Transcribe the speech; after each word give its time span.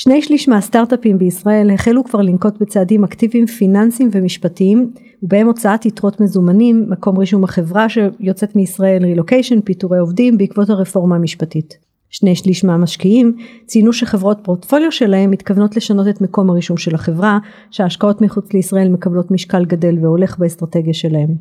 שני 0.00 0.22
שליש 0.22 0.48
מהסטארט-אפים 0.48 1.18
בישראל 1.18 1.70
החלו 1.70 2.04
כבר 2.04 2.20
לנקוט 2.20 2.58
בצעדים 2.60 3.04
אקטיביים 3.04 3.46
פיננסיים 3.46 4.08
ומשפטיים 4.12 4.92
ובהם 5.22 5.46
הוצאת 5.46 5.86
יתרות 5.86 6.20
מזומנים, 6.20 6.86
מקום 6.88 7.18
רישום 7.18 7.44
החברה 7.44 7.88
שיוצאת 7.88 8.56
מישראל, 8.56 9.02
רילוקיישן, 9.02 9.60
פיטורי 9.60 9.98
עובדים 9.98 10.38
בעקבות 10.38 10.70
הרפורמה 10.70 11.16
המשפטית. 11.16 11.78
שני 12.10 12.36
שליש 12.36 12.64
מהמשקיעים 12.64 13.36
ציינו 13.66 13.92
שחברות 13.92 14.38
פורטפוליו 14.42 14.92
שלהם 14.92 15.30
מתכוונות 15.30 15.76
לשנות 15.76 16.08
את 16.08 16.20
מקום 16.20 16.50
הרישום 16.50 16.76
של 16.76 16.94
החברה, 16.94 17.38
שההשקעות 17.70 18.20
מחוץ 18.20 18.52
לישראל 18.52 18.88
מקבלות 18.88 19.30
משקל 19.30 19.64
גדל 19.64 19.98
והולך 20.02 20.38
באסטרטגיה 20.38 20.94
שלהם. 20.94 21.34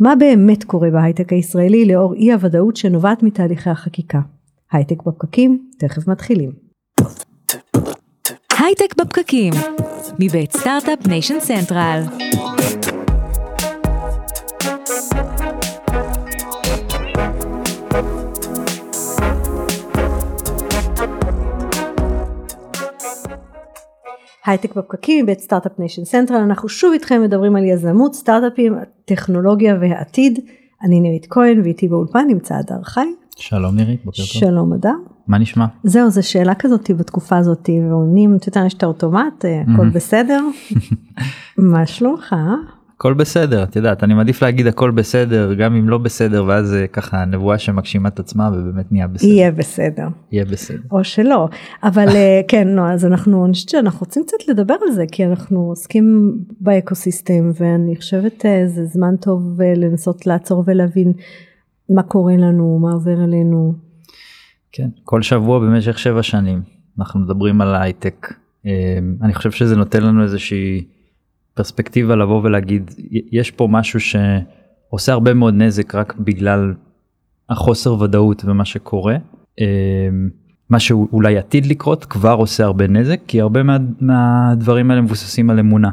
מה 0.00 0.16
באמת 0.16 0.64
קורה 0.64 0.90
בהייטק 0.90 1.32
הישראלי 1.32 1.84
לאור 1.84 2.14
אי 2.14 2.32
הוודאות 2.32 2.76
שנובעת 2.76 3.22
מתהליכי 3.22 3.70
החקיקה? 3.70 4.20
הייטק 4.72 5.02
בפקקים, 5.02 5.68
תכף 5.78 6.08
מתחילים. 6.08 6.65
הייטק 8.58 8.94
בפקקים, 9.00 9.52
מבית 10.18 10.52
סטארט-אפ 10.56 11.06
ניישן 11.06 11.40
סנטרל. 11.40 12.02
הייטק 24.46 24.74
בפקקים 24.74 25.26
בית 25.26 25.40
סטארט-אפ 25.40 25.78
ניישן 25.78 26.04
סנטרל 26.04 26.36
אנחנו 26.36 26.68
שוב 26.68 26.92
איתכם 26.92 27.22
מדברים 27.22 27.56
על 27.56 27.64
יזמות 27.64 28.14
סטארט-אפים 28.14 28.74
טכנולוגיה 29.04 29.76
והעתיד 29.80 30.38
אני 30.82 31.00
נירית 31.00 31.26
כהן 31.30 31.60
ואיתי 31.60 31.88
באולפן 31.88 32.26
נמצא 32.28 32.54
הדר 32.54 32.82
חי. 32.82 33.08
שלום 33.36 33.76
נירית 33.76 34.04
בוקר 34.04 34.16
טוב. 34.16 34.26
שלום 34.26 34.72
הדר. 34.72 35.15
מה 35.28 35.38
נשמע? 35.38 35.66
זהו 35.84 36.10
זו 36.10 36.28
שאלה 36.28 36.54
כזאת 36.54 36.90
בתקופה 36.90 37.36
הזאת 37.36 37.70
ועונים 37.90 38.36
אתה 38.36 38.48
יודע 38.48 38.66
יש 38.66 38.74
את 38.74 38.82
האוטומט 38.82 39.44
הכל 39.74 39.88
בסדר 39.88 40.40
מה 41.58 41.86
שלומך? 41.86 42.34
הכל 42.96 43.14
בסדר 43.14 43.62
את 43.62 43.76
יודעת 43.76 44.04
אני 44.04 44.14
מעדיף 44.14 44.42
להגיד 44.42 44.66
הכל 44.66 44.90
בסדר 44.90 45.54
גם 45.54 45.74
אם 45.74 45.88
לא 45.88 45.98
בסדר 45.98 46.44
ואז 46.44 46.66
זה 46.66 46.86
ככה 46.92 47.24
נבואה 47.24 47.58
שמגשימה 47.58 48.08
את 48.08 48.18
עצמה 48.18 48.50
ובאמת 48.54 48.92
נהיה 48.92 49.06
בסדר. 49.06 49.28
יהיה 49.28 49.52
בסדר. 49.52 50.08
יהיה 50.32 50.44
בסדר. 50.44 50.78
או 50.90 51.04
שלא 51.04 51.48
אבל 51.82 52.06
כן 52.48 52.68
נו 52.68 52.88
אז 52.88 53.06
אנחנו 53.06 53.44
אני 53.44 53.52
חושבת 53.52 53.68
שאנחנו 53.68 54.00
רוצים 54.00 54.22
קצת 54.26 54.48
לדבר 54.48 54.74
על 54.86 54.92
זה 54.92 55.04
כי 55.12 55.24
אנחנו 55.26 55.60
עוסקים 55.60 56.38
באקוסיסטם 56.60 57.50
ואני 57.60 57.96
חושבת 57.96 58.44
זה 58.66 58.84
זמן 58.84 59.16
טוב 59.16 59.60
לנסות 59.76 60.26
לעצור 60.26 60.64
ולהבין 60.66 61.12
מה 61.90 62.02
קורה 62.02 62.36
לנו 62.36 62.78
מה 62.82 62.92
עובר 62.92 63.20
עלינו. 63.20 63.85
כן 64.76 64.88
כל 65.04 65.22
שבוע 65.22 65.58
במשך 65.58 65.98
שבע 65.98 66.22
שנים 66.22 66.62
אנחנו 66.98 67.20
מדברים 67.20 67.60
על 67.60 67.74
הייטק 67.74 68.34
אני 69.22 69.34
חושב 69.34 69.50
שזה 69.50 69.76
נותן 69.76 70.02
לנו 70.02 70.22
איזושהי. 70.22 70.84
פרספקטיבה 71.54 72.16
לבוא 72.16 72.40
ולהגיד 72.44 72.90
יש 73.32 73.50
פה 73.50 73.68
משהו 73.70 74.00
שעושה 74.00 75.12
הרבה 75.12 75.34
מאוד 75.34 75.54
נזק 75.54 75.94
רק 75.94 76.14
בגלל 76.18 76.74
החוסר 77.50 78.02
ודאות 78.02 78.44
ומה 78.44 78.64
שקורה. 78.64 79.16
מה 80.70 80.78
שאולי 80.78 81.38
עתיד 81.38 81.66
לקרות 81.66 82.04
כבר 82.04 82.32
עושה 82.32 82.64
הרבה 82.64 82.88
נזק 82.88 83.20
כי 83.26 83.40
הרבה 83.40 83.62
מה, 83.62 83.76
מהדברים 84.00 84.90
האלה 84.90 85.02
מבוססים 85.02 85.50
על 85.50 85.58
אמונה. 85.58 85.90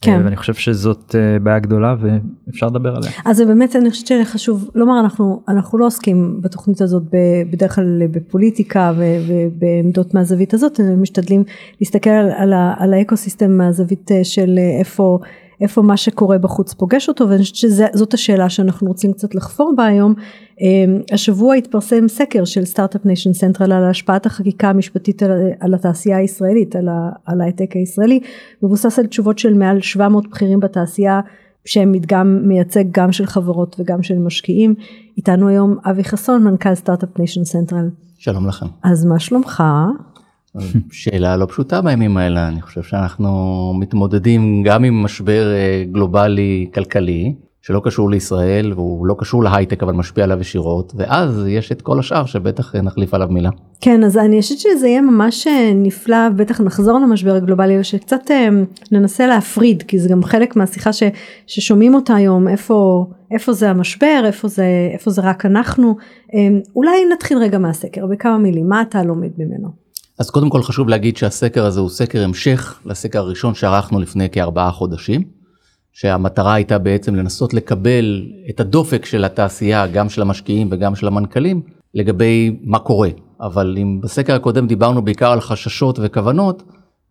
כן. 0.00 0.20
ואני 0.24 0.36
חושב 0.36 0.54
שזאת 0.54 1.14
בעיה 1.42 1.58
גדולה 1.58 1.94
ואפשר 2.00 2.66
לדבר 2.66 2.96
עליה. 2.96 3.10
אז 3.24 3.36
זה 3.36 3.46
באמת 3.46 3.76
אני 3.76 3.90
חושבת 3.90 4.06
שחשוב 4.06 4.70
לומר 4.74 5.00
אנחנו 5.00 5.42
אנחנו 5.48 5.78
לא 5.78 5.86
עוסקים 5.86 6.38
בתוכנית 6.40 6.80
הזאת 6.80 7.02
בדרך 7.50 7.74
כלל 7.74 8.02
בפוליטיקה 8.10 8.92
ובעמדות 8.96 10.14
מהזווית 10.14 10.54
הזאת 10.54 10.80
משתדלים 10.80 11.44
להסתכל 11.80 12.10
על, 12.10 12.52
על 12.78 12.94
האקוסיסטם 12.94 13.50
מהזווית 13.50 14.10
של 14.22 14.58
איפה 14.78 15.18
איפה 15.60 15.82
מה 15.82 15.96
שקורה 15.96 16.38
בחוץ 16.38 16.74
פוגש 16.74 17.08
אותו 17.08 17.28
ואני 17.28 17.42
חושבת 17.42 17.56
שזאת 17.56 18.14
השאלה 18.14 18.48
שאנחנו 18.48 18.88
רוצים 18.88 19.12
קצת 19.12 19.34
לחפור 19.34 19.74
בה 19.76 19.84
היום. 19.84 20.14
השבוע 21.12 21.54
התפרסם 21.54 22.08
סקר 22.08 22.44
של 22.44 22.64
סטארט-אפ 22.64 23.06
ניישן 23.06 23.32
סנטרל 23.32 23.72
על 23.72 23.84
השפעת 23.84 24.26
החקיקה 24.26 24.70
המשפטית 24.70 25.22
על, 25.22 25.30
על 25.60 25.74
התעשייה 25.74 26.16
הישראלית 26.16 26.76
על, 26.76 26.88
על 27.24 27.40
ההייטק 27.40 27.76
הישראלי 27.76 28.20
מבוסס 28.62 28.98
על 28.98 29.06
תשובות 29.06 29.38
של 29.38 29.54
מעל 29.54 29.80
700 29.80 30.30
בכירים 30.30 30.60
בתעשייה 30.60 31.20
שהם 31.64 31.92
מדגם 31.92 32.40
מייצג 32.42 32.84
גם 32.90 33.12
של 33.12 33.26
חברות 33.26 33.76
וגם 33.78 34.02
של 34.02 34.18
משקיעים 34.18 34.74
איתנו 35.16 35.48
היום 35.48 35.76
אבי 35.90 36.04
חסון 36.04 36.44
מנכ"ל 36.44 36.74
סטארט-אפ 36.74 37.18
ניישן 37.18 37.44
סנטרל. 37.44 37.88
שלום 38.18 38.46
לכם. 38.46 38.66
אז 38.82 39.04
מה 39.04 39.18
שלומך? 39.18 39.62
שאלה 40.92 41.36
לא 41.36 41.46
פשוטה 41.46 41.82
בימים 41.82 42.16
האלה 42.16 42.48
אני 42.48 42.62
חושב 42.62 42.82
שאנחנו 42.82 43.72
מתמודדים 43.80 44.62
גם 44.62 44.84
עם 44.84 45.02
משבר 45.02 45.46
גלובלי 45.92 46.70
כלכלי 46.74 47.34
שלא 47.66 47.80
קשור 47.84 48.10
לישראל 48.10 48.72
והוא 48.72 49.06
לא 49.06 49.14
קשור 49.18 49.44
להייטק 49.44 49.82
אבל 49.82 49.92
משפיע 49.92 50.24
עליו 50.24 50.40
ישירות 50.40 50.92
ואז 50.96 51.44
יש 51.48 51.72
את 51.72 51.82
כל 51.82 51.98
השאר 51.98 52.26
שבטח 52.26 52.74
נחליף 52.74 53.14
עליו 53.14 53.28
מילה. 53.30 53.50
כן 53.80 54.04
אז 54.04 54.18
אני 54.18 54.40
חושבת 54.40 54.58
שזה 54.58 54.88
יהיה 54.88 55.00
ממש 55.00 55.46
נפלא 55.74 56.28
בטח 56.36 56.60
נחזור 56.60 56.98
למשבר 56.98 57.34
הגלובלי 57.34 57.80
ושקצת 57.80 58.30
ננסה 58.92 59.26
להפריד 59.26 59.82
כי 59.82 59.98
זה 59.98 60.08
גם 60.08 60.24
חלק 60.24 60.56
מהשיחה 60.56 60.92
ש, 60.92 61.02
ששומעים 61.46 61.94
אותה 61.94 62.14
היום 62.14 62.48
איפה 62.48 63.06
איפה 63.30 63.52
זה 63.52 63.70
המשבר 63.70 64.22
איפה 64.24 64.48
זה 64.48 64.66
איפה 64.92 65.10
זה 65.10 65.22
רק 65.22 65.46
אנחנו 65.46 65.96
אולי 66.76 67.04
נתחיל 67.12 67.38
רגע 67.38 67.58
מהסקר 67.58 68.06
בכמה 68.06 68.38
מילים 68.38 68.68
מה 68.68 68.82
אתה 68.82 69.02
לומד 69.02 69.30
ממנו. 69.38 69.68
אז 70.18 70.30
קודם 70.30 70.50
כל 70.50 70.62
חשוב 70.62 70.88
להגיד 70.88 71.16
שהסקר 71.16 71.66
הזה 71.66 71.80
הוא 71.80 71.88
סקר 71.88 72.24
המשך 72.24 72.80
לסקר 72.84 73.18
הראשון 73.18 73.54
שערכנו 73.54 74.00
לפני 74.00 74.30
כארבעה 74.30 74.70
חודשים. 74.70 75.35
שהמטרה 75.98 76.54
הייתה 76.54 76.78
בעצם 76.78 77.14
לנסות 77.14 77.54
לקבל 77.54 78.26
את 78.50 78.60
הדופק 78.60 79.04
של 79.04 79.24
התעשייה 79.24 79.86
גם 79.86 80.08
של 80.08 80.22
המשקיעים 80.22 80.68
וגם 80.70 80.94
של 80.96 81.06
המנכ"לים 81.06 81.62
לגבי 81.94 82.56
מה 82.62 82.78
קורה 82.78 83.08
אבל 83.40 83.76
אם 83.82 84.00
בסקר 84.02 84.34
הקודם 84.34 84.66
דיברנו 84.66 85.02
בעיקר 85.04 85.30
על 85.32 85.40
חששות 85.40 85.98
וכוונות 86.02 86.62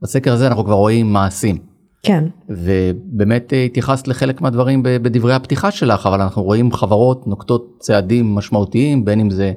בסקר 0.02 0.34
הזה 0.34 0.48
אנחנו 0.48 0.66
כבר 0.66 0.74
רואים 0.74 1.14
מעשים. 1.14 1.58
כן. 2.04 2.24
ובאמת 2.50 3.54
התייחסת 3.66 4.08
לחלק 4.08 4.42
מהדברים 4.42 4.84
בדברי 4.84 5.34
הפתיחה 5.34 5.72
שלך 5.72 6.06
אבל 6.06 6.22
אנחנו 6.22 6.44
רואים 6.44 6.72
חברות 6.72 7.28
נוקטות 7.28 7.78
צעדים 7.80 8.36
משמעותיים 8.36 9.06
בין 9.06 9.20
אם 9.20 9.30
זה 9.30 9.54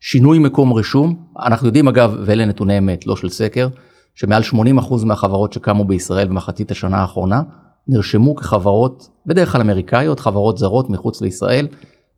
שינוי 0.00 0.38
מקום 0.38 0.72
רישום 0.72 1.16
אנחנו 1.46 1.66
יודעים 1.66 1.88
אגב 1.88 2.16
ואלה 2.24 2.44
נתוני 2.44 2.78
אמת 2.78 3.06
לא 3.06 3.16
של 3.16 3.28
סקר 3.28 3.68
שמעל 4.14 4.42
80% 4.42 4.56
מהחברות 5.04 5.52
שקמו 5.52 5.84
בישראל 5.84 6.28
במחצית 6.28 6.70
השנה 6.70 6.96
האחרונה 6.96 7.42
נרשמו 7.88 8.36
כחברות 8.36 9.08
בדרך 9.26 9.52
כלל 9.52 9.60
אמריקאיות 9.60 10.20
חברות 10.20 10.58
זרות 10.58 10.90
מחוץ 10.90 11.20
לישראל 11.20 11.66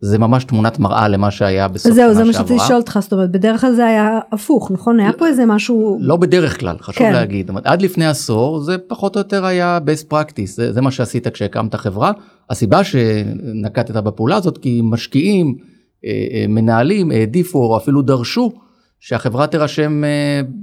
זה 0.01 0.19
ממש 0.19 0.45
תמונת 0.45 0.79
מראה 0.79 1.09
למה 1.09 1.31
שהיה 1.31 1.69
בסוף 1.69 1.85
שנה 1.85 1.95
שעברה. 1.95 2.15
זהו 2.15 2.25
זה 2.25 2.25
מה 2.25 2.33
שרציתי 2.33 2.65
לשאול 2.65 2.79
אותך 2.79 2.99
זאת 3.03 3.13
אומרת 3.13 3.31
בדרך 3.31 3.61
כלל 3.61 3.73
זה 3.73 3.87
היה 3.87 4.19
הפוך 4.33 4.71
נכון 4.71 5.01
היה 5.01 5.13
פה 5.13 5.27
איזה 5.27 5.47
משהו 5.47 5.99
לא 6.01 6.17
בדרך 6.17 6.61
כלל 6.61 6.77
חשוב 6.81 6.99
כן. 6.99 7.13
להגיד 7.13 7.51
עד 7.65 7.83
לפני 7.83 8.07
עשור 8.07 8.61
זה 8.61 8.79
פחות 8.79 9.17
או 9.17 9.21
יותר 9.21 9.45
היה 9.45 9.79
best 9.87 10.13
practice 10.13 10.47
זה, 10.55 10.73
זה 10.73 10.81
מה 10.81 10.91
שעשית 10.91 11.29
כשהקמת 11.29 11.75
חברה 11.75 12.13
הסיבה 12.51 12.85
שנקטת 12.85 13.95
בפעולה 13.97 14.37
הזאת 14.37 14.59
כי 14.59 14.81
משקיעים 14.85 15.57
אה, 16.05 16.11
אה, 16.33 16.45
מנהלים 16.49 17.11
העדיפו 17.11 17.59
או 17.59 17.77
אפילו 17.77 18.03
דרשו 18.03 18.53
שהחברה 19.00 19.47
תירשם 19.47 20.03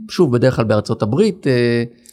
שוב 0.10 0.32
בדרך 0.32 0.56
כלל 0.56 0.66
בארצות 0.66 1.02
הברית. 1.02 1.48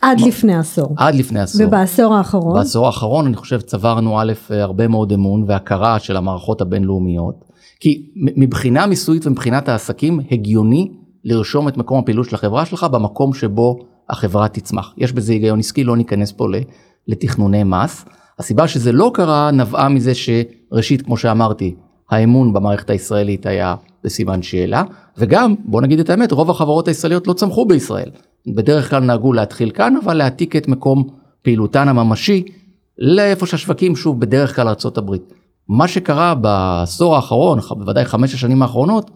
עד 0.01 0.21
מה... 0.21 0.27
לפני 0.27 0.55
עשור. 0.55 0.95
עד 0.97 1.15
לפני 1.15 1.41
עשור. 1.41 1.67
ובעשור 1.67 2.15
האחרון? 2.15 2.55
בעשור 2.55 2.87
האחרון 2.87 3.27
אני 3.27 3.37
חושב 3.37 3.61
צברנו 3.61 4.21
א' 4.21 4.33
הרבה 4.51 4.89
מאוד 4.89 5.13
אמון 5.13 5.45
והכרה 5.47 5.99
של 5.99 6.17
המערכות 6.17 6.61
הבינלאומיות. 6.61 7.45
כי 7.81 8.11
מבחינה 8.17 8.87
מיסויית 8.87 9.27
ומבחינת 9.27 9.69
העסקים 9.69 10.21
הגיוני 10.31 10.93
לרשום 11.25 11.69
את 11.69 11.77
מקום 11.77 11.99
הפעילות 11.99 12.29
של 12.29 12.35
החברה 12.35 12.67
שלך 12.67 12.85
במקום 12.85 13.35
שבו 13.35 13.79
החברה 14.11 14.49
תצמח. 14.49 14.95
יש 14.97 15.13
בזה 15.13 15.33
היגיון 15.33 15.59
עסקי 15.59 15.85
לא 15.85 15.97
ניכנס 15.97 16.33
פה 16.33 16.47
לתכנוני 17.09 17.65
מס. 17.65 18.05
הסיבה 18.39 18.69
שזה 18.69 18.93
לא 18.93 19.11
קרה 19.15 19.51
נבעה 19.51 19.89
מזה 19.89 20.13
שראשית 20.15 21.03
כמו 21.03 21.17
שאמרתי 21.17 21.75
האמון 22.11 22.53
במערכת 22.53 22.91
הישראלית 22.91 23.47
היה 23.47 23.75
בסימן 24.05 24.43
שאלה 24.43 24.83
וגם 25.19 25.55
בוא 25.65 25.81
נגיד 25.81 26.01
את 26.01 26.11
האמת 26.11 26.33
רוב 26.33 26.51
החברות 26.51 26.89
הישראליות 26.89 27.27
לא 27.27 27.33
צמחו 27.33 27.65
בישראל 27.65 28.11
בדרך 28.47 28.91
כלל 28.91 29.03
נהגו 29.03 29.33
להתחיל 29.33 29.71
כאן 29.71 29.95
אבל 30.05 30.15
להעתיק 30.15 30.57
את 30.57 30.69
מקום 30.69 31.09
פעילותן 31.43 31.89
הממשי 31.89 32.45
לאיפה 32.99 33.47
שהשווקים 33.47 33.97
שוב 33.97 34.21
בדרך 34.21 34.57
כלל 34.57 34.69
ארה"ב. 34.69 35.15
מה 35.69 35.89
שקרה 35.89 36.35
בעשור 36.35 37.17
האחרון 37.17 37.59
בוודאי 37.71 38.05
חמש 38.05 38.35
השנים 38.35 38.63
האחרונות 38.63 39.11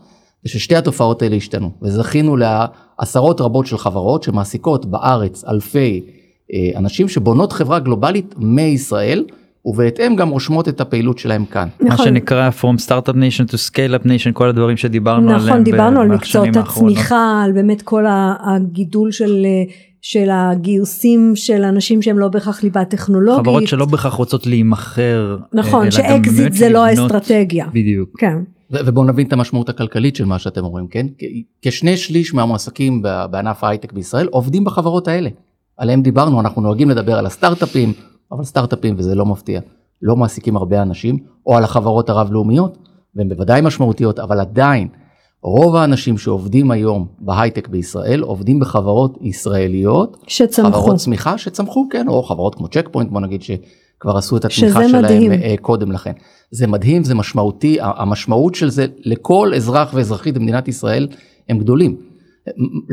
זה 0.45 0.51
ששתי 0.51 0.77
התופעות 0.77 1.23
האלה 1.23 1.37
השתנו 1.37 1.71
וזכינו 1.83 2.37
לעשרות 2.37 3.41
רבות 3.41 3.67
של 3.67 3.79
חברות 3.79 4.23
שמעסיקות 4.23 4.87
בארץ 4.87 5.45
אלפי 5.45 6.05
אה, 6.53 6.71
אנשים 6.77 7.09
שבונות 7.09 7.53
חברה 7.53 7.79
גלובלית 7.79 8.35
מישראל. 8.39 9.25
ובהתאם 9.69 10.17
גם 10.17 10.29
רושמות 10.29 10.69
את 10.69 10.81
הפעילות 10.81 11.19
שלהם 11.19 11.45
כאן. 11.45 11.69
נכון. 11.81 11.89
מה 11.89 11.97
שנקרא 11.97 12.51
From 12.61 12.87
Startup 12.87 13.15
Nation 13.15 13.51
to 13.51 13.55
Scale 13.71 14.03
Up 14.03 14.05
Nation 14.05 14.33
כל 14.33 14.49
הדברים 14.49 14.77
שדיברנו 14.77 15.21
נכון, 15.21 15.35
עליהם. 15.35 15.49
נכון 15.49 15.65
דיברנו 15.65 16.01
על 16.01 16.09
מקצועות 16.09 16.57
הצמיחה 16.57 17.43
על 17.45 17.53
באמת 17.53 17.83
כל 17.83 18.05
הגידול 18.41 19.13
של 19.13 19.47
של 20.03 20.29
הגיוסים 20.33 21.33
של 21.35 21.65
אנשים 21.65 22.03
שהם 22.03 22.19
לא 22.19 22.29
בהכרח 22.29 22.63
ליבה 22.63 22.85
טכנולוגית. 22.85 23.41
חברות 23.41 23.67
שלא 23.67 23.87
בהכרח 23.87 24.15
רוצות 24.15 24.47
להימכר. 24.47 25.37
נכון, 25.53 25.83
אלא 25.83 25.91
גם 25.91 25.91
שאקזיט 25.91 26.53
זה 26.53 26.69
לא 26.69 26.85
האסטרטגיה. 26.85 27.67
בדיוק. 27.73 28.11
כן. 28.19 28.37
ובואו 28.71 29.05
נבין 29.05 29.27
את 29.27 29.33
המשמעות 29.33 29.69
הכלכלית 29.69 30.17
של 30.17 30.25
מה 30.25 30.39
שאתם 30.39 30.65
אומרים, 30.65 30.87
כן? 30.89 31.07
כשני 31.63 31.97
שליש 31.97 32.35
מהמועסקים 32.35 33.03
בענף 33.31 33.65
ההייטק 33.65 33.93
בישראל 33.93 34.27
עובדים 34.27 34.65
בחברות 34.65 35.09
האלה. 35.09 35.31
עליהם 35.77 36.03
דיברנו, 36.03 36.41
אנחנו 36.41 36.63
נוהגים 36.63 36.91
לדבר 36.91 37.19
על 37.19 37.27
הסטארט-אפים, 37.27 37.93
אבל 38.33 38.45
סטארט-אפים, 38.45 38.95
וזה 38.99 39.15
לא 39.15 39.27
מפתיע, 39.27 39.61
לא 40.03 40.17
מעסיקים 40.17 40.57
הרבה 40.57 40.83
אנשים, 40.83 41.19
או 41.47 41.57
על 41.57 41.65
החברות 41.65 42.11
הרב-לאומיות, 42.11 42.79
והן 43.15 43.29
בוודאי 43.29 43.61
משמעותיות, 43.61 44.19
אבל 44.19 44.41
עדיין, 44.41 44.89
רוב 45.43 45.77
האנשים 45.77 46.19
שעובדים 46.19 46.71
היום 46.71 47.07
בהייטק 47.19 47.69
בישראל 47.69 48.21
עובדים 48.21 48.61
בחברות 48.61 49.19
ישראליות, 49.21 50.17
שצמחו. 50.27 50.73
חברות 50.73 50.97
צמיחה 50.97 51.39
שצמחו, 51.39 51.87
כן, 51.91 52.09
או 52.09 52.23
חברות 52.23 52.55
כמו 52.55 52.69
צ'ק 52.69 52.89
פוינט, 52.93 53.11
בוא 53.11 53.21
נגיד 53.21 53.43
שכבר 53.43 54.17
עשו 54.17 54.37
את 54.37 54.45
התמיכה 54.45 54.89
שלהם 54.89 55.05
מדהים. 55.05 55.33
אה, 55.33 55.55
קודם 55.61 55.93
לכן. 55.93 56.13
זה 56.51 56.67
מדהים, 56.67 57.05
זה 57.05 57.15
משמעותי, 57.15 57.79
המשמעות 57.81 58.55
של 58.55 58.71
זה 58.71 58.87
לכל 59.05 59.53
אזרח 59.57 59.91
ואזרחית 59.95 60.35
במדינת 60.35 60.69
ישראל 60.69 61.09
הם 61.49 61.59
גדולים. 61.59 62.08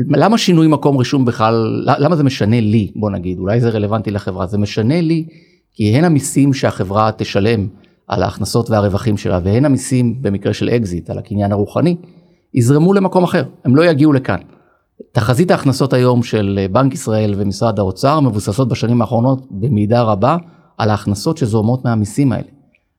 למה 0.08 0.38
שינוי 0.38 0.66
מקום 0.66 0.96
רישום 0.96 1.24
בכלל, 1.24 1.84
למה 1.98 2.16
זה 2.16 2.24
משנה 2.24 2.60
לי, 2.60 2.92
בוא 2.96 3.10
נגיד, 3.10 3.38
אולי 3.38 3.60
זה 3.60 3.68
רלוונטי 3.68 4.10
לחברה, 4.10 4.46
זה 4.46 4.58
משנה 4.58 5.00
לי 5.00 5.26
כי 5.74 5.96
הן 5.96 6.04
המיסים 6.04 6.54
שהחברה 6.54 7.10
תשלם 7.16 7.66
על 8.08 8.22
ההכנסות 8.22 8.70
והרווחים 8.70 9.16
שלה, 9.16 9.40
והן 9.44 9.64
המיסים 9.64 10.22
במקרה 10.22 10.52
של 10.52 10.68
אקזיט 10.68 11.10
על 11.10 11.18
הקניין 11.18 11.52
הרוחני, 11.52 11.96
יזרמו 12.54 12.94
למקום 12.94 13.24
אחר, 13.24 13.44
הם 13.64 13.76
לא 13.76 13.84
יגיעו 13.84 14.12
לכאן. 14.12 14.38
תחזית 15.12 15.50
ההכנסות 15.50 15.92
היום 15.92 16.22
של 16.22 16.66
בנק 16.72 16.94
ישראל 16.94 17.34
ומשרד 17.36 17.78
האוצר 17.78 18.20
מבוססות 18.20 18.68
בשנים 18.68 19.00
האחרונות 19.00 19.46
במידה 19.50 20.02
רבה 20.02 20.36
על 20.78 20.90
ההכנסות 20.90 21.36
שזורמות 21.36 21.84
מהמיסים 21.84 22.32
האלה. 22.32 22.48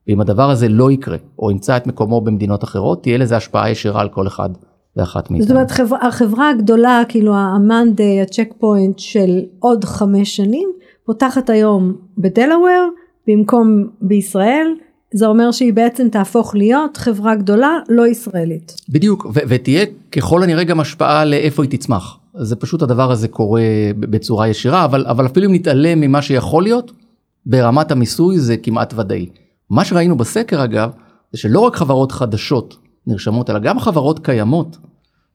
ואם 0.08 0.20
הדבר 0.20 0.50
הזה 0.50 0.68
לא 0.68 0.90
יקרה, 0.90 1.16
או 1.38 1.50
ימצא 1.50 1.76
את 1.76 1.86
מקומו 1.86 2.20
במדינות 2.20 2.64
אחרות, 2.64 3.02
תהיה 3.02 3.18
לזה 3.18 3.36
השפעה 3.36 3.70
ישירה 3.70 4.00
על 4.00 4.08
כל 4.08 4.26
אחד 4.26 4.50
ואחת 4.98 5.30
מאיתנו. 5.30 5.46
זאת 5.46 5.56
אומרת 5.56 5.70
חברה, 5.70 6.06
החברה 6.06 6.50
הגדולה 6.50 7.02
כאילו 7.08 7.34
המאנדיי 7.34 8.22
הצ'ק 8.22 8.48
פוינט 8.58 8.98
של 8.98 9.40
עוד 9.58 9.84
חמש 9.84 10.36
שנים 10.36 10.68
פותחת 11.04 11.50
היום 11.50 11.92
בדלאוור 12.18 12.88
במקום 13.26 13.86
בישראל 14.00 14.66
זה 15.14 15.26
אומר 15.26 15.50
שהיא 15.50 15.72
בעצם 15.72 16.08
תהפוך 16.08 16.54
להיות 16.54 16.96
חברה 16.96 17.34
גדולה 17.34 17.78
לא 17.88 18.06
ישראלית. 18.06 18.74
בדיוק, 18.88 19.26
ו- 19.34 19.40
ותהיה 19.48 19.86
ככל 20.12 20.42
הנראה 20.42 20.64
גם 20.64 20.80
השפעה 20.80 21.24
לאיפה 21.24 21.62
היא 21.62 21.70
תצמח. 21.70 22.18
זה 22.40 22.56
פשוט 22.56 22.82
הדבר 22.82 23.10
הזה 23.10 23.28
קורה 23.28 23.62
בצורה 24.00 24.48
ישירה, 24.48 24.84
אבל, 24.84 25.06
אבל 25.06 25.26
אפילו 25.26 25.46
אם 25.46 25.54
נתעלם 25.54 26.00
ממה 26.00 26.22
שיכול 26.22 26.62
להיות, 26.62 26.92
ברמת 27.46 27.90
המיסוי 27.90 28.38
זה 28.38 28.56
כמעט 28.56 28.94
ודאי. 28.96 29.26
מה 29.70 29.84
שראינו 29.84 30.16
בסקר 30.16 30.64
אגב, 30.64 30.90
זה 31.32 31.38
שלא 31.38 31.60
רק 31.60 31.76
חברות 31.76 32.12
חדשות 32.12 32.76
נרשמות, 33.06 33.50
אלא 33.50 33.58
גם 33.58 33.80
חברות 33.80 34.18
קיימות 34.18 34.76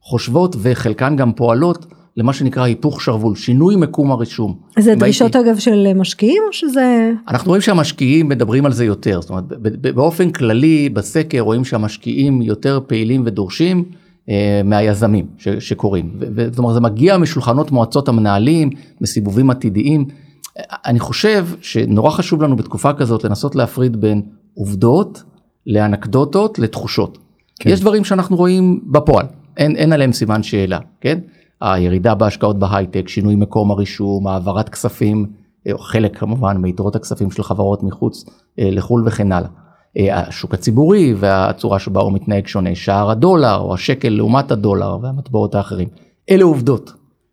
חושבות 0.04 0.56
וחלקן 0.58 1.16
גם 1.16 1.32
פועלות 1.32 1.86
למה 2.16 2.32
שנקרא 2.32 2.62
היפוך 2.62 3.02
שרוול, 3.02 3.36
שינוי 3.36 3.76
מקום 3.76 4.12
הרישום. 4.12 4.54
זה 4.78 4.94
דרישות 4.94 5.36
הייתי- 5.36 5.50
אגב 5.50 5.58
של 5.58 5.92
משקיעים 5.94 6.42
או 6.48 6.52
שזה 6.52 7.10
אנחנו 7.28 7.48
רואים 7.48 7.62
שהמשקיעים 7.62 8.28
מדברים 8.28 8.66
על 8.66 8.72
זה 8.72 8.84
יותר, 8.84 9.20
זאת 9.20 9.30
אומרת 9.30 9.44
ב- 9.48 9.54
ב- 9.68 9.90
באופן 9.94 10.30
כללי 10.30 10.88
בסקר 10.88 11.40
רואים 11.40 11.64
שהמשקיעים 11.64 12.42
יותר 12.42 12.80
פעילים 12.86 13.22
ודורשים 13.26 13.84
אה, 14.28 14.60
מהיזמים 14.64 15.26
ש- 15.38 15.48
שקורים, 15.48 16.10
ו- 16.20 16.46
זאת 16.50 16.58
אומרת 16.58 16.74
זה 16.74 16.80
מגיע 16.80 17.18
משולחנות 17.18 17.70
מועצות 17.72 18.08
המנהלים, 18.08 18.70
מסיבובים 19.00 19.50
עתידיים. 19.50 20.04
אני 20.86 20.98
חושב 21.00 21.46
שנורא 21.60 22.10
חשוב 22.10 22.42
לנו 22.42 22.56
בתקופה 22.56 22.92
כזאת 22.92 23.24
לנסות 23.24 23.54
להפריד 23.56 24.00
בין 24.00 24.22
עובדות 24.54 25.22
לאנקדוטות 25.66 26.58
לתחושות. 26.58 27.18
כן. 27.60 27.70
יש 27.70 27.80
דברים 27.80 28.04
שאנחנו 28.04 28.36
רואים 28.36 28.80
בפועל, 28.86 29.26
אין, 29.56 29.76
אין 29.76 29.92
עליהם 29.92 30.12
סימן 30.12 30.42
שאלה, 30.42 30.78
כן? 31.00 31.18
הירידה 31.60 32.14
בהשקעות 32.14 32.58
בהייטק, 32.58 33.08
שינוי 33.08 33.36
מקום 33.36 33.70
הרישום, 33.70 34.26
העברת 34.26 34.68
כספים, 34.68 35.26
אה, 35.66 35.72
חלק 35.78 36.18
כמובן 36.18 36.56
מיתרות 36.56 36.96
הכספים 36.96 37.30
של 37.30 37.42
חברות 37.42 37.82
מחוץ 37.82 38.24
אה, 38.58 38.68
לחו"ל 38.70 39.02
וכן 39.06 39.32
הלאה. 39.32 39.48
אה, 39.98 40.20
השוק 40.20 40.54
הציבורי 40.54 41.14
והצורה 41.16 41.78
שבה 41.78 42.00
הוא 42.00 42.12
מתנהג 42.12 42.46
שונה, 42.46 42.74
שער 42.74 43.10
הדולר 43.10 43.56
או 43.56 43.74
השקל 43.74 44.08
לעומת 44.08 44.50
הדולר 44.50 44.98
והמטבעות 45.02 45.54
האחרים. 45.54 45.88
אלה 46.30 46.44
עובדות, 46.44 46.92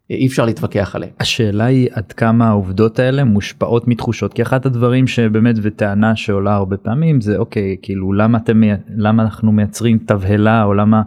אי 0.10 0.28
אפשר 0.28 0.46
להתווכח 0.46 0.96
עליהן. 0.96 1.12
השאלה 1.20 1.66
היא 1.66 1.90
עד 1.94 2.12
כמה 2.12 2.48
העובדות 2.48 3.00
האלה 3.00 3.24
מושפעות 3.24 3.88
מתחושות 3.88 4.34
כי 4.34 4.42
אחד 4.42 4.66
הדברים 4.66 5.08
שבאמת 5.08 5.56
וטענה 5.62 6.16
שעולה 6.16 6.56
הרבה 6.56 6.78
פעמים 6.78 7.22
זה 7.22 7.38
אוקיי 7.38 7.78
כאילו 7.82 8.14
למה 8.14 8.38
אתם 8.38 8.62
למה 8.98 9.24
אנחנו 9.24 9.52
מייצרים 9.52 9.98
תבהלה 10.06 10.64
או 10.64 10.74
למה 10.74 11.02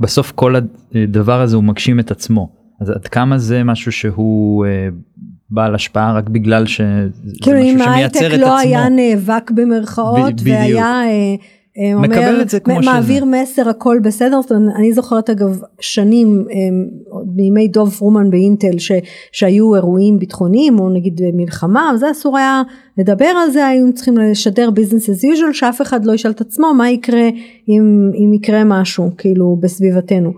בסוף 0.00 0.32
כל 0.32 0.54
הדבר 0.94 1.40
הזה 1.40 1.56
הוא 1.56 1.64
מגשים 1.64 2.00
את 2.00 2.10
עצמו 2.10 2.48
אז 2.80 2.90
עד 2.90 3.08
כמה 3.08 3.38
זה 3.38 3.64
משהו 3.64 3.92
שהוא 3.92 4.66
אה, 4.66 4.88
בעל 5.50 5.74
השפעה 5.74 6.12
רק 6.12 6.28
בגלל 6.28 6.66
שזה 6.66 7.08
כאילו 7.42 7.58
אם 7.58 7.74
משהו 7.74 7.84
שמייצר 7.84 8.18
ההייטק 8.18 8.34
את 8.34 8.40
לא 8.40 8.46
עצמו. 8.46 8.58
היה 8.58 8.88
נאבק 8.88 9.50
במרכאות. 9.50 10.34
והיה 10.44 11.00
אה, 11.78 11.82
אה, 11.82 11.94
אומר, 11.94 12.08
מקבל 12.08 12.40
את 12.40 12.50
זה 12.50 12.60
כמו 12.60 12.82
שזה. 12.82 12.90
מעביר 12.90 13.24
מסר 13.24 13.68
הכל 13.68 13.98
בסדר, 14.02 14.42
זאת 14.42 14.52
אומרת, 14.52 14.76
אני 14.76 14.92
זוכרת 14.92 15.30
אגב 15.30 15.60
שנים 15.80 16.44
אה, 16.50 16.56
עוד 17.08 17.26
בימי 17.26 17.68
דוב 17.68 17.90
פרומן 17.90 18.30
באינטל 18.30 18.78
ש, 18.78 18.92
שהיו 19.32 19.74
אירועים 19.74 20.18
ביטחוניים 20.18 20.78
או 20.78 20.90
נגיד 20.90 21.20
מלחמה, 21.34 21.92
זה 21.96 22.10
אסור 22.10 22.38
היה 22.38 22.62
לדבר 22.98 23.24
על 23.24 23.50
זה, 23.50 23.66
היו 23.66 23.92
צריכים 23.94 24.18
לשדר 24.18 24.68
business 24.68 25.08
as 25.08 25.24
usual 25.24 25.52
שאף 25.52 25.82
אחד 25.82 26.04
לא 26.04 26.12
ישאל 26.12 26.30
את 26.30 26.40
עצמו 26.40 26.74
מה 26.74 26.90
יקרה 26.90 27.28
אם, 27.68 28.10
אם 28.14 28.32
יקרה 28.32 28.64
משהו 28.64 29.10
כאילו 29.18 29.56
בסביבתנו, 29.60 30.32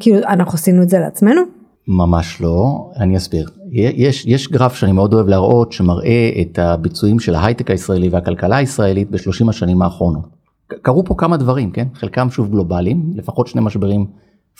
כאילו 0.00 0.18
אנחנו 0.18 0.54
עשינו 0.54 0.82
את 0.82 0.88
זה 0.88 0.98
לעצמנו. 0.98 1.42
ממש 1.88 2.40
לא, 2.40 2.90
אני 2.96 3.16
אסביר. 3.16 3.48
יש, 3.72 4.26
יש 4.26 4.48
גרף 4.48 4.74
שאני 4.74 4.92
מאוד 4.92 5.14
אוהב 5.14 5.28
להראות 5.28 5.72
שמראה 5.72 6.30
את 6.40 6.58
הביצועים 6.58 7.20
של 7.20 7.34
ההייטק 7.34 7.70
הישראלי 7.70 8.08
והכלכלה 8.08 8.56
הישראלית 8.56 9.10
בשלושים 9.10 9.48
השנים 9.48 9.82
האחרונות. 9.82 10.41
קרו 10.82 11.04
פה 11.04 11.14
כמה 11.18 11.36
דברים, 11.36 11.70
כן? 11.70 11.86
חלקם 11.94 12.30
שוב 12.30 12.50
גלובליים, 12.50 13.12
לפחות 13.16 13.46
שני 13.46 13.60
משברים 13.60 14.06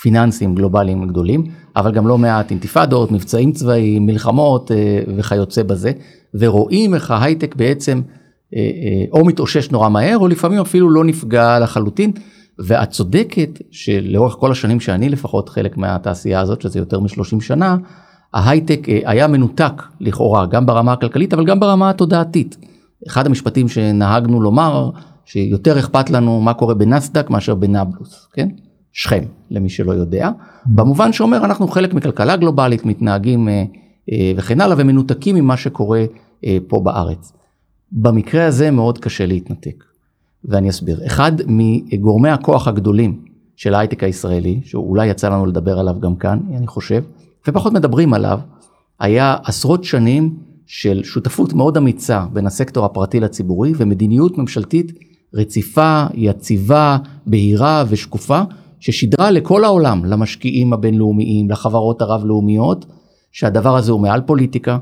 פיננסיים 0.01 0.55
גלובליים 0.55 1.09
גדולים, 1.09 1.45
אבל 1.77 1.93
גם 1.93 2.07
לא 2.07 2.19
מעט 2.19 2.51
אינתיפאדות, 2.51 3.13
מבצעים 3.13 3.53
צבאיים, 3.53 4.07
מלחמות 4.07 4.73
אה, 4.73 5.03
וכיוצא 5.17 5.63
בזה, 5.63 5.93
ורואים 6.35 6.95
איך 6.95 7.11
ההייטק 7.11 7.55
בעצם 7.55 8.01
אה, 8.55 8.61
אה, 8.61 9.05
או 9.13 9.25
מתאושש 9.25 9.71
נורא 9.71 9.89
מהר, 9.89 10.19
או 10.19 10.29
לפעמים 10.29 10.61
אפילו 10.61 10.91
לא 10.91 11.05
נפגע 11.05 11.59
לחלוטין. 11.59 12.13
ואת 12.59 12.91
צודקת 12.91 13.59
שלאורך 13.71 14.35
כל 14.35 14.53
השנים 14.53 14.81
שאני 14.81 15.09
לפחות 15.09 15.49
חלק 15.49 15.77
מהתעשייה 15.77 16.41
הזאת, 16.41 16.63
שזה 16.63 16.79
יותר 16.79 17.01
מ-30 17.01 17.41
שנה, 17.41 17.77
ההייטק 18.35 18.87
היה 19.05 19.27
מנותק 19.27 19.83
לכאורה, 20.01 20.47
גם 20.47 20.67
ברמה 20.67 20.93
הכלכלית, 20.93 21.35
אבל 21.35 21.45
גם 21.45 21.61
ברמה 21.61 21.91
התודעתית. 21.91 22.57
אחד 23.09 23.27
המשפטים 23.27 23.69
שנהגנו 23.69 24.41
לומר, 24.41 24.91
שיותר 25.25 25.79
אכפת 25.79 26.11
לנו 26.11 26.41
מה 26.41 26.55
קורה 26.55 26.75
בנסדק 26.75 27.31
מאשר 27.31 27.55
בנבלוס, 27.55 28.29
כן? 28.33 28.49
שכם, 28.93 29.25
למי 29.51 29.69
שלא 29.69 29.93
יודע. 29.93 30.31
במובן 30.67 31.13
שאומר, 31.13 31.45
אנחנו 31.45 31.69
חלק 31.69 31.95
מכלכלה 31.95 32.37
גלובלית, 32.37 32.85
מתנהגים 32.85 33.49
אה, 33.49 33.65
אה, 34.13 34.33
וכן 34.37 34.61
הלאה, 34.61 34.77
ומנותקים 34.79 35.37
ממה 35.37 35.57
שקורה 35.57 36.05
אה, 36.45 36.59
פה 36.69 36.81
בארץ. 36.81 37.33
במקרה 37.93 38.47
הזה 38.47 38.71
מאוד 38.71 38.99
קשה 38.99 39.27
להתנתק. 39.27 39.85
ואני 40.45 40.71
אסביר. 40.71 41.07
אחד 41.07 41.33
מגורמי 41.47 42.29
הכוח 42.29 42.69
הגדולים 42.69 43.25
של 43.57 43.75
ההייטק 43.75 44.05
הישראלי, 44.05 44.61
שאולי 44.65 45.07
יצא 45.07 45.29
לנו 45.29 45.47
לדבר 45.47 45.79
עליו 45.79 46.01
גם 46.01 46.17
כאן, 46.17 46.39
אני 46.57 46.67
חושב, 46.67 47.03
ופחות 47.49 47.73
מדברים 47.73 48.15
עליו, 48.15 48.41
היה 49.01 49.37
עשרות 49.45 49.85
שנים 49.85 50.37
של 50.67 51.03
שותפות 51.05 51.53
מאוד 51.53 51.77
אמיצה 51.77 52.25
בין 52.33 52.47
הסקטור 52.47 52.85
הפרטי 52.85 53.21
לציבורי 53.21 53.73
ומדיניות 53.77 54.39
ממשלתית 54.39 54.93
רציפה, 55.35 56.05
יציבה, 56.15 56.99
בהירה 57.27 57.85
ושקופה, 57.89 58.43
ששידרה 58.81 59.31
לכל 59.31 59.65
העולם, 59.65 60.05
למשקיעים 60.05 60.73
הבינלאומיים, 60.73 61.51
לחברות 61.51 62.03
הרב-לאומיות, 62.03 62.87
שהדבר 63.33 63.77
הזה 63.77 63.93
הוא 63.93 64.01
מעל 64.01 64.21
פוליטיקה, 64.21 64.79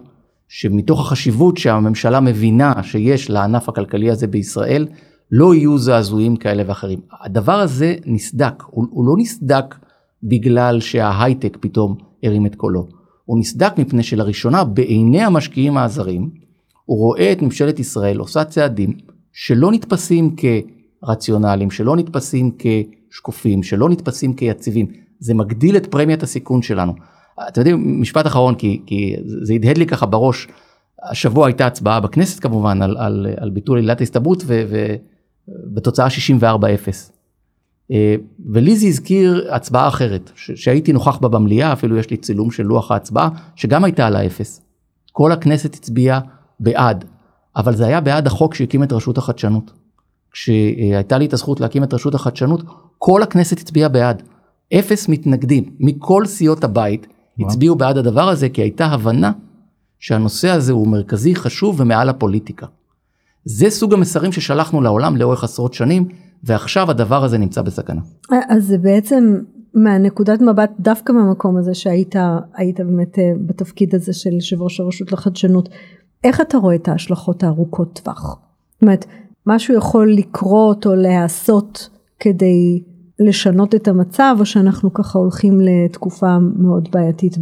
שמתוך 0.48 1.00
החשיבות 1.00 1.56
שהממשלה 1.56 2.20
מבינה 2.20 2.82
שיש 2.82 3.30
לענף 3.30 3.68
הכלכלי 3.68 4.10
הזה 4.10 4.26
בישראל, 4.26 4.86
לא 5.32 5.54
יהיו 5.54 5.78
זעזועים 5.78 6.36
כאלה 6.36 6.62
ואחרים. 6.66 7.00
הדבר 7.24 7.52
הזה 7.52 7.94
נסדק, 8.06 8.62
הוא, 8.66 8.86
הוא 8.90 9.06
לא 9.06 9.14
נסדק 9.18 9.74
בגלל 10.22 10.80
שההייטק 10.80 11.56
פתאום 11.60 11.96
הרים 12.22 12.46
את 12.46 12.54
קולו. 12.54 12.86
הוא 13.24 13.38
נסדק 13.38 13.72
מפני 13.78 14.02
שלראשונה 14.02 14.64
בעיני 14.64 15.22
המשקיעים 15.22 15.76
הזרים, 15.76 16.30
הוא 16.84 16.98
רואה 16.98 17.32
את 17.32 17.42
ממשלת 17.42 17.78
ישראל 17.78 18.18
עושה 18.18 18.44
צעדים 18.44 18.92
שלא 19.32 19.72
נתפסים 19.72 20.36
כרציונליים, 20.36 21.70
שלא 21.70 21.96
נתפסים 21.96 22.50
כשקופים, 22.58 23.62
שלא 23.62 23.88
נתפסים 23.88 24.34
כיציבים. 24.34 24.86
זה 25.18 25.34
מגדיל 25.34 25.76
את 25.76 25.86
פרמיית 25.86 26.22
הסיכון 26.22 26.62
שלנו. 26.62 26.92
אתם 27.48 27.60
יודעים, 27.60 28.00
משפט 28.00 28.26
אחרון, 28.26 28.54
כי, 28.54 28.82
כי 28.86 29.16
זה 29.42 29.54
הדהד 29.54 29.78
לי 29.78 29.86
ככה 29.86 30.06
בראש, 30.06 30.48
השבוע 31.02 31.46
הייתה 31.46 31.66
הצבעה 31.66 32.00
בכנסת 32.00 32.40
כמובן 32.42 32.82
על, 32.82 32.96
על, 32.98 33.26
על 33.36 33.50
ביטול 33.50 33.78
עילת 33.78 34.00
ההסתברות 34.00 34.44
ובתוצאה 35.48 36.06
64-0. 36.06 36.10
אה, 37.92 38.14
ולי 38.52 38.76
זה 38.76 38.86
הזכיר 38.86 39.48
הצבעה 39.50 39.88
אחרת, 39.88 40.30
שהייתי 40.34 40.92
נוכח 40.92 41.18
בה 41.18 41.28
במליאה, 41.28 41.72
אפילו 41.72 41.96
יש 41.96 42.10
לי 42.10 42.16
צילום 42.16 42.50
של 42.50 42.62
לוח 42.62 42.90
ההצבעה, 42.90 43.28
שגם 43.56 43.84
הייתה 43.84 44.06
על 44.06 44.16
האפס. 44.16 44.62
כל 45.12 45.32
הכנסת 45.32 45.74
הצביעה 45.74 46.20
בעד, 46.60 47.04
אבל 47.56 47.76
זה 47.76 47.86
היה 47.86 48.00
בעד 48.00 48.26
החוק 48.26 48.54
שהקים 48.54 48.82
את 48.82 48.92
רשות 48.92 49.18
החדשנות. 49.18 49.72
כשהייתה 50.32 51.18
לי 51.18 51.26
את 51.26 51.32
הזכות 51.32 51.60
להקים 51.60 51.84
את 51.84 51.94
רשות 51.94 52.14
החדשנות, 52.14 52.62
כל 52.98 53.22
הכנסת 53.22 53.58
הצביעה 53.58 53.88
בעד. 53.88 54.22
אפס 54.74 55.08
מתנגדים 55.08 55.64
מכל 55.80 56.26
סיעות 56.26 56.64
הבית 56.64 57.06
הצביעו 57.40 57.76
בעד 57.76 57.96
הדבר 57.96 58.28
הזה, 58.28 58.48
כי 58.48 58.62
הייתה 58.62 58.86
הבנה 58.86 59.32
שהנושא 59.98 60.50
הזה 60.50 60.72
הוא 60.72 60.88
מרכזי, 60.88 61.34
חשוב 61.34 61.80
ומעל 61.80 62.08
הפוליטיקה. 62.08 62.66
זה 63.44 63.70
סוג 63.70 63.94
המסרים 63.94 64.32
ששלחנו 64.32 64.82
לעולם 64.82 65.16
לאורך 65.16 65.44
עשרות 65.44 65.74
שנים, 65.74 66.08
ועכשיו 66.44 66.90
הדבר 66.90 67.24
הזה 67.24 67.38
נמצא 67.38 67.62
בסכנה. 67.62 68.00
אז 68.48 68.64
זה 68.66 68.78
בעצם 68.78 69.38
מהנקודת 69.74 70.40
מבט 70.40 70.70
דווקא 70.80 71.12
מהמקום 71.12 71.56
הזה 71.56 71.74
שהיית 71.74 72.14
היית 72.54 72.80
באמת 72.80 73.18
אה, 73.18 73.32
בתפקיד 73.46 73.94
הזה 73.94 74.12
של 74.12 74.32
יושב 74.32 74.62
ראש 74.62 74.80
הרשות 74.80 75.12
לחדשנות, 75.12 75.68
איך 76.24 76.40
אתה 76.40 76.58
רואה 76.58 76.74
את 76.74 76.88
ההשלכות 76.88 77.44
הארוכות 77.44 78.00
טווח? 78.02 78.38
זאת 78.72 78.82
אומרת, 78.82 79.04
משהו 79.46 79.74
יכול 79.74 80.12
לקרות 80.12 80.86
או 80.86 80.94
להיעשות 80.94 81.88
כדי 82.20 82.82
לשנות 83.18 83.74
את 83.74 83.88
המצב 83.88 84.36
או 84.40 84.46
שאנחנו 84.46 84.94
ככה 84.94 85.18
הולכים 85.18 85.60
לתקופה 85.60 86.38
מאוד 86.38 86.88
בעייתית 86.92 87.36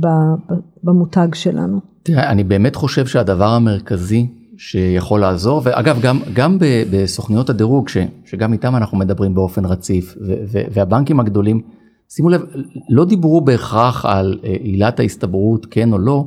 במותג 0.82 1.34
שלנו? 1.34 1.80
תראה, 2.02 2.30
אני 2.30 2.44
באמת 2.44 2.76
חושב 2.76 3.06
שהדבר 3.06 3.48
המרכזי 3.48 4.26
שיכול 4.56 5.20
לעזור 5.20 5.60
ואגב 5.64 6.00
גם 6.02 6.20
גם 6.34 6.58
בסוכניות 6.90 7.50
הדירוג 7.50 7.88
ש, 7.88 7.96
שגם 8.24 8.52
איתם 8.52 8.76
אנחנו 8.76 8.98
מדברים 8.98 9.34
באופן 9.34 9.64
רציף 9.64 10.16
ו, 10.26 10.34
ו, 10.52 10.60
והבנקים 10.72 11.20
הגדולים 11.20 11.60
שימו 12.08 12.28
לב 12.28 12.42
לא 12.90 13.04
דיברו 13.04 13.40
בהכרח 13.40 14.04
על 14.04 14.38
אה, 14.44 14.50
עילת 14.50 15.00
ההסתברות 15.00 15.66
כן 15.70 15.92
או 15.92 15.98
לא 15.98 16.24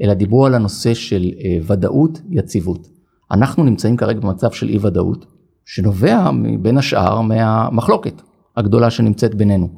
אלא 0.00 0.14
דיברו 0.14 0.46
על 0.46 0.54
הנושא 0.54 0.94
של 0.94 1.30
אה, 1.44 1.58
ודאות 1.66 2.20
יציבות. 2.30 2.88
אנחנו 3.30 3.64
נמצאים 3.64 3.96
כרגע 3.96 4.20
במצב 4.20 4.50
של 4.50 4.68
אי 4.68 4.78
ודאות 4.82 5.26
שנובע 5.64 6.30
בין 6.62 6.78
השאר 6.78 7.20
מהמחלוקת 7.20 8.22
הגדולה 8.56 8.90
שנמצאת 8.90 9.34
בינינו. 9.34 9.68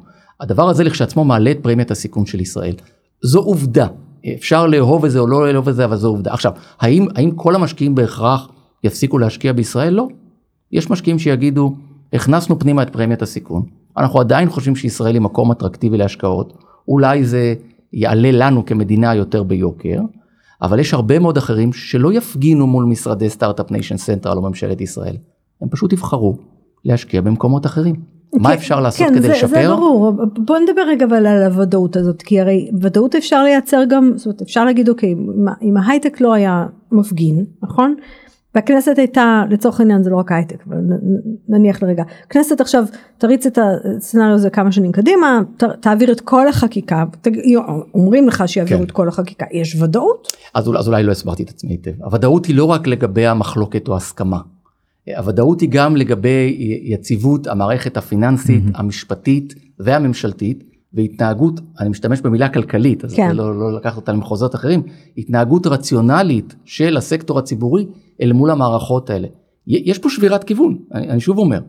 הדבר 0.41 0.69
הזה 0.69 0.85
לכשעצמו 0.85 1.25
מעלה 1.25 1.51
את 1.51 1.59
פרמיית 1.63 1.91
הסיכון 1.91 2.27
של 2.27 2.41
ישראל. 2.41 2.75
זו 3.23 3.41
עובדה 3.41 3.87
אפשר 4.35 4.67
לאהוב 4.67 5.05
את 5.05 5.11
זה 5.11 5.19
או 5.19 5.27
לא 5.27 5.53
לאהוב 5.53 5.69
את 5.69 5.75
זה, 5.75 5.85
אבל 5.85 5.97
זו 5.97 6.09
עובדה. 6.09 6.33
עכשיו, 6.33 6.53
האם, 6.81 7.07
האם 7.15 7.31
כל 7.31 7.55
המשקיעים 7.55 7.95
בהכרח 7.95 8.49
יפסיקו 8.85 9.19
להשקיע 9.19 9.53
בישראל? 9.53 9.95
לא. 9.95 10.09
יש 10.73 10.91
משקיעים 10.91 11.19
שיגידו, 11.19 11.77
הכנסנו 12.13 12.59
פנימה 12.59 12.83
את 12.83 12.91
פרמיית 12.91 13.23
הסיכון, 13.23 13.63
אנחנו 13.97 14.21
עדיין 14.21 14.51
חושבים 14.51 14.77
שישראל 14.77 15.15
היא 15.15 15.23
מקום 15.23 15.53
אטרקטיבי 15.53 15.97
להשקעות, 15.97 16.53
אולי 16.89 17.25
זה 17.25 17.55
יעלה 17.97 18.31
לנו 18.33 18.67
כמדינה 18.67 19.15
יותר 19.15 19.43
ביוקר, 19.43 20.01
אבל 20.63 20.79
יש 20.79 20.95
הרבה 20.95 21.19
מאוד 21.19 21.37
אחרים 21.37 21.73
שלא 21.73 22.13
יפגינו 22.13 22.67
מול 22.67 22.85
משרדי 22.85 23.31
סטארט-אפ 23.31 23.71
ניישן 23.71 23.97
סנטרל 23.97 24.37
או 24.37 24.43
ממשלת 24.43 24.81
ישראל, 24.81 25.17
הם 25.63 25.69
פשוט 25.69 25.93
יבחרו 25.93 26.37
להשקיע 26.85 27.21
במקומות 27.21 27.67
אחרים. 27.67 27.95
מה 28.35 28.49
כן, 28.49 28.55
אפשר 28.55 28.81
לעשות 28.81 29.07
כן, 29.07 29.15
כדי 29.15 29.23
זה, 29.23 29.29
לשפר? 29.29 29.49
זה 29.49 29.69
ברור, 29.69 30.13
בוא 30.39 30.59
נדבר 30.59 30.83
רגע 30.89 31.07
אבל 31.07 31.27
על 31.27 31.43
הוודאות 31.43 31.97
הזאת, 31.97 32.23
כי 32.23 32.41
הרי 32.41 32.71
ודאות 32.81 33.15
אפשר 33.15 33.43
לייצר 33.43 33.83
גם, 33.89 34.13
זאת 34.17 34.27
אומרת 34.27 34.43
אפשר 34.43 34.65
להגיד 34.65 34.89
אוקיי, 34.89 35.15
אם 35.63 35.77
ההייטק 35.77 36.21
לא 36.21 36.35
היה 36.35 36.67
מפגין, 36.93 37.45
נכון? 37.63 37.95
והכנסת 38.57 38.99
הייתה, 38.99 39.45
לצורך 39.51 39.81
העניין 39.81 40.03
זה 40.03 40.11
לא 40.11 40.17
רק 40.17 40.33
הייטק, 40.33 40.65
נניח 41.49 41.83
לרגע, 41.83 42.03
כנסת 42.31 42.61
עכשיו 42.61 42.85
תריץ 43.19 43.47
את 43.47 43.59
הסצנריו 43.59 44.35
הזה 44.35 44.51
כמה 44.51 44.73
שנים 44.73 44.93
קדימה, 44.93 45.41
ת, 45.57 45.65
תעביר 45.81 46.13
את 46.13 46.21
כל 46.21 46.49
החקיקה, 46.49 47.05
ת, 47.21 47.29
אומרים 47.95 48.29
לך 48.29 48.43
שיעבירו 48.47 48.81
כן. 48.81 48.87
את 48.87 48.91
כל 48.91 49.09
החקיקה, 49.09 49.47
יש 49.53 49.83
ודאות? 49.83 50.33
אז, 50.55 50.71
אז 50.79 50.89
אולי 50.89 51.03
לא 51.03 51.13
הסברתי 51.13 51.43
את 51.43 51.49
עצמי 51.49 51.71
היטב, 51.71 51.91
הוודאות 52.03 52.47
היא 52.47 52.57
לא 52.57 52.65
רק 52.65 52.87
לגבי 52.87 53.27
המחלוקת 53.27 53.89
או 53.89 53.97
הסכמה. 53.97 54.41
הוודאות 55.17 55.61
היא 55.61 55.69
גם 55.73 55.97
לגבי 55.97 56.57
יציבות 56.83 57.47
המערכת 57.47 57.97
הפיננסית, 57.97 58.65
mm-hmm. 58.65 58.79
המשפטית 58.79 59.55
והממשלתית, 59.79 60.65
והתנהגות, 60.97 61.61
אני 61.81 61.89
משתמש 61.89 62.21
במילה 62.21 62.49
כלכלית, 62.49 63.05
אז 63.05 63.15
כן. 63.15 63.37
לא, 63.37 63.59
לא 63.59 63.77
לקחת 63.77 63.97
אותה 63.97 64.13
למחוזות 64.13 64.55
אחרים, 64.55 64.83
התנהגות 65.19 65.67
רציונלית 65.67 66.55
של 66.65 66.97
הסקטור 66.97 67.39
הציבורי 67.39 67.87
אל 68.23 68.33
מול 68.33 68.51
המערכות 68.51 69.11
האלה. 69.11 69.29
יש 69.67 69.99
פה 69.99 70.11
שבירת 70.11 70.45
כיוון, 70.45 70.79
אני, 70.95 71.09
אני 71.09 71.21
שוב 71.21 71.39
אומר, 71.39 71.61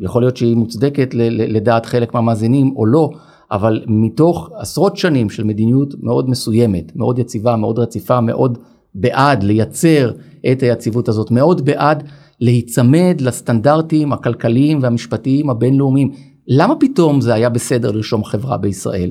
יכול 0.00 0.22
להיות 0.22 0.36
שהיא 0.36 0.56
מוצדקת 0.56 1.14
לדעת 1.30 1.86
חלק 1.86 2.14
מהמאזינים 2.14 2.72
או 2.76 2.86
לא, 2.86 3.10
אבל 3.50 3.84
מתוך 3.86 4.50
עשרות 4.58 4.96
שנים 4.96 5.30
של 5.30 5.44
מדיניות 5.44 5.94
מאוד 6.02 6.30
מסוימת, 6.30 6.96
מאוד 6.96 7.18
יציבה, 7.18 7.56
מאוד 7.56 7.78
רציפה, 7.78 8.20
מאוד 8.20 8.58
בעד 8.94 9.42
לייצר 9.42 10.12
את 10.52 10.62
היציבות 10.62 11.08
הזאת, 11.08 11.30
מאוד 11.30 11.64
בעד 11.64 12.04
להיצמד 12.40 13.20
לסטנדרטים 13.20 14.12
הכלכליים 14.12 14.78
והמשפטיים 14.82 15.50
הבינלאומיים. 15.50 16.10
למה 16.48 16.74
פתאום 16.80 17.20
זה 17.20 17.34
היה 17.34 17.48
בסדר 17.48 17.90
לרשום 17.90 18.24
חברה 18.24 18.56
בישראל? 18.56 19.10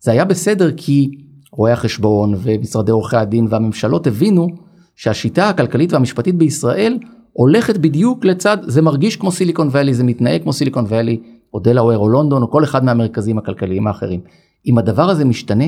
זה 0.00 0.10
היה 0.10 0.24
בסדר 0.24 0.72
כי 0.76 1.10
רואי 1.52 1.72
החשבון 1.72 2.34
ומשרדי 2.38 2.92
עורכי 2.92 3.16
הדין 3.16 3.46
והממשלות 3.50 4.06
הבינו 4.06 4.48
שהשיטה 4.96 5.48
הכלכלית 5.48 5.92
והמשפטית 5.92 6.34
בישראל 6.34 6.98
הולכת 7.32 7.76
בדיוק 7.76 8.24
לצד, 8.24 8.56
זה 8.66 8.82
מרגיש 8.82 9.16
כמו 9.16 9.32
סיליקון 9.32 9.68
ואלי, 9.70 9.94
זה 9.94 10.04
מתנהג 10.04 10.42
כמו 10.42 10.52
סיליקון 10.52 10.84
ואלי, 10.88 11.20
או 11.54 11.60
דלאוור 11.60 11.96
או 11.96 12.08
לונדון, 12.08 12.42
או 12.42 12.50
כל 12.50 12.64
אחד 12.64 12.84
מהמרכזים 12.84 13.38
הכלכליים 13.38 13.86
האחרים. 13.86 14.20
אם 14.66 14.78
הדבר 14.78 15.10
הזה 15.10 15.24
משתנה, 15.24 15.64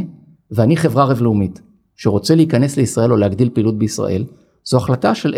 ואני 0.50 0.76
חברה 0.76 1.04
רב 1.04 1.22
לאומית, 1.22 1.60
שרוצה 1.96 2.34
להיכנס 2.34 2.76
לישראל 2.76 3.12
או 3.12 3.16
להגדיל 3.16 3.50
פעילות 3.54 3.78
בישראל, 3.78 4.24
זו 4.64 4.76
החלטה 4.76 5.14
של 5.14 5.34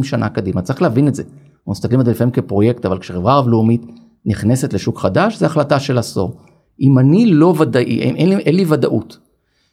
10-20 0.00 0.02
שנה 0.02 0.28
קדימה, 0.28 0.62
צריך 0.62 0.82
להבין 0.82 1.08
את 1.08 1.14
זה. 1.14 1.22
אנחנו 1.22 1.72
מסתכלים 1.72 2.00
על 2.00 2.06
זה 2.06 2.12
לפעמים 2.12 2.32
כפרויקט, 2.32 2.86
אבל 2.86 2.98
כשחברה 2.98 3.38
רב 3.38 3.48
לאומית 3.48 3.82
נכנסת 4.26 4.72
לשוק 4.72 4.98
חדש, 4.98 5.36
זה 5.36 5.46
החלטה 5.46 5.80
של 5.80 5.98
עשור. 5.98 6.36
אם 6.80 6.98
אני 6.98 7.26
לא 7.26 7.54
ודאי, 7.58 8.00
אין 8.00 8.28
לי, 8.28 8.36
אין 8.36 8.56
לי 8.56 8.64
ודאות 8.68 9.18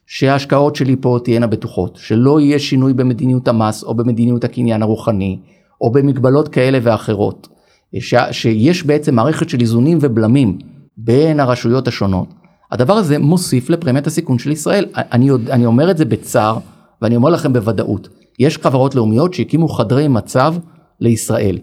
שההשקעות 0.07 0.75
שלי 0.75 0.95
פה 1.01 1.19
תהיינה 1.23 1.47
בטוחות, 1.47 1.95
שלא 2.01 2.39
יהיה 2.39 2.59
שינוי 2.59 2.93
במדיניות 2.93 3.47
המס 3.47 3.83
או 3.83 3.95
במדיניות 3.95 4.43
הקניין 4.43 4.81
הרוחני, 4.81 5.39
או 5.81 5.91
במגבלות 5.91 6.47
כאלה 6.47 6.79
ואחרות, 6.81 7.47
ש, 7.99 8.15
שיש 8.31 8.83
בעצם 8.83 9.15
מערכת 9.15 9.49
של 9.49 9.61
איזונים 9.61 9.97
ובלמים 10.01 10.57
בין 10.97 11.39
הרשויות 11.39 11.87
השונות, 11.87 12.27
הדבר 12.71 12.93
הזה 12.93 13.19
מוסיף 13.19 13.69
לפרמיית 13.69 14.07
הסיכון 14.07 14.39
של 14.39 14.51
ישראל. 14.51 14.85
אני, 14.95 15.29
אני 15.31 15.65
אומר 15.65 15.91
את 15.91 15.97
זה 15.97 16.05
בצער, 16.05 16.57
ואני 17.01 17.15
אומר 17.15 17.29
לכם 17.29 17.53
בוודאות. 17.53 18.09
יש 18.39 18.57
חברות 18.57 18.95
לאומיות 18.95 19.33
שהקימו 19.33 19.67
חדרי 19.67 20.07
מצב 20.07 20.55
לישראל. 20.99 21.57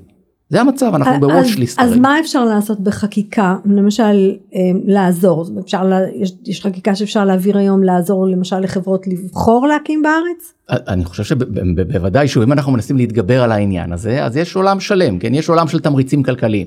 זה 0.48 0.60
המצב, 0.60 0.92
אנחנו 0.94 1.20
בוואץ' 1.20 1.46
אז 1.78 1.96
מה 1.96 2.20
אפשר 2.20 2.44
לעשות 2.44 2.80
בחקיקה, 2.80 3.56
למשל 3.64 4.32
אה, 4.54 4.60
לעזור, 4.84 5.46
אפשר, 5.60 5.90
יש, 6.14 6.32
יש 6.46 6.62
חקיקה 6.62 6.94
שאפשר 6.94 7.24
להעביר 7.24 7.58
היום 7.58 7.82
לעזור 7.82 8.26
למשל 8.26 8.58
לחברות 8.58 9.06
לבחור 9.06 9.66
להקים 9.66 10.02
בארץ? 10.02 10.54
אני 10.70 11.04
חושב 11.04 11.24
שבוודאי 11.24 12.28
שוב 12.28 12.42
אם 12.42 12.52
אנחנו 12.52 12.72
מנסים 12.72 12.96
להתגבר 12.96 13.42
על 13.42 13.52
העניין 13.52 13.92
הזה 13.92 14.24
אז 14.24 14.36
יש 14.36 14.56
עולם 14.56 14.80
שלם, 14.80 15.18
כן, 15.18 15.34
יש 15.34 15.48
עולם 15.48 15.68
של 15.68 15.80
תמריצים 15.80 16.22
כלכליים. 16.22 16.66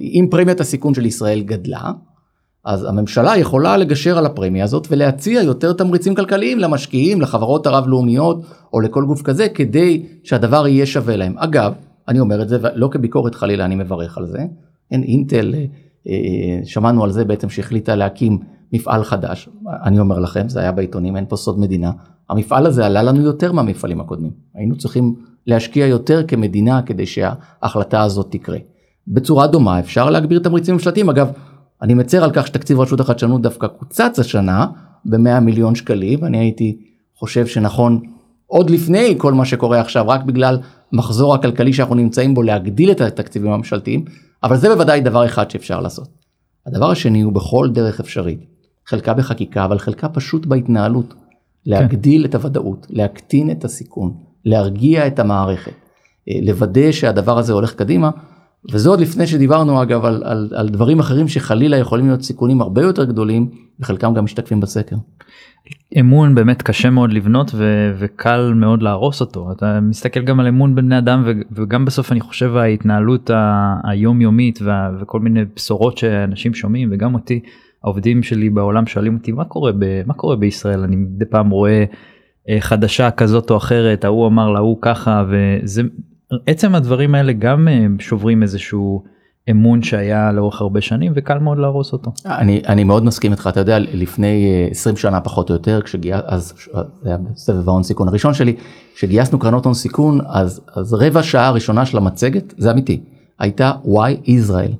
אם 0.00 0.26
פרמיית 0.30 0.60
הסיכון 0.60 0.94
של 0.94 1.06
ישראל 1.06 1.40
גדלה, 1.40 1.90
אז 2.64 2.84
הממשלה 2.84 3.36
יכולה 3.36 3.76
לגשר 3.76 4.18
על 4.18 4.26
הפרמיה 4.26 4.64
הזאת 4.64 4.86
ולהציע 4.90 5.42
יותר 5.42 5.72
תמריצים 5.72 6.14
כלכליים 6.14 6.58
למשקיעים, 6.58 7.20
לחברות 7.20 7.66
הרב-לאומיות 7.66 8.42
או 8.72 8.80
לכל 8.80 9.04
גוף 9.04 9.22
כזה, 9.22 9.48
כדי 9.48 10.06
שהדבר 10.24 10.68
יהיה 10.68 10.86
שווה 10.86 11.16
להם. 11.16 11.34
אגב, 11.38 11.72
אני 12.10 12.20
אומר 12.20 12.42
את 12.42 12.48
זה, 12.48 12.58
לא 12.74 12.88
כביקורת 12.88 13.34
חלילה, 13.34 13.64
אני 13.64 13.74
מברך 13.74 14.18
על 14.18 14.26
זה. 14.26 14.46
אין 14.90 15.02
אינטל, 15.02 15.54
אה, 15.54 15.64
אה, 16.08 16.60
שמענו 16.64 17.04
על 17.04 17.10
זה 17.10 17.24
בעצם 17.24 17.48
שהחליטה 17.48 17.94
להקים 17.94 18.38
מפעל 18.72 19.04
חדש. 19.04 19.48
אני 19.84 20.00
אומר 20.00 20.18
לכם, 20.18 20.48
זה 20.48 20.60
היה 20.60 20.72
בעיתונים, 20.72 21.16
אין 21.16 21.24
פה 21.28 21.36
סוד 21.36 21.60
מדינה. 21.60 21.90
המפעל 22.30 22.66
הזה 22.66 22.86
עלה 22.86 23.02
לנו 23.02 23.20
יותר 23.20 23.52
מהמפעלים 23.52 24.00
הקודמים. 24.00 24.30
היינו 24.54 24.76
צריכים 24.78 25.14
להשקיע 25.46 25.86
יותר 25.86 26.26
כמדינה 26.28 26.82
כדי 26.82 27.06
שההחלטה 27.06 28.02
הזאת 28.02 28.26
תקרה. 28.30 28.58
בצורה 29.08 29.46
דומה 29.46 29.80
אפשר 29.80 30.10
להגביר 30.10 30.38
תמריצים 30.38 30.74
ממשלתיים. 30.74 31.10
אגב, 31.10 31.30
אני 31.82 31.94
מצר 31.94 32.24
על 32.24 32.30
כך 32.32 32.46
שתקציב 32.46 32.80
רשות 32.80 33.00
החדשנות 33.00 33.42
דווקא 33.42 33.66
קוצץ 33.66 34.18
השנה 34.18 34.66
ב-100 35.04 35.40
מיליון 35.40 35.74
שקלים, 35.74 36.24
אני 36.24 36.38
הייתי 36.38 36.78
חושב 37.14 37.46
שנכון 37.46 38.00
עוד 38.46 38.70
לפני 38.70 39.14
כל 39.18 39.32
מה 39.32 39.44
שקורה 39.44 39.80
עכשיו, 39.80 40.08
רק 40.08 40.22
בגלל 40.22 40.58
מחזור 40.92 41.34
הכלכלי 41.34 41.72
שאנחנו 41.72 41.94
נמצאים 41.94 42.34
בו 42.34 42.42
להגדיל 42.42 42.90
את 42.90 43.00
התקציבים 43.00 43.52
הממשלתיים, 43.52 44.04
אבל 44.42 44.56
זה 44.56 44.68
בוודאי 44.68 45.00
דבר 45.00 45.26
אחד 45.26 45.50
שאפשר 45.50 45.80
לעשות. 45.80 46.08
הדבר 46.66 46.90
השני 46.90 47.20
הוא 47.20 47.32
בכל 47.32 47.68
דרך 47.72 48.00
אפשרית, 48.00 48.40
חלקה 48.86 49.14
בחקיקה, 49.14 49.64
אבל 49.64 49.78
חלקה 49.78 50.08
פשוט 50.08 50.46
בהתנהלות. 50.46 51.14
להגדיל 51.66 52.24
את 52.24 52.34
הוודאות, 52.34 52.86
להקטין 52.90 53.50
את 53.50 53.64
הסיכון, 53.64 54.14
להרגיע 54.44 55.06
את 55.06 55.18
המערכת, 55.18 55.72
אה, 56.28 56.38
לוודא 56.42 56.92
שהדבר 56.92 57.38
הזה 57.38 57.52
הולך 57.52 57.74
קדימה. 57.74 58.10
וזה 58.72 58.88
עוד 58.88 59.00
לפני 59.00 59.26
שדיברנו 59.26 59.82
אגב 59.82 60.04
על, 60.04 60.22
על, 60.24 60.48
על 60.54 60.68
דברים 60.68 60.98
אחרים 60.98 61.28
שחלילה 61.28 61.76
יכולים 61.76 62.06
להיות 62.06 62.22
סיכונים 62.22 62.60
הרבה 62.60 62.82
יותר 62.82 63.04
גדולים 63.04 63.50
וחלקם 63.80 64.14
גם 64.14 64.24
משתקפים 64.24 64.60
בסקר. 64.60 64.96
אמון 66.00 66.34
באמת 66.34 66.62
קשה 66.62 66.90
מאוד 66.90 67.12
לבנות 67.12 67.50
ו- 67.54 67.92
וקל 67.98 68.52
מאוד 68.54 68.82
להרוס 68.82 69.20
אותו 69.20 69.52
אתה 69.52 69.80
מסתכל 69.80 70.20
גם 70.22 70.40
על 70.40 70.46
אמון 70.46 70.74
בין 70.74 70.84
בני 70.86 70.98
אדם 70.98 71.22
ו- 71.26 71.40
וגם 71.52 71.84
בסוף 71.84 72.12
אני 72.12 72.20
חושב 72.20 72.56
ההתנהלות 72.56 73.30
היומיומית 73.84 74.58
וה- 74.62 74.90
וכל 75.00 75.20
מיני 75.20 75.40
בשורות 75.56 75.98
שאנשים 75.98 76.54
שומעים 76.54 76.88
וגם 76.92 77.14
אותי 77.14 77.40
העובדים 77.84 78.22
שלי 78.22 78.50
בעולם 78.50 78.86
שואלים 78.86 79.16
אותי 79.16 79.32
מה 79.32 79.44
קורה 79.44 79.72
ב- 79.78 80.02
מה 80.06 80.14
קורה 80.14 80.36
בישראל 80.36 80.80
אני 80.80 80.96
מדי 80.96 81.24
פעם 81.24 81.50
רואה 81.50 81.84
אה, 82.48 82.56
חדשה 82.60 83.10
כזאת 83.10 83.50
או 83.50 83.56
אחרת 83.56 84.04
ההוא 84.04 84.26
אמר 84.26 84.50
להוא 84.50 84.78
ככה 84.82 85.24
וזה 85.30 85.82
עצם 86.46 86.74
הדברים 86.74 87.14
האלה 87.14 87.32
גם 87.32 87.68
אה, 87.68 87.86
שוברים 87.98 88.42
איזשהו. 88.42 89.02
אמון 89.50 89.82
שהיה 89.82 90.32
לאורך 90.32 90.60
הרבה 90.60 90.80
שנים 90.80 91.12
וקל 91.16 91.38
מאוד 91.38 91.58
להרוס 91.58 91.92
אותו. 91.92 92.12
אני, 92.26 92.62
אני 92.66 92.84
מאוד 92.84 93.04
מסכים 93.04 93.32
איתך, 93.32 93.48
אתה 93.52 93.60
יודע, 93.60 93.78
לפני 93.78 94.66
20 94.70 94.94
אה, 94.94 95.00
שנה 95.00 95.20
פחות 95.20 95.50
או 95.50 95.54
יותר, 95.54 95.82
כשגייס, 95.82 96.20
אז 96.26 96.52
זה 97.02 97.08
היה 97.08 97.16
סבב 97.36 97.68
ההון 97.68 97.82
סיכון 97.82 98.08
הראשון 98.08 98.34
שלי, 98.34 98.56
כשגייסנו 98.94 99.38
קרנות 99.38 99.64
הון 99.64 99.74
סיכון, 99.74 100.18
אז, 100.28 100.60
אז 100.74 100.94
רבע 100.94 101.22
שעה 101.22 101.46
הראשונה 101.46 101.86
של 101.86 101.96
המצגת, 101.96 102.54
זה 102.58 102.70
אמיתי, 102.70 103.00
הייתה 103.38 103.72
why 103.84 104.28
Israel. 104.28 104.74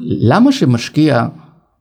למה 0.00 0.52
שמשקיע, 0.52 1.26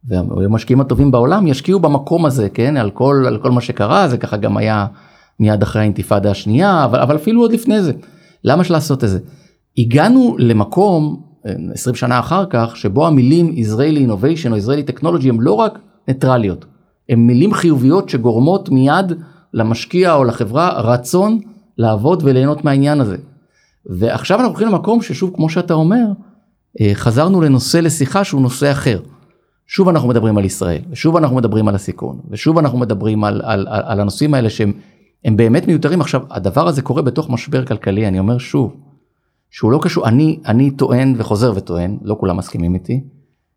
והמשקיעים 0.07 0.81
הטובים 0.81 1.11
בעולם 1.11 1.47
ישקיעו 1.47 1.79
במקום 1.79 2.25
הזה, 2.25 2.49
כן, 2.49 2.77
על 2.77 2.91
כל, 2.91 3.23
על 3.27 3.37
כל 3.37 3.51
מה 3.51 3.61
שקרה, 3.61 4.07
זה 4.07 4.17
ככה 4.17 4.37
גם 4.37 4.57
היה 4.57 4.85
מיד 5.39 5.61
אחרי 5.61 5.81
האינתיפאדה 5.81 6.31
השנייה, 6.31 6.85
אבל, 6.85 6.99
אבל 6.99 7.15
אפילו 7.15 7.41
עוד 7.41 7.51
לפני 7.51 7.81
זה. 7.81 7.93
למה 8.43 8.63
שלעשות 8.63 9.03
את 9.03 9.09
זה? 9.09 9.19
הגענו 9.77 10.35
למקום 10.39 11.21
20 11.73 11.95
שנה 11.95 12.19
אחר 12.19 12.45
כך, 12.49 12.75
שבו 12.75 13.07
המילים 13.07 13.55
Israeli 13.57 14.09
Innovation 14.09 14.51
או 14.51 14.57
Israeli 14.57 14.91
Technology 14.91 15.29
הם 15.29 15.41
לא 15.41 15.53
רק 15.53 15.79
ניטרליות, 16.07 16.65
הם 17.09 17.27
מילים 17.27 17.53
חיוביות 17.53 18.09
שגורמות 18.09 18.69
מיד 18.69 19.13
למשקיע 19.53 20.13
או 20.13 20.23
לחברה 20.23 20.81
רצון 20.81 21.39
לעבוד 21.77 22.21
וליהנות 22.25 22.65
מהעניין 22.65 23.01
הזה. 23.01 23.17
ועכשיו 23.85 24.37
אנחנו 24.37 24.51
הולכים 24.51 24.67
למקום 24.67 25.01
ששוב, 25.01 25.31
כמו 25.35 25.49
שאתה 25.49 25.73
אומר, 25.73 26.05
אה, 26.81 26.91
חזרנו 26.93 27.41
לנושא 27.41 27.77
לשיחה 27.77 28.23
שהוא 28.23 28.41
נושא 28.41 28.71
אחר. 28.71 28.99
שוב 29.67 29.89
אנחנו 29.89 30.09
מדברים 30.09 30.37
על 30.37 30.45
ישראל, 30.45 30.81
ושוב 30.91 31.15
אנחנו 31.15 31.35
מדברים 31.35 31.67
על 31.67 31.75
הסיכון, 31.75 32.19
ושוב 32.29 32.57
אנחנו 32.57 32.77
מדברים 32.77 33.23
על, 33.23 33.41
על, 33.45 33.67
על, 33.69 33.81
על 33.85 33.99
הנושאים 33.99 34.33
האלה 34.33 34.49
שהם 34.49 34.73
באמת 35.25 35.67
מיותרים. 35.67 36.01
עכשיו, 36.01 36.21
הדבר 36.29 36.67
הזה 36.67 36.81
קורה 36.81 37.01
בתוך 37.01 37.29
משבר 37.29 37.65
כלכלי, 37.65 38.07
אני 38.07 38.19
אומר 38.19 38.37
שוב, 38.37 38.75
שהוא 39.51 39.71
לא 39.71 39.79
קשור, 39.81 40.07
אני, 40.07 40.39
אני 40.45 40.71
טוען 40.71 41.15
וחוזר 41.17 41.51
וטוען, 41.55 41.97
לא 42.01 42.15
כולם 42.19 42.37
מסכימים 42.37 42.73
איתי, 42.73 43.03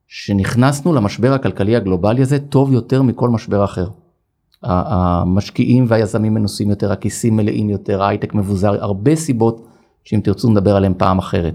שנכנסנו 0.09 0.93
למשבר 0.93 1.33
הכלכלי 1.33 1.76
הגלובלי 1.76 2.23
הזה 2.23 2.38
טוב 2.38 2.73
יותר 2.73 3.02
מכל 3.02 3.29
משבר 3.29 3.64
אחר. 3.64 3.88
המשקיעים 4.62 5.85
והיזמים 5.88 6.35
מנוסים 6.35 6.71
יותר, 6.71 6.93
הכיסים 6.93 7.37
מלאים 7.37 7.71
יותר, 7.71 8.02
ההייטק 8.02 8.35
מבוזר, 8.35 8.85
הרבה 8.85 9.17
סיבות 9.17 9.67
שאם 10.05 10.21
תרצו 10.25 10.50
נדבר 10.50 10.76
עליהם 10.76 10.95
פעם 10.97 11.19
אחרת. 11.19 11.55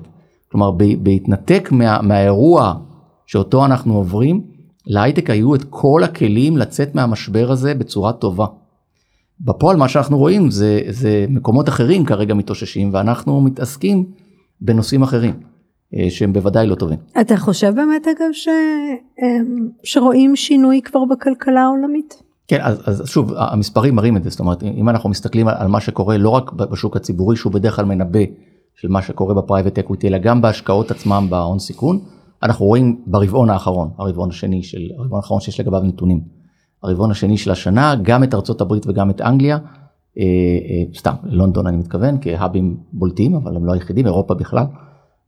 כלומר, 0.51 0.71
בהתנתק 0.99 1.69
מה, 1.71 2.01
מהאירוע 2.01 2.73
שאותו 3.25 3.65
אנחנו 3.65 3.95
עוברים, 3.95 4.41
להייטק 4.87 5.29
היו 5.29 5.55
את 5.55 5.63
כל 5.69 6.01
הכלים 6.03 6.57
לצאת 6.57 6.95
מהמשבר 6.95 7.51
הזה 7.51 7.73
בצורה 7.73 8.13
טובה. 8.13 8.45
בפועל 9.39 9.77
מה 9.77 9.87
שאנחנו 9.87 10.17
רואים 10.17 10.51
זה, 10.51 10.81
זה 10.89 11.25
מקומות 11.29 11.69
אחרים 11.69 12.05
כרגע 12.05 12.33
מתאוששים 12.33 12.89
ואנחנו 12.93 13.41
מתעסקים 13.41 14.05
בנושאים 14.61 15.03
אחרים 15.03 15.33
אה, 15.95 16.07
שהם 16.09 16.33
בוודאי 16.33 16.67
לא 16.67 16.75
טובים. 16.75 16.99
אתה 17.21 17.37
חושב 17.37 17.73
באמת 17.75 18.07
אגב 18.07 18.29
ש... 18.31 18.47
אה, 19.23 19.27
שרואים 19.83 20.35
שינוי 20.35 20.81
כבר 20.81 21.05
בכלכלה 21.05 21.61
העולמית? 21.61 22.23
כן 22.47 22.59
אז, 22.61 22.81
אז 22.85 23.03
שוב 23.05 23.33
המספרים 23.35 23.95
מראים 23.95 24.17
את 24.17 24.23
זה 24.23 24.29
זאת 24.29 24.39
אומרת 24.39 24.63
אם 24.63 24.89
אנחנו 24.89 25.09
מסתכלים 25.09 25.47
על, 25.47 25.55
על 25.57 25.67
מה 25.67 25.81
שקורה 25.81 26.17
לא 26.17 26.29
רק 26.29 26.51
בשוק 26.51 26.95
הציבורי 26.95 27.35
שהוא 27.35 27.53
בדרך 27.53 27.75
כלל 27.75 27.85
מנבא 27.85 28.19
של 28.75 28.87
מה 28.87 29.01
שקורה 29.01 29.33
ב 29.33 29.39
private 29.39 29.79
equity 29.79 30.07
אלא 30.07 30.17
גם 30.17 30.41
בהשקעות 30.41 30.91
עצמם 30.91 31.27
בהון 31.29 31.59
סיכון 31.59 31.99
אנחנו 32.43 32.65
רואים 32.65 33.01
ברבעון 33.07 33.49
האחרון 33.49 33.89
הרבעון 33.97 34.29
השני 34.29 34.63
של 34.63 34.79
הרבעון 34.97 35.17
האחרון 35.17 35.41
שיש 35.41 35.59
לגביו 35.59 35.81
נתונים. 35.81 36.34
הרבעון 36.85 37.11
השני 37.11 37.37
של 37.37 37.51
השנה 37.51 37.95
גם 38.01 38.23
את 38.23 38.33
ארצות 38.33 38.61
הברית 38.61 38.87
וגם 38.87 39.09
את 39.09 39.21
אנגליה 39.21 39.57
אה, 40.17 40.23
אה, 40.23 40.97
סתם 40.97 41.13
לונדון 41.23 41.67
אני 41.67 41.77
מתכוון 41.77 42.17
כהאבים 42.21 42.77
בולטים 42.93 43.35
אבל 43.35 43.55
הם 43.55 43.65
לא 43.65 43.73
היחידים 43.73 44.05
אירופה 44.05 44.33
בכלל. 44.33 44.65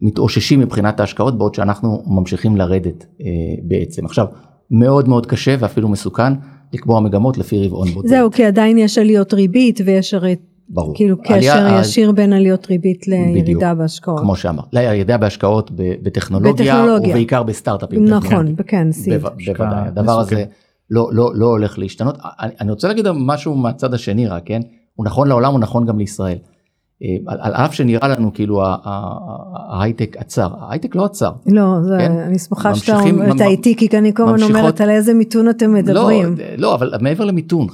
מתאוששים 0.02 0.60
מבחינת 0.60 1.00
ההשקעות 1.00 1.38
בעוד 1.38 1.56
שאנחנו 1.56 2.04
ממשיכים 2.08 2.58
לרדת 2.58 3.06
אה, 3.22 3.26
בעצם 3.63 4.06
עכשיו 4.06 4.26
מאוד 4.72 5.10
מאוד 5.10 5.26
קשה 5.26 5.56
ואפילו 5.60 5.89
מסוכן 5.89 6.34
לקבוע 6.74 7.00
מגמות 7.00 7.38
לפי 7.38 7.65
רבעון 7.65 7.88
בודד. 7.88 8.10
זהו 8.10 8.32
כי 8.32 8.46
עדיין 8.46 8.78
יש 8.78 8.98
עליות 8.98 9.34
ריבית 9.34 9.80
ויש 9.86 10.13
הרי 10.13 10.36
ברור. 10.70 10.93
כאילו 10.96 11.17
קשר 11.24 11.52
עליה, 11.52 11.82
ישיר 11.82 12.12
בין 12.12 12.34
עליות 12.34 12.67
ריבית 12.67 13.08
לירידה 13.08 13.41
בדיוק, 13.41 13.63
בהשקעות. 13.78 14.20
כמו 14.20 14.36
שאמר, 14.36 14.63
לירידה 14.74 15.17
בהשקעות 15.17 15.72
בטכנולוגיה, 15.76 16.54
בטכנולוגיה 16.76 17.10
ובעיקר 17.10 17.43
בסטארט-אפים. 17.43 18.06
נכון, 18.06 18.56
כן, 18.67 18.91
סיד. 18.91 19.13
בוודאי, 19.46 19.88
הדבר 19.88 20.20
הזה 20.20 20.46
לא, 20.89 21.10
לא, 21.12 21.32
לא 21.36 21.45
הולך 21.45 21.80
להשתנות. 21.80 22.17
אני, 22.23 22.52
אני 22.62 22.71
רוצה 22.71 22.88
להגיד 22.88 23.06
משהו 23.15 23.56
מהצד 23.56 23.93
השני 23.93 24.28
רק, 24.28 24.43
כן? 24.45 24.62
הוא 24.95 25.06
נכון 25.06 25.28
לעולם, 25.28 25.52
הוא 25.52 25.60
נכון 25.60 25.86
גם 25.86 25.97
לישראל. 25.97 26.38
אה, 27.04 27.15
על, 27.28 27.38
על 27.41 27.54
אף 27.54 27.73
שנראה 27.73 28.08
לנו 28.08 28.34
כאילו 28.34 28.63
ההייטק 29.69 30.17
עצר, 30.17 30.50
ההייטק 30.60 30.95
לא 30.95 31.06
עצר. 31.06 31.32
לא, 31.45 31.82
זה, 31.84 31.97
כן? 32.00 32.12
אני 32.12 32.39
שמחה 32.39 32.76
שאתה 32.76 33.45
איתי, 33.45 33.76
כי 33.76 33.97
אני 33.97 34.13
כל 34.13 34.23
הזמן 34.23 34.41
אומרת 34.50 34.82
על 34.82 34.89
איזה 34.89 35.13
מיתון 35.13 35.50
אתם 35.50 35.65
לא, 35.65 35.80
מדברים. 35.82 36.36
לא, 36.38 36.45
לא, 36.58 36.76
אבל 36.76 36.93
מעבר 37.02 37.26
למיתון, 37.26 37.67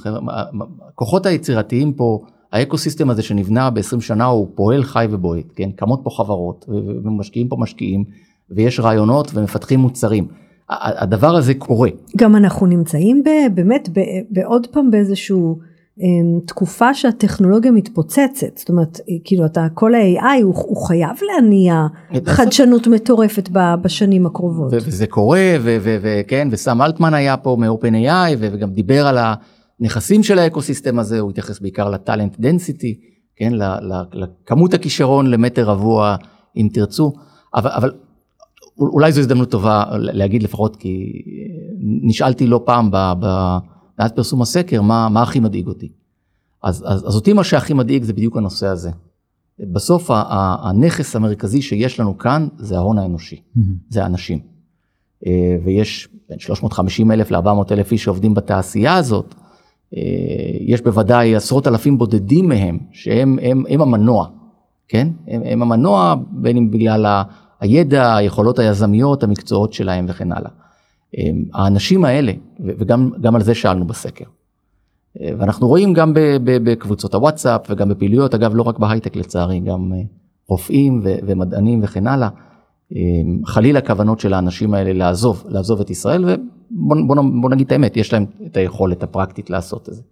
הכוחות 0.88 1.26
היצירתיים 1.26 1.92
פה, 1.92 2.18
האקוסיסטם 2.52 3.10
הזה 3.10 3.22
שנבנה 3.22 3.70
ב-20 3.70 4.00
שנה 4.00 4.24
הוא 4.24 4.48
פועל 4.54 4.84
חי 4.84 5.06
ובועט, 5.10 5.46
כן? 5.56 5.70
קמות 5.70 6.00
פה 6.04 6.10
חברות 6.10 6.64
ומשקיעים 7.04 7.48
פה 7.48 7.56
משקיעים 7.58 8.04
ויש 8.50 8.80
רעיונות 8.80 9.30
ומפתחים 9.34 9.80
מוצרים. 9.80 10.26
הדבר 10.70 11.36
הזה 11.36 11.54
קורה. 11.54 11.88
גם 12.16 12.36
אנחנו 12.36 12.66
נמצאים 12.66 13.22
ב, 13.24 13.28
באמת 13.54 13.88
בעוד 14.30 14.66
פעם 14.66 14.90
באיזשהו 14.90 15.58
אמ, 16.00 16.40
תקופה 16.46 16.94
שהטכנולוגיה 16.94 17.70
מתפוצצת, 17.70 18.56
זאת 18.56 18.68
אומרת 18.68 19.00
כאילו 19.24 19.46
אתה 19.46 19.66
כל 19.74 19.94
ה-AI 19.94 20.42
הוא, 20.42 20.54
הוא 20.56 20.86
חייב 20.86 21.16
להניע 21.22 21.86
חדשנות 22.26 22.86
מטורפת 22.86 23.48
בשנים 23.82 24.26
הקרובות. 24.26 24.72
וזה 24.72 25.06
קורה 25.06 25.56
וכן 25.62 26.48
וסם 26.50 26.82
אלטמן 26.82 27.14
היה 27.14 27.36
פה 27.36 27.56
מ-OpenAI 27.60 28.36
וגם 28.38 28.70
דיבר 28.70 29.06
על 29.06 29.18
הנכסים 29.80 30.22
של 30.22 30.38
ה 30.38 30.44
ecosystem 30.44 30.98
הזה, 30.98 31.20
הוא 31.20 31.30
התייחס 31.30 31.60
בעיקר 31.60 31.90
ל 31.90 31.97
talent 31.97 32.36
density, 32.38 32.98
כן, 33.36 33.52
לכמות 34.12 34.74
הכישרון 34.74 35.30
למטר 35.30 35.64
רבוע 35.64 36.16
אם 36.56 36.68
תרצו, 36.72 37.12
אבל, 37.54 37.70
אבל 37.70 37.92
אולי 38.78 39.12
זו 39.12 39.20
הזדמנות 39.20 39.50
טובה 39.50 39.84
להגיד 39.98 40.42
לפחות 40.42 40.76
כי 40.76 41.22
נשאלתי 41.80 42.46
לא 42.46 42.60
פעם 42.64 42.90
מאז 43.98 44.12
פרסום 44.12 44.42
הסקר 44.42 44.82
מה, 44.82 45.08
מה 45.08 45.22
הכי 45.22 45.40
מדאיג 45.40 45.66
אותי. 45.66 45.88
אז, 46.62 46.84
אז, 46.86 47.08
אז 47.08 47.14
אותי 47.14 47.32
מה 47.32 47.44
שהכי 47.44 47.74
מדאיג 47.74 48.02
זה 48.02 48.12
בדיוק 48.12 48.36
הנושא 48.36 48.66
הזה. 48.66 48.90
בסוף 49.58 50.10
הנכס 50.62 51.16
המרכזי 51.16 51.62
שיש 51.62 52.00
לנו 52.00 52.18
כאן 52.18 52.48
זה 52.58 52.76
ההון 52.76 52.98
האנושי, 52.98 53.36
mm-hmm. 53.36 53.60
זה 53.88 54.02
האנשים. 54.02 54.38
אה, 55.26 55.56
ויש 55.64 56.08
בין 56.28 56.38
350 56.38 57.12
אלף 57.12 57.30
ל-400 57.30 57.72
אלף 57.72 57.92
איש 57.92 58.04
שעובדים 58.04 58.34
בתעשייה 58.34 58.94
הזאת, 58.94 59.34
אה, 59.96 60.00
יש 60.60 60.80
בוודאי 60.80 61.36
עשרות 61.36 61.66
אלפים 61.66 61.98
בודדים 61.98 62.48
מהם 62.48 62.78
שהם 62.92 63.38
הם, 63.42 63.64
הם 63.68 63.82
המנוע, 63.82 64.26
כן? 64.88 65.08
הם, 65.28 65.42
הם 65.44 65.62
המנוע 65.62 66.14
בין 66.30 66.56
אם 66.56 66.70
בגלל 66.70 67.22
הידע, 67.64 68.16
היכולות 68.16 68.58
היזמיות, 68.58 69.22
המקצועות 69.22 69.72
שלהם 69.72 70.06
וכן 70.08 70.32
הלאה. 70.32 70.50
אמ, 71.18 71.44
האנשים 71.54 72.04
האלה, 72.04 72.32
וגם 72.60 73.34
על 73.34 73.42
זה 73.42 73.54
שאלנו 73.54 73.84
בסקר, 73.86 74.24
אה, 75.20 75.30
ואנחנו 75.38 75.68
רואים 75.68 75.92
גם 75.92 76.12
בקבוצות 76.44 77.14
הוואטסאפ 77.14 77.60
וגם 77.70 77.88
בפעילויות, 77.88 78.34
אגב 78.34 78.54
לא 78.54 78.62
רק 78.62 78.78
בהייטק 78.78 79.16
לצערי, 79.16 79.60
גם 79.60 79.92
אה, 79.94 80.02
רופאים 80.48 81.00
ומדענים 81.04 81.80
וכן 81.82 82.06
הלאה, 82.06 82.28
אמ, 82.92 83.40
חלילה 83.46 83.80
כוונות 83.80 84.20
של 84.20 84.34
האנשים 84.34 84.74
האלה 84.74 84.92
לעזוב, 84.92 85.44
לעזוב 85.48 85.80
את 85.80 85.90
ישראל, 85.90 86.24
ובוא 86.24 86.96
בוא, 87.06 87.16
בוא 87.40 87.50
נגיד 87.50 87.66
את 87.66 87.72
האמת, 87.72 87.96
יש 87.96 88.12
להם 88.12 88.26
את 88.46 88.56
היכולת 88.56 89.02
הפרקטית 89.02 89.50
לעשות 89.50 89.88
את 89.88 89.94
זה. 89.94 90.02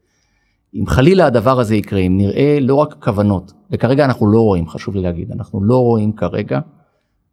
אם 0.74 0.86
חלילה 0.86 1.26
הדבר 1.26 1.60
הזה 1.60 1.74
יקרה, 1.76 2.00
אם 2.00 2.16
נראה 2.16 2.58
לא 2.60 2.74
רק 2.74 2.94
כוונות, 3.04 3.52
וכרגע 3.70 4.04
אנחנו 4.04 4.26
לא 4.26 4.40
רואים, 4.40 4.68
חשוב 4.68 4.94
לי 4.94 5.02
להגיד, 5.02 5.32
אנחנו 5.32 5.64
לא 5.64 5.78
רואים 5.78 6.12
כרגע 6.12 6.60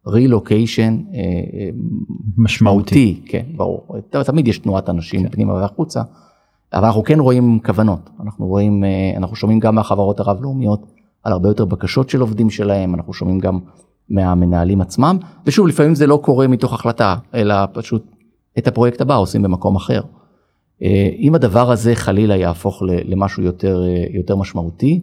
רילוקיישן 0.06 0.98
משמעותי. 2.36 3.20
כן, 3.26 3.44
ברור. 3.56 3.96
תמיד 4.10 4.48
יש 4.48 4.58
תנועת 4.58 4.88
אנשים 4.88 5.28
פנימה 5.28 5.54
והחוצה, 5.54 6.02
אבל 6.72 6.84
אנחנו 6.84 7.04
כן 7.04 7.20
רואים 7.20 7.58
כוונות. 7.66 8.10
אנחנו 8.22 8.46
רואים, 8.46 8.84
אה, 8.84 9.12
אנחנו 9.16 9.36
שומעים 9.36 9.58
גם 9.58 9.74
מהחברות 9.74 10.20
הרב-לאומיות 10.20 10.86
על 11.22 11.32
הרבה 11.32 11.48
יותר 11.48 11.64
בקשות 11.64 12.10
של 12.10 12.20
עובדים 12.20 12.50
שלהם, 12.50 12.94
אנחנו 12.94 13.12
שומעים 13.12 13.38
גם 13.38 13.58
מהמנהלים 14.08 14.80
עצמם, 14.80 15.18
ושוב, 15.46 15.66
לפעמים 15.66 15.94
זה 15.94 16.06
לא 16.06 16.20
קורה 16.22 16.48
מתוך 16.48 16.72
החלטה, 16.72 17.16
אלא 17.34 17.54
פשוט 17.72 18.14
את 18.58 18.66
הפרויקט 18.66 19.00
הבא 19.00 19.16
עושים 19.16 19.42
במקום 19.42 19.76
אחר. 19.76 20.00
אה, 20.82 21.10
אם 21.18 21.34
הדבר 21.34 21.70
הזה 21.70 21.94
חלילה 21.94 22.36
יהפוך 22.36 22.82
למשהו 22.86 23.42
יותר, 23.42 23.82
אה, 23.88 24.04
יותר 24.10 24.36
משמעותי, 24.36 25.00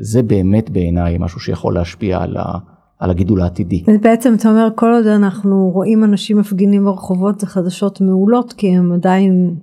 זה 0.00 0.22
באמת 0.22 0.70
בעיניי 0.70 1.16
משהו 1.18 1.40
שיכול 1.40 1.74
להשפיע 1.74 2.22
על 2.22 2.36
ה... 2.36 2.58
על 2.98 3.10
הגידול 3.10 3.40
העתידי. 3.40 3.84
בעצם 4.02 4.34
אתה 4.34 4.48
אומר 4.48 4.68
כל 4.74 4.92
עוד 4.92 5.06
אנחנו 5.06 5.70
רואים 5.74 6.04
אנשים 6.04 6.38
מפגינים 6.38 6.84
ברחובות 6.84 7.40
זה 7.40 7.46
חדשות 7.46 8.00
מעולות 8.00 8.52
כי 8.52 8.76
הם 8.76 8.92
עדיין 8.92 9.54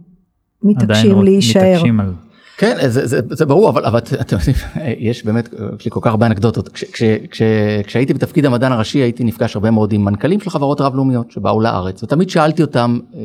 מתעקשים 0.64 1.22
להישאר. 1.22 1.72
מתעקשים 1.72 2.00
על... 2.00 2.14
כן 2.58 2.76
זה, 2.88 3.08
זה, 3.08 3.20
זה 3.30 3.46
ברור 3.46 3.70
אבל, 3.70 3.86
אבל 3.86 4.00
אתם 4.00 4.36
יודעים 4.36 4.56
יש 4.98 5.26
באמת 5.26 5.54
יש 5.80 5.86
לי 5.86 5.92
כל 5.92 6.00
כך 6.04 6.12
הרבה 6.12 6.26
אנקדוטות 6.26 6.70
כש, 6.70 6.84
כש, 6.84 7.04
כש, 7.32 7.42
כשהייתי 7.86 8.14
בתפקיד 8.14 8.46
המדען 8.46 8.72
הראשי 8.72 9.00
הייתי 9.00 9.24
נפגש 9.24 9.56
הרבה 9.56 9.72
מאוד 9.72 9.94
עם 9.94 10.06
מנכ"לים 10.06 10.40
של 10.40 10.50
חברות 10.50 10.82
רב 10.82 10.96
לאומיות 10.96 11.32
שבאו 11.32 11.62
לארץ 11.62 12.04
ותמיד 12.04 12.30
שאלתי 12.30 12.62
אותם 12.62 13.00
uh, 13.12 13.16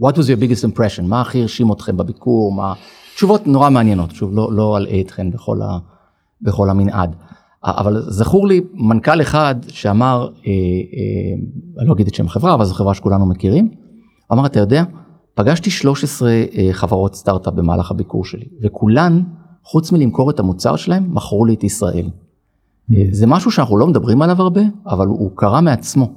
what 0.00 0.12
was 0.12 0.22
your 0.22 0.40
biggest 0.40 0.64
impression 0.64 1.02
מה 1.02 1.20
הכי 1.20 1.40
הרשים 1.40 1.72
אתכם 1.72 1.96
בביקור 1.96 2.52
מה 2.52 2.72
תשובות 3.14 3.46
נורא 3.46 3.70
מעניינות 3.70 4.10
שוב 4.10 4.34
לא, 4.34 4.52
לא 4.52 4.76
אלאה 4.76 5.00
אתכם 5.00 5.30
בכל, 5.30 5.62
ה, 5.62 5.78
בכל 6.42 6.70
המנעד. 6.70 7.16
אבל 7.64 8.02
זכור 8.08 8.46
לי 8.46 8.60
מנכ"ל 8.74 9.20
אחד 9.20 9.54
שאמר, 9.68 10.28
אה, 10.46 10.52
אה, 10.52 10.52
אני 11.78 11.88
לא 11.88 11.92
אגיד 11.92 12.06
את 12.06 12.14
שם 12.14 12.26
החברה, 12.26 12.54
אבל 12.54 12.64
זו 12.64 12.74
חברה 12.74 12.94
שכולנו 12.94 13.26
מכירים, 13.26 13.70
אמר, 14.32 14.46
אתה 14.46 14.60
יודע, 14.60 14.84
פגשתי 15.34 15.70
13 15.70 16.30
אה, 16.30 16.68
חברות 16.72 17.14
סטארט-אפ 17.14 17.54
במהלך 17.54 17.90
הביקור 17.90 18.24
שלי, 18.24 18.46
וכולן, 18.62 19.22
חוץ 19.62 19.92
מלמכור 19.92 20.30
את 20.30 20.40
המוצר 20.40 20.76
שלהם, 20.76 21.14
מכרו 21.14 21.44
לי 21.44 21.54
את 21.54 21.64
ישראל. 21.64 22.06
Mm. 22.90 22.94
זה 23.10 23.26
משהו 23.26 23.50
שאנחנו 23.50 23.76
לא 23.76 23.86
מדברים 23.86 24.22
עליו 24.22 24.42
הרבה, 24.42 24.60
אבל 24.86 25.06
הוא 25.06 25.30
קרה 25.34 25.60
מעצמו. 25.60 26.12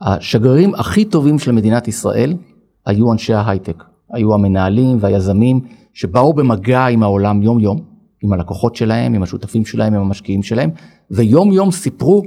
השגרירים 0.00 0.74
הכי 0.74 1.04
טובים 1.04 1.38
של 1.38 1.52
מדינת 1.52 1.88
ישראל 1.88 2.34
היו 2.86 3.12
אנשי 3.12 3.34
ההייטק, 3.34 3.84
היו 4.10 4.34
המנהלים 4.34 4.96
והיזמים 5.00 5.60
שבאו 5.94 6.32
במגע 6.32 6.86
עם 6.86 7.02
העולם 7.02 7.42
יום 7.42 7.60
יום, 7.60 7.91
עם 8.22 8.32
הלקוחות 8.32 8.76
שלהם, 8.76 9.14
עם 9.14 9.22
השותפים 9.22 9.64
שלהם, 9.64 9.94
עם 9.94 10.00
המשקיעים 10.00 10.42
שלהם, 10.42 10.70
ויום 11.10 11.52
יום 11.52 11.70
סיפרו, 11.70 12.22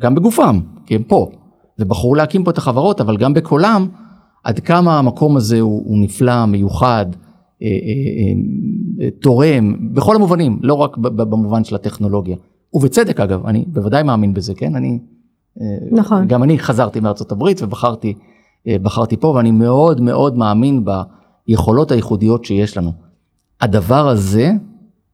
גם 0.00 0.14
בגופם, 0.14 0.60
כי 0.86 0.94
הם 0.94 1.02
פה, 1.02 1.30
ובחרו 1.78 2.14
להקים 2.14 2.44
פה 2.44 2.50
את 2.50 2.58
החברות, 2.58 3.00
אבל 3.00 3.16
גם 3.16 3.34
בקולם, 3.34 3.86
עד 4.44 4.60
כמה 4.60 4.98
המקום 4.98 5.36
הזה 5.36 5.60
הוא, 5.60 5.82
הוא 5.86 5.98
נפלא, 5.98 6.46
מיוחד, 6.46 7.06
אה, 7.62 7.66
אה, 7.66 9.04
אה, 9.04 9.10
תורם, 9.10 9.94
בכל 9.94 10.16
המובנים, 10.16 10.58
לא 10.62 10.74
רק 10.74 10.96
במובן 10.96 11.64
של 11.64 11.74
הטכנולוגיה. 11.74 12.36
ובצדק 12.74 13.20
אגב, 13.20 13.46
אני 13.46 13.64
בוודאי 13.66 14.02
מאמין 14.02 14.34
בזה, 14.34 14.54
כן? 14.54 14.76
אני, 14.76 14.98
נכון. 15.92 16.26
גם 16.26 16.42
אני 16.42 16.58
חזרתי 16.58 17.00
מארצות 17.00 17.32
הברית 17.32 17.62
ובחרתי 17.62 18.14
בחרתי 18.68 19.16
פה, 19.16 19.28
ואני 19.28 19.50
מאוד 19.50 20.00
מאוד 20.00 20.36
מאמין 20.36 20.84
ביכולות 21.46 21.90
הייחודיות 21.90 22.44
שיש 22.44 22.76
לנו. 22.76 22.92
הדבר 23.60 24.08
הזה, 24.08 24.52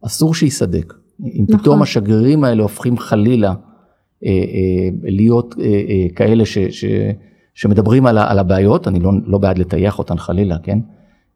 אסור 0.07 0.35
שיסדק. 0.35 0.95
אם 1.25 1.45
נכון. 1.49 1.59
פתאום 1.59 1.83
השגרירים 1.83 2.45
האלה 2.45 2.63
הופכים 2.63 2.99
חלילה 2.99 3.55
אה, 4.25 4.31
אה, 4.31 4.89
להיות 5.03 5.55
אה, 5.61 5.65
אה, 5.65 6.07
כאלה 6.15 6.47
ש, 6.47 6.59
ש, 6.59 6.85
שמדברים 7.55 8.07
על, 8.07 8.19
על 8.19 8.39
הבעיות, 8.39 8.89
אני 8.89 9.01
לא, 9.01 9.13
לא 9.27 9.39
בעד 9.39 9.59
לטייח 9.59 9.99
אותן 9.99 10.17
חלילה, 10.17 10.57
כן? 10.63 10.79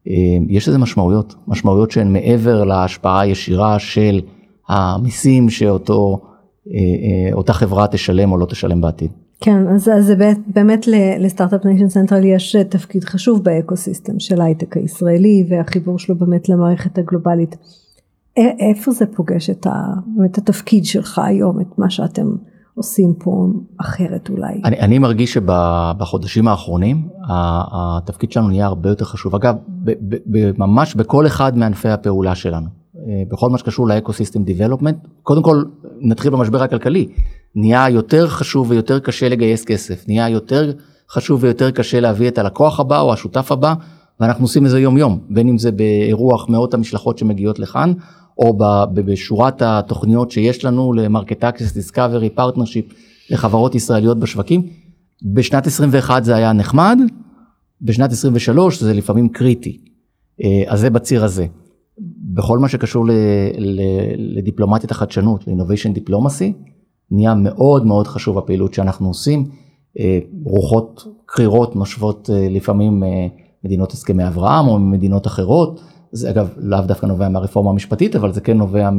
אה, 0.07 0.13
יש 0.49 0.67
לזה 0.67 0.77
משמעויות, 0.77 1.35
משמעויות 1.47 1.91
שהן 1.91 2.13
מעבר 2.13 2.63
להשפעה 2.63 3.21
הישירה 3.21 3.79
של 3.79 4.21
המיסים 4.69 5.49
שאותו, 5.49 6.21
אה, 6.67 6.73
אה, 6.73 7.33
אותה 7.33 7.53
חברה 7.53 7.87
תשלם 7.87 8.31
או 8.31 8.37
לא 8.37 8.45
תשלם 8.45 8.81
בעתיד. 8.81 9.11
כן, 9.41 9.67
אז, 9.67 9.89
אז 9.97 10.05
זה 10.05 10.15
באמת 10.47 10.87
לסטארט-אפ 11.19 11.65
ניישן 11.65 11.89
סנטרל 11.89 12.25
יש 12.25 12.55
תפקיד 12.69 13.03
חשוב 13.03 13.43
ב 13.43 13.75
ecosystem 13.75 14.19
של 14.19 14.41
ההייטק 14.41 14.77
הישראלי 14.77 15.45
והחיבור 15.49 15.99
שלו 15.99 16.15
באמת 16.15 16.49
למערכת 16.49 16.97
הגלובלית. 16.97 17.55
איפה 18.37 18.91
זה 18.91 19.05
פוגש 19.15 19.49
את, 19.49 19.67
ה, 19.67 19.93
את 20.25 20.37
התפקיד 20.37 20.85
שלך 20.85 21.19
היום, 21.19 21.61
את 21.61 21.79
מה 21.79 21.89
שאתם 21.89 22.27
עושים 22.75 23.13
פה 23.19 23.47
אחרת 23.77 24.29
אולי? 24.29 24.61
אני, 24.65 24.79
אני 24.79 24.99
מרגיש 24.99 25.33
שבחודשים 25.33 26.47
האחרונים 26.47 27.07
התפקיד 27.29 28.31
שלנו 28.31 28.47
נהיה 28.47 28.65
הרבה 28.65 28.89
יותר 28.89 29.05
חשוב. 29.05 29.35
אגב, 29.35 29.55
ב, 29.67 29.91
ב, 29.91 30.15
ב, 30.25 30.59
ממש 30.59 30.95
בכל 30.95 31.27
אחד 31.27 31.57
מענפי 31.57 31.89
הפעולה 31.89 32.35
שלנו. 32.35 32.67
אה, 32.95 33.23
בכל 33.31 33.49
מה 33.49 33.57
שקשור 33.57 33.87
לאקו-סיסטם 33.87 34.43
דיבלופמנט, 34.43 34.97
קודם 35.23 35.43
כל 35.43 35.63
נתחיל 36.01 36.31
במשבר 36.31 36.63
הכלכלי. 36.63 37.07
נהיה 37.55 37.89
יותר 37.89 38.27
חשוב 38.27 38.71
ויותר 38.71 38.99
קשה 38.99 39.29
לגייס 39.29 39.65
כסף, 39.65 40.03
נהיה 40.07 40.29
יותר 40.29 40.71
חשוב 41.09 41.43
ויותר 41.43 41.71
קשה 41.71 41.99
להביא 41.99 42.27
את 42.27 42.37
הלקוח 42.37 42.79
הבא 42.79 42.99
או 42.99 43.13
השותף 43.13 43.51
הבא, 43.51 43.73
ואנחנו 44.19 44.43
עושים 44.43 44.65
את 44.65 44.71
זה 44.71 44.79
יום 44.79 44.97
יום, 44.97 45.19
בין 45.29 45.47
אם 45.47 45.57
זה 45.57 45.71
באירוח 45.71 46.49
מאות 46.49 46.73
המשלחות 46.73 47.17
שמגיעות 47.17 47.59
לכאן, 47.59 47.93
או 48.37 48.57
בשורת 48.93 49.61
התוכניות 49.61 50.31
שיש 50.31 50.65
לנו 50.65 50.93
ל 50.93 51.00
market 51.00 51.43
access, 51.43 51.73
discovery, 51.73 52.29
partnership 52.29 52.85
לחברות 53.29 53.75
ישראליות 53.75 54.19
בשווקים. 54.19 54.67
בשנת 55.23 55.67
21 55.67 56.23
זה 56.23 56.35
היה 56.35 56.53
נחמד, 56.53 56.99
בשנת 57.81 58.11
23 58.11 58.79
זה 58.83 58.93
לפעמים 58.93 59.29
קריטי. 59.29 59.77
אה, 60.43 60.63
אז 60.67 60.79
זה 60.79 60.89
בציר 60.89 61.23
הזה. 61.23 61.45
בכל 62.33 62.59
מה 62.59 62.69
שקשור 62.69 63.05
לדיפלומטיית 64.17 64.91
החדשנות, 64.91 65.47
ל-innovation 65.47 65.97
diplomacy, 65.97 66.53
נהיה 67.11 67.35
מאוד 67.35 67.85
מאוד 67.85 68.07
חשוב 68.07 68.37
הפעילות 68.37 68.73
שאנחנו 68.73 69.07
עושים. 69.07 69.49
אה, 69.99 70.19
רוחות 70.43 71.07
קרירות 71.25 71.75
נושבות 71.75 72.29
אה, 72.33 72.47
לפעמים 72.49 73.03
מדינות 73.63 73.91
הסכמי 73.91 74.27
אברהם 74.27 74.67
או 74.67 74.79
ממדינות 74.79 75.27
אחרות. 75.27 75.81
זה 76.13 76.29
אגב 76.29 76.53
לאו 76.57 76.81
דווקא 76.81 77.05
נובע 77.05 77.29
מהרפורמה 77.29 77.69
המשפטית, 77.69 78.15
אבל 78.15 78.33
זה 78.33 78.41
כן 78.41 78.57
נובע 78.57 78.89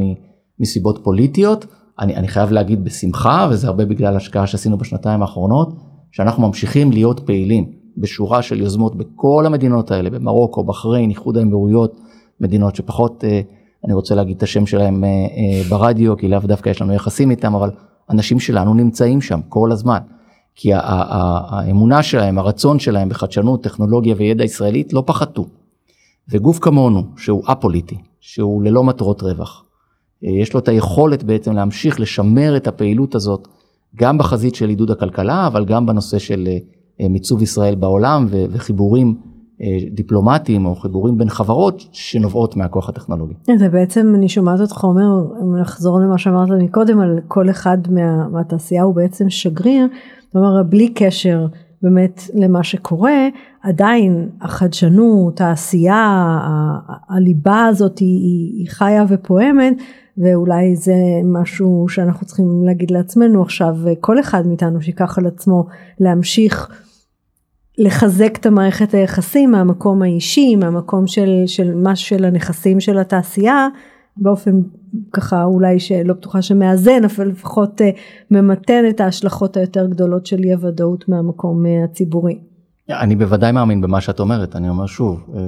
מסיבות 0.60 0.98
פוליטיות. 1.02 1.66
אני, 2.00 2.16
אני 2.16 2.28
חייב 2.28 2.52
להגיד 2.52 2.84
בשמחה, 2.84 3.48
וזה 3.50 3.66
הרבה 3.66 3.84
בגלל 3.84 4.16
השקעה 4.16 4.46
שעשינו 4.46 4.78
בשנתיים 4.78 5.22
האחרונות, 5.22 5.74
שאנחנו 6.12 6.46
ממשיכים 6.46 6.92
להיות 6.92 7.20
פעילים 7.20 7.72
בשורה 7.96 8.42
של 8.42 8.60
יוזמות 8.60 8.96
בכל 8.96 9.46
המדינות 9.46 9.90
האלה, 9.90 10.10
במרוקו, 10.10 10.64
בחריין, 10.64 11.10
איחוד 11.10 11.36
האמירויות, 11.36 12.00
מדינות 12.40 12.76
שפחות, 12.76 13.24
אה, 13.24 13.40
אני 13.84 13.94
רוצה 13.94 14.14
להגיד 14.14 14.36
את 14.36 14.42
השם 14.42 14.66
שלהם 14.66 15.04
אה, 15.04 15.08
אה, 15.08 15.62
ברדיו, 15.68 16.16
כי 16.16 16.28
לאו 16.28 16.40
דווקא 16.40 16.70
יש 16.70 16.82
לנו 16.82 16.92
יחסים 16.92 17.30
איתם, 17.30 17.54
אבל 17.54 17.70
אנשים 18.10 18.40
שלנו 18.40 18.74
נמצאים 18.74 19.20
שם 19.20 19.40
כל 19.48 19.72
הזמן. 19.72 19.98
כי 20.54 20.70
האמונה 20.74 22.02
שלהם, 22.02 22.38
הרצון 22.38 22.78
שלהם 22.78 23.08
בחדשנות, 23.08 23.62
טכנולוגיה 23.62 24.14
וידע 24.18 24.44
ישראלית 24.44 24.92
לא 24.92 25.02
פחתו. 25.06 25.46
וגוף 26.28 26.58
כמונו, 26.58 27.02
שהוא 27.16 27.42
א-פוליטי, 27.46 27.96
שהוא 28.20 28.62
ללא 28.62 28.84
מטרות 28.84 29.22
רווח, 29.22 29.64
אה, 30.24 30.30
יש 30.30 30.54
לו 30.54 30.60
את 30.60 30.68
היכולת 30.68 31.22
בעצם 31.22 31.52
להמשיך 31.52 32.00
לשמר 32.00 32.56
את 32.56 32.66
הפעילות 32.66 33.14
הזאת, 33.14 33.48
גם 33.96 34.18
בחזית 34.18 34.54
של 34.54 34.68
עידוד 34.68 34.90
הכלכלה, 34.90 35.46
אבל 35.46 35.64
גם 35.64 35.86
בנושא 35.86 36.18
של 36.18 36.48
אה, 37.00 37.08
מיצוב 37.08 37.42
ישראל 37.42 37.74
בעולם 37.74 38.26
וחיבורים 38.30 39.14
אה, 39.62 39.66
דיפלומטיים 39.90 40.66
או 40.66 40.74
חיבורים 40.74 41.18
בין 41.18 41.28
חברות 41.28 41.84
שנובעות 41.92 42.56
מהכוח 42.56 42.88
הטכנולוגי. 42.88 43.34
זה 43.58 43.68
בעצם 43.68 44.12
אני 44.16 44.28
שומעת 44.28 44.60
אותך 44.60 44.84
אומר, 44.84 45.24
אם 45.42 45.56
נחזור 45.56 46.00
למה 46.00 46.18
שאמרת 46.18 46.48
מקודם 46.62 47.00
על 47.00 47.20
כל 47.28 47.50
אחד 47.50 47.78
מה, 47.90 48.28
מהתעשייה 48.28 48.82
הוא 48.82 48.94
בעצם 48.94 49.30
שגריר, 49.30 49.86
אומרת 50.34 50.70
בלי 50.70 50.88
קשר 50.88 51.46
באמת 51.82 52.22
למה 52.34 52.62
שקורה, 52.62 53.28
עדיין 53.64 54.28
החדשנות, 54.40 55.40
העשייה, 55.40 56.38
הליבה 57.08 57.66
הזאת 57.66 57.98
היא, 57.98 58.58
היא 58.58 58.68
חיה 58.70 59.04
ופועמת, 59.08 59.76
ואולי 60.18 60.76
זה 60.76 60.94
משהו 61.24 61.86
שאנחנו 61.88 62.26
צריכים 62.26 62.64
להגיד 62.66 62.90
לעצמנו 62.90 63.42
עכשיו, 63.42 63.76
כל 64.00 64.20
אחד 64.20 64.46
מאיתנו 64.46 64.80
שיקח 64.80 65.18
על 65.18 65.26
עצמו 65.26 65.66
להמשיך 66.00 66.68
לחזק 67.78 68.36
את 68.40 68.46
המערכת 68.46 68.94
היחסים 68.94 69.50
מהמקום 69.50 70.02
האישי, 70.02 70.56
מהמקום 70.56 71.06
של, 71.06 71.42
של 71.46 71.74
מה 71.74 71.96
של 71.96 72.24
הנכסים 72.24 72.80
של 72.80 72.98
התעשייה, 72.98 73.68
באופן 74.16 74.60
ככה 75.12 75.44
אולי 75.44 75.80
שלא 75.80 76.14
בטוחה 76.14 76.42
שמאזן, 76.42 77.04
אבל 77.04 77.28
לפחות 77.28 77.80
uh, 77.80 77.84
ממתן 78.30 78.84
את 78.90 79.00
ההשלכות 79.00 79.56
היותר 79.56 79.86
גדולות 79.86 80.26
של 80.26 80.44
אי 80.44 80.52
הוודאות 80.52 81.08
מהמקום 81.08 81.66
uh, 81.66 81.84
הציבורי. 81.84 82.38
אני 82.90 83.16
בוודאי 83.16 83.52
מאמין 83.52 83.80
במה 83.80 84.00
שאת 84.00 84.20
אומרת, 84.20 84.56
אני 84.56 84.68
אומר 84.68 84.86
שוב, 84.86 85.26
אה, 85.36 85.40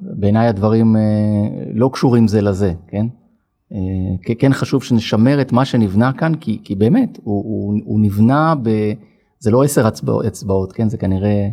בעיניי 0.00 0.48
הדברים 0.48 0.96
לא 1.74 1.90
קשורים 1.92 2.28
זה 2.28 2.40
לזה, 2.40 2.72
כן? 2.88 3.06
אה, 3.72 4.34
כן- 4.38 4.52
חשוב 4.52 4.82
שנשמר 4.82 5.40
את 5.40 5.52
מה 5.52 5.64
שנבנה 5.64 6.12
כאן 6.12 6.34
כי, 6.34 6.60
כי 6.64 6.74
באמת 6.74 7.18
הוא, 7.22 7.44
הוא, 7.44 7.80
הוא 7.84 8.00
נבנה 8.00 8.54
ב... 8.62 8.92
זה 9.38 9.50
לא 9.50 9.64
עשר 9.64 9.88
אצבעות, 9.88 10.24
אצבעות 10.24 10.72
כן 10.72 10.88
זה 10.88 10.96
כנראה 10.96 11.48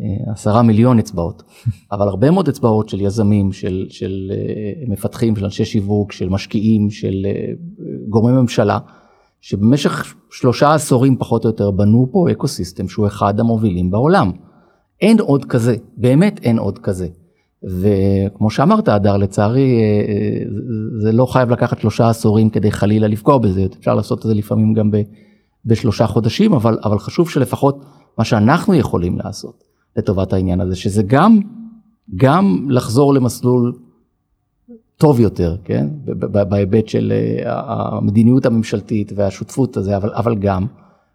אה, 0.00 0.32
עשרה 0.32 0.62
מיליון 0.62 0.98
אצבעות 0.98 1.42
אבל 1.92 2.08
הרבה 2.08 2.30
מאוד 2.30 2.48
אצבעות 2.48 2.88
של 2.88 3.00
יזמים 3.00 3.52
של, 3.52 3.86
של 3.88 4.32
אה, 4.34 4.86
מפתחים 4.88 5.36
של 5.36 5.44
אנשי 5.44 5.64
שיווק 5.64 6.12
של 6.12 6.28
משקיעים 6.28 6.90
של 6.90 7.26
אה, 7.26 7.52
גורמי 8.08 8.32
ממשלה 8.32 8.78
שבמשך 9.40 10.14
שלושה 10.30 10.74
עשורים 10.74 11.16
פחות 11.16 11.44
או 11.44 11.50
יותר 11.50 11.70
בנו 11.70 12.08
פה 12.12 12.30
אקו 12.30 12.48
סיסטם 12.48 12.88
שהוא 12.88 13.06
אחד 13.06 13.40
המובילים 13.40 13.90
בעולם. 13.90 14.32
אין 15.00 15.20
עוד 15.20 15.44
כזה 15.44 15.76
באמת 15.96 16.40
אין 16.42 16.58
עוד 16.58 16.78
כזה. 16.78 17.08
וכמו 17.64 18.50
שאמרת 18.50 18.88
אדר 18.88 19.16
לצערי 19.16 19.80
אה, 19.80 19.84
אה, 20.08 20.44
זה 21.00 21.12
לא 21.12 21.26
חייב 21.26 21.50
לקחת 21.50 21.80
שלושה 21.80 22.08
עשורים 22.08 22.50
כדי 22.50 22.70
חלילה 22.72 23.08
לפגוע 23.08 23.38
בזה 23.38 23.66
אפשר 23.78 23.94
לעשות 23.94 24.18
את 24.18 24.24
זה 24.24 24.34
לפעמים 24.34 24.74
גם 24.74 24.90
ב, 24.90 24.96
בשלושה 25.66 26.06
חודשים 26.06 26.52
אבל 26.52 26.78
אבל 26.84 26.98
חשוב 26.98 27.30
שלפחות 27.30 27.84
מה 28.18 28.24
שאנחנו 28.24 28.74
יכולים 28.74 29.18
לעשות 29.18 29.64
לטובת 29.96 30.32
העניין 30.32 30.60
הזה 30.60 30.76
שזה 30.76 31.02
גם 31.02 31.38
גם 32.14 32.66
לחזור 32.70 33.14
למסלול 33.14 33.72
טוב 34.96 35.20
יותר 35.20 35.56
כן 35.64 35.88
בהיבט 36.48 36.88
של 36.88 37.12
אה, 37.12 37.62
המדיניות 37.66 38.46
הממשלתית 38.46 39.12
והשותפות 39.16 39.76
הזה 39.76 39.96
אבל 39.96 40.10
אבל 40.14 40.34
גם 40.34 40.66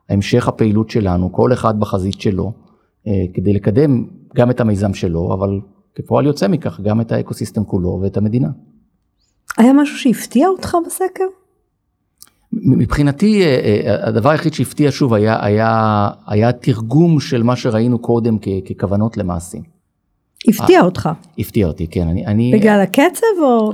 המשך 0.09 0.47
הפעילות 0.47 0.89
שלנו 0.89 1.33
כל 1.33 1.53
אחד 1.53 1.79
בחזית 1.79 2.21
שלו 2.21 2.53
כדי 3.33 3.53
לקדם 3.53 4.05
גם 4.35 4.51
את 4.51 4.59
המיזם 4.59 4.93
שלו 4.93 5.33
אבל 5.33 5.59
כפועל 5.95 6.25
יוצא 6.25 6.47
מכך 6.47 6.79
גם 6.79 7.01
את 7.01 7.11
האקוסיסטם 7.11 7.63
כולו 7.63 7.99
ואת 8.01 8.17
המדינה. 8.17 8.49
היה 9.57 9.73
משהו 9.73 9.97
שהפתיע 9.97 10.47
אותך 10.47 10.77
בסקר? 10.85 11.23
מבחינתי 12.53 13.43
אה, 13.43 13.59
אה, 13.85 14.07
הדבר 14.07 14.29
היחיד 14.29 14.53
שהפתיע 14.53 14.91
שוב 14.91 15.13
היה 15.13 15.45
היה 15.45 16.09
היה 16.27 16.51
תרגום 16.51 17.19
של 17.19 17.43
מה 17.43 17.55
שראינו 17.55 17.99
קודם 17.99 18.37
כ, 18.41 18.47
ככוונות 18.69 19.17
למעשים. 19.17 19.61
הפתיע 20.47 20.81
אותך. 20.81 21.09
הפתיע 21.39 21.67
אותי 21.67 21.87
כן 21.87 22.07
אני 22.07 22.25
אני 22.25 22.51
בגלל 22.53 22.81
הקצב 22.81 23.25
או 23.41 23.73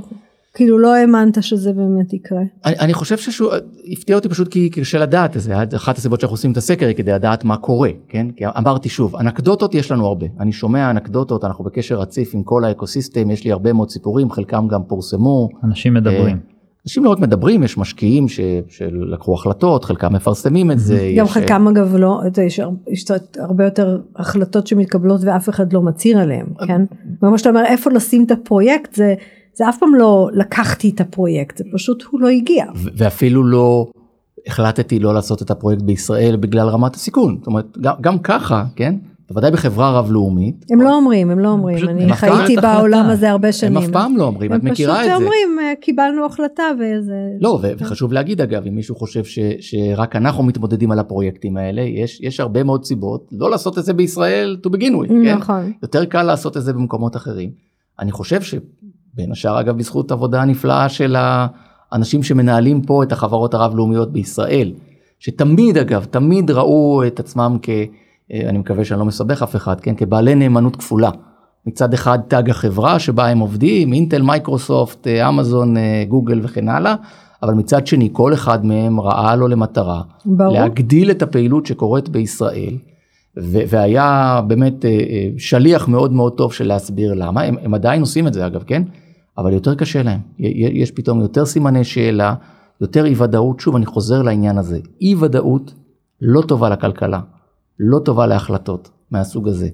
כאילו 0.56 0.78
לא 0.78 0.94
האמנת 0.94 1.42
שזה 1.42 1.72
באמת 1.72 2.12
יקרה. 2.12 2.42
אני, 2.64 2.78
אני 2.78 2.94
חושב 2.94 3.18
שהוא 3.18 3.52
הפתיע 3.92 4.16
אותי 4.16 4.28
פשוט 4.28 4.48
כי 4.48 4.70
קשה 4.70 4.98
לדעת 4.98 5.30
זה 5.36 5.54
אחת 5.76 5.98
הסיבות 5.98 6.20
שאנחנו 6.20 6.34
עושים 6.34 6.52
את 6.52 6.56
הסקר 6.56 6.86
היא 6.86 6.96
כדי 6.96 7.12
לדעת 7.12 7.44
מה 7.44 7.56
קורה 7.56 7.90
כן 8.08 8.26
כי 8.36 8.44
אמרתי 8.46 8.88
שוב 8.88 9.16
אנקדוטות 9.16 9.74
יש 9.74 9.92
לנו 9.92 10.06
הרבה 10.06 10.26
אני 10.40 10.52
שומע 10.52 10.90
אנקדוטות 10.90 11.44
אנחנו 11.44 11.64
בקשר 11.64 12.00
רציף 12.00 12.34
עם 12.34 12.42
כל 12.42 12.64
האקוסיסטם 12.64 13.30
יש 13.30 13.44
לי 13.44 13.52
הרבה 13.52 13.72
מאוד 13.72 13.90
סיפורים 13.90 14.30
חלקם 14.30 14.68
גם 14.68 14.80
פורסמו. 14.88 15.48
אנשים 15.64 15.94
מדברים. 15.94 16.38
אנשים 16.86 17.04
לא 17.04 17.10
רק 17.10 17.18
מדברים 17.18 17.62
יש 17.62 17.78
משקיעים 17.78 18.28
ש, 18.28 18.40
שלקחו 18.68 19.34
החלטות 19.34 19.84
חלקם 19.84 20.14
מפרסמים 20.14 20.70
את 20.70 20.78
זה. 20.78 21.12
גם 21.16 21.26
יש, 21.26 21.32
חלקם 21.32 21.68
אגב 21.68 21.96
לא 21.96 22.20
יש, 22.46 22.60
יש 22.88 23.04
הרבה 23.38 23.64
יותר 23.64 24.00
החלטות 24.16 24.66
שמתקבלות 24.66 25.20
ואף 25.24 25.48
אחד 25.48 25.72
לא 25.72 25.82
מצהיר 25.82 26.18
עליהם 26.18 26.46
כן. 26.66 26.82
ומה 27.22 27.38
שאתה 27.38 27.48
אומר 27.48 27.64
איפה 27.64 27.90
לשים 27.90 28.24
את 28.24 28.30
הפרויקט 28.30 28.94
זה. 28.94 29.14
זה 29.56 29.68
אף 29.68 29.78
פעם 29.78 29.94
לא 29.94 30.28
לקחתי 30.32 30.90
את 30.94 31.00
הפרויקט, 31.00 31.56
זה 31.56 31.64
פשוט 31.74 32.02
הוא 32.10 32.20
לא 32.20 32.28
הגיע. 32.28 32.64
ואפילו 32.96 33.44
לא 33.44 33.86
החלטתי 34.46 34.98
לא 34.98 35.14
לעשות 35.14 35.42
את 35.42 35.50
הפרויקט 35.50 35.82
בישראל 35.82 36.36
בגלל 36.36 36.68
רמת 36.68 36.94
הסיכון. 36.94 37.36
זאת 37.38 37.46
אומרת, 37.46 37.78
גם, 37.80 37.94
גם 38.00 38.18
ככה, 38.18 38.64
כן? 38.76 38.94
בוודאי 39.30 39.50
בחברה 39.50 39.98
רב 39.98 40.10
לאומית. 40.10 40.64
הם 40.70 40.80
לא 40.80 40.94
אומרים, 40.94 41.30
הם 41.30 41.38
לא 41.38 41.48
אומרים, 41.48 41.76
פשוט 41.76 41.88
אני 41.90 42.12
חייתי 42.12 42.56
בעולם 42.56 43.06
הזה 43.10 43.30
הרבה 43.30 43.52
שנים. 43.52 43.76
הם 43.76 43.82
אף 43.82 43.90
פעם 43.90 44.16
לא 44.16 44.24
אומרים, 44.24 44.54
את 44.54 44.62
מכירה 44.62 45.00
את 45.00 45.04
זה. 45.04 45.14
הם 45.14 45.20
פשוט 45.20 45.22
אומרים, 45.22 45.76
קיבלנו 45.80 46.26
החלטה 46.26 46.62
וזה... 46.74 47.14
לא, 47.40 47.58
ו- 47.62 47.72
וחשוב 47.78 48.12
להגיד 48.12 48.40
אגב, 48.40 48.66
אם 48.66 48.74
מישהו 48.74 48.96
חושב 48.96 49.24
ש- 49.24 49.38
שרק 49.60 50.16
אנחנו 50.16 50.44
מתמודדים 50.44 50.92
על 50.92 50.98
הפרויקטים 50.98 51.56
האלה, 51.56 51.82
יש, 51.82 52.20
יש 52.20 52.40
הרבה 52.40 52.62
מאוד 52.62 52.84
סיבות 52.84 53.28
לא 53.32 53.50
לעשות 53.50 53.78
את 53.78 53.84
זה 53.84 53.92
בישראל 53.92 54.56
to 54.66 54.70
begin 54.70 54.92
with, 55.04 55.08
כן? 55.08 55.36
נכון. 55.36 55.72
יותר 55.82 56.04
קל 56.04 56.22
לעשות 56.22 56.56
את 56.56 56.62
זה 56.62 56.72
במקומות 56.72 57.16
אחרים. 57.16 57.50
אני 58.00 58.12
חושב 58.12 58.42
ש... 58.42 58.54
בין 59.16 59.32
השאר 59.32 59.60
אגב 59.60 59.78
בזכות 59.78 60.12
עבודה 60.12 60.44
נפלאה 60.44 60.88
של 60.88 61.16
האנשים 61.18 62.22
שמנהלים 62.22 62.82
פה 62.82 63.02
את 63.02 63.12
החברות 63.12 63.54
הרב-לאומיות 63.54 64.12
בישראל, 64.12 64.72
שתמיד 65.18 65.78
אגב, 65.78 66.04
תמיד 66.04 66.50
ראו 66.50 67.02
את 67.06 67.20
עצמם 67.20 67.56
כ... 67.62 67.70
אני 68.34 68.58
מקווה 68.58 68.84
שאני 68.84 69.00
לא 69.00 69.06
מסבך 69.06 69.42
אף 69.42 69.56
אחד, 69.56 69.80
כן? 69.80 69.94
כבעלי 69.94 70.34
נאמנות 70.34 70.76
כפולה. 70.76 71.10
מצד 71.66 71.94
אחד 71.94 72.18
תג 72.28 72.50
החברה 72.50 72.98
שבה 72.98 73.26
הם 73.26 73.38
עובדים, 73.38 73.92
אינטל, 73.92 74.22
מייקרוסופט, 74.22 75.06
אמזון, 75.06 75.74
גוגל 76.08 76.40
וכן 76.42 76.68
הלאה, 76.68 76.94
אבל 77.42 77.54
מצד 77.54 77.86
שני 77.86 78.08
כל 78.12 78.34
אחד 78.34 78.66
מהם 78.66 79.00
ראה 79.00 79.36
לו 79.36 79.48
למטרה 79.48 80.02
ברור. 80.24 80.52
להגדיל 80.52 81.10
את 81.10 81.22
הפעילות 81.22 81.66
שקורית 81.66 82.08
בישראל. 82.08 82.74
והיה 83.36 84.40
באמת 84.46 84.84
שליח 85.38 85.88
מאוד 85.88 86.12
מאוד 86.12 86.32
טוב 86.32 86.52
של 86.52 86.66
להסביר 86.66 87.14
למה, 87.14 87.42
הם, 87.42 87.56
הם 87.62 87.74
עדיין 87.74 88.00
עושים 88.00 88.26
את 88.26 88.34
זה 88.34 88.46
אגב, 88.46 88.62
כן? 88.66 88.82
אבל 89.38 89.52
יותר 89.52 89.74
קשה 89.74 90.02
להם, 90.02 90.20
יש 90.38 90.90
פתאום 90.90 91.20
יותר 91.20 91.46
סימני 91.46 91.84
שאלה, 91.84 92.34
יותר 92.80 93.06
אי 93.06 93.14
ודאות, 93.18 93.60
שוב 93.60 93.76
אני 93.76 93.86
חוזר 93.86 94.22
לעניין 94.22 94.58
הזה, 94.58 94.78
אי 95.00 95.14
ודאות 95.14 95.74
לא 96.20 96.42
טובה 96.48 96.68
לכלכלה, 96.68 97.20
לא 97.78 97.98
טובה 97.98 98.26
להחלטות 98.26 98.90
מהסוג 99.10 99.48
הזה. 99.48 99.68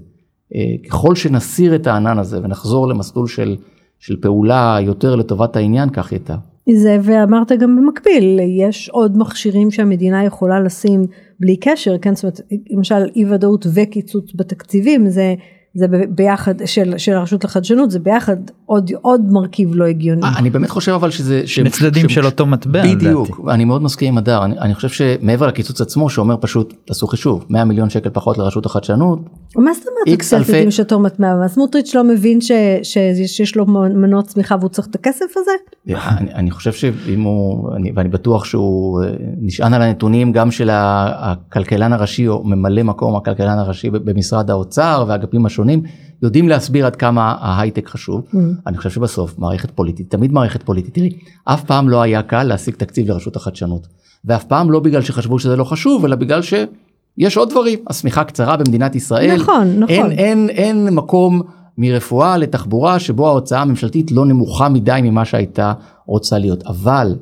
ככל 0.90 1.14
שנסיר 1.14 1.74
את 1.74 1.86
הענן 1.86 2.18
הזה 2.18 2.38
ונחזור 2.42 2.88
למסלול 2.88 3.28
של, 3.28 3.56
של 3.98 4.16
פעולה 4.20 4.78
יותר 4.82 5.16
לטובת 5.16 5.56
העניין, 5.56 5.90
כך 5.90 6.12
ייטב. 6.12 6.34
זה 6.70 6.98
ואמרת 7.02 7.52
גם 7.52 7.76
במקביל, 7.76 8.40
יש 8.60 8.88
עוד 8.88 9.18
מכשירים 9.18 9.70
שהמדינה 9.70 10.24
יכולה 10.24 10.60
לשים 10.60 11.06
בלי 11.40 11.56
קשר, 11.56 11.98
כן, 11.98 12.14
זאת 12.14 12.24
אומרת, 12.24 12.40
למשל 12.70 13.04
אי 13.16 13.24
ודאות 13.24 13.66
וקיצוץ 13.74 14.30
בתקציבים, 14.34 15.08
זה, 15.08 15.34
זה 15.74 15.86
ביחד, 16.08 16.66
של, 16.66 16.98
של 16.98 17.12
הרשות 17.12 17.44
לחדשנות, 17.44 17.90
זה 17.90 17.98
ביחד 17.98 18.36
עוד, 18.72 18.90
עוד 19.02 19.20
מרכיב 19.32 19.74
לא 19.74 19.84
הגיוני. 19.84 20.22
אני 20.36 20.50
באמת 20.50 20.70
חושב 20.70 20.92
אבל 20.92 21.10
שזה... 21.10 21.42
שני 21.46 21.70
צדדים 21.70 22.08
של 22.08 22.26
אותו 22.26 22.46
מטבע. 22.46 22.82
בדיוק, 22.82 23.40
אני 23.50 23.64
מאוד 23.64 23.82
מסכים 23.82 24.08
עם 24.08 24.18
הדר, 24.18 24.44
אני, 24.44 24.58
אני 24.58 24.74
חושב 24.74 24.88
שמעבר 24.88 25.46
לקיצוץ 25.46 25.80
עצמו 25.80 26.10
שאומר 26.10 26.36
פשוט, 26.40 26.74
תעשו 26.84 27.06
חישוב, 27.06 27.44
100 27.50 27.64
מיליון 27.64 27.90
שקל 27.90 28.10
פחות 28.12 28.38
לרשות 28.38 28.66
החדשנות. 28.66 29.18
מה 29.56 29.70
זאת 29.74 29.84
אומרת 30.06 30.22
צדדים 30.22 30.70
של 30.70 30.82
אותו 30.82 30.98
מטבע? 30.98 31.48
סמוטריץ' 31.48 31.94
לא 31.94 32.04
מבין 32.04 32.40
ש, 32.40 32.52
ש, 32.82 32.98
שיש 33.26 33.56
לו 33.56 33.66
מנוע 33.66 34.22
צמיחה 34.22 34.56
והוא 34.60 34.68
צריך 34.68 34.88
את 34.88 34.94
הכסף 34.94 35.24
הזה? 35.36 35.50
אני, 35.88 36.34
אני 36.34 36.50
חושב 36.50 36.72
שאם 36.72 37.22
הוא, 37.22 37.76
אני, 37.76 37.92
ואני 37.96 38.08
בטוח 38.08 38.44
שהוא 38.44 39.00
נשען 39.40 39.74
על 39.74 39.82
הנתונים 39.82 40.32
גם 40.32 40.50
של 40.50 40.70
הכלכלן 40.72 41.92
הראשי 41.92 42.28
או 42.28 42.44
ממלא 42.44 42.82
מקום 42.82 43.16
הכלכלן 43.16 43.58
הראשי 43.58 43.90
במשרד 43.90 44.50
האוצר 44.50 45.04
והאגפים 45.08 45.46
השונים, 45.46 45.82
יודעים 46.22 46.48
להסביר 46.48 46.86
עד 46.86 46.96
כמה 46.96 47.36
ההייטק 47.40 47.88
חשוב. 47.88 48.24
Mm. 48.24 48.36
אני 48.66 48.76
חושב 48.76 48.90
שבסוף 48.90 49.38
מערכת 49.38 49.70
פוליטית, 49.70 50.10
תמיד 50.10 50.32
מערכת 50.32 50.62
פוליטית, 50.62 50.94
תראי, 50.94 51.18
אף 51.44 51.64
פעם 51.64 51.88
לא 51.88 52.02
היה 52.02 52.22
קל 52.22 52.42
להשיג 52.42 52.74
תקציב 52.74 53.08
לרשות 53.08 53.36
החדשנות. 53.36 53.86
ואף 54.24 54.44
פעם 54.44 54.70
לא 54.70 54.80
בגלל 54.80 55.02
שחשבו 55.02 55.38
שזה 55.38 55.56
לא 55.56 55.64
חשוב, 55.64 56.04
אלא 56.04 56.16
בגלל 56.16 56.42
שיש 56.42 57.36
עוד 57.36 57.50
דברים. 57.50 57.78
השמיכה 57.86 58.24
קצרה 58.24 58.56
במדינת 58.56 58.94
ישראל. 58.94 59.36
נכון, 59.36 59.68
נכון. 59.78 60.10
אין, 60.10 60.10
אין, 60.10 60.48
אין 60.50 60.94
מקום 60.94 61.42
מרפואה 61.78 62.36
לתחבורה 62.36 62.98
שבו 62.98 63.28
ההוצאה 63.28 63.60
הממשלתית 63.60 64.12
לא 64.12 64.26
נמוכה 64.26 64.68
מדי 64.68 65.00
ממה 65.02 65.24
שהייתה 65.24 65.72
רוצה 66.06 66.38
להיות. 66.38 66.62
אבל, 66.62 67.16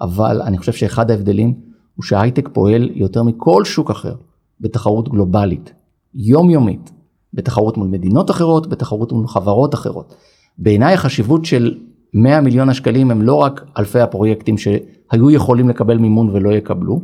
אבל 0.00 0.42
אני 0.42 0.58
חושב 0.58 0.72
שאחד 0.72 1.10
ההבדלים 1.10 1.54
הוא 1.94 2.02
שההייטק 2.02 2.48
פועל 2.52 2.90
יותר 2.94 3.22
מכל 3.22 3.64
שוק 3.64 3.90
אחר 3.90 4.14
בתחרות 4.60 5.08
גלובלית, 5.08 5.72
יומיומית. 6.14 6.90
בתחרות 7.34 7.76
מול 7.76 7.88
מדינות 7.88 8.30
אחרות, 8.30 8.66
בתחרות 8.66 9.12
מול 9.12 9.26
חברות 9.26 9.74
אחרות. 9.74 10.14
בעיניי 10.58 10.94
החשיבות 10.94 11.44
של 11.44 11.74
100 12.14 12.40
מיליון 12.40 12.68
השקלים 12.68 13.10
הם 13.10 13.22
לא 13.22 13.34
רק 13.34 13.64
אלפי 13.78 14.00
הפרויקטים 14.00 14.58
שהיו 14.58 15.30
יכולים 15.30 15.68
לקבל 15.68 15.98
מימון 15.98 16.30
ולא 16.30 16.50
יקבלו, 16.50 17.00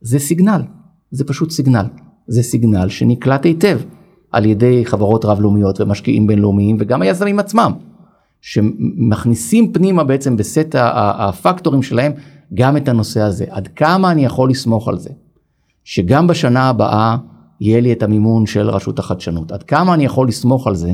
זה 0.00 0.18
סיגנל, 0.18 0.62
זה 1.10 1.24
פשוט 1.24 1.50
סיגנל. 1.50 1.84
זה 2.26 2.42
סיגנל 2.42 2.88
שנקלט 2.88 3.44
היטב 3.44 3.80
על 4.32 4.44
ידי 4.44 4.84
חברות 4.84 5.24
רב-לאומיות 5.24 5.80
ומשקיעים 5.80 6.26
בינלאומיים 6.26 6.76
וגם 6.80 7.02
היזמים 7.02 7.38
עצמם, 7.38 7.72
שמכניסים 8.40 9.72
פנימה 9.72 10.04
בעצם 10.04 10.36
בסט 10.36 10.74
הפקטורים 10.78 11.82
שלהם 11.82 12.12
גם 12.54 12.76
את 12.76 12.88
הנושא 12.88 13.20
הזה. 13.20 13.44
עד 13.50 13.68
כמה 13.68 14.10
אני 14.10 14.24
יכול 14.24 14.50
לסמוך 14.50 14.88
על 14.88 14.98
זה, 14.98 15.10
שגם 15.84 16.26
בשנה 16.26 16.68
הבאה 16.68 17.16
יהיה 17.64 17.80
לי 17.80 17.92
את 17.92 18.02
המימון 18.02 18.46
של 18.46 18.70
רשות 18.70 18.98
החדשנות. 18.98 19.52
עד 19.52 19.62
כמה 19.62 19.94
אני 19.94 20.04
יכול 20.04 20.28
לסמוך 20.28 20.66
על 20.66 20.74
זה 20.74 20.92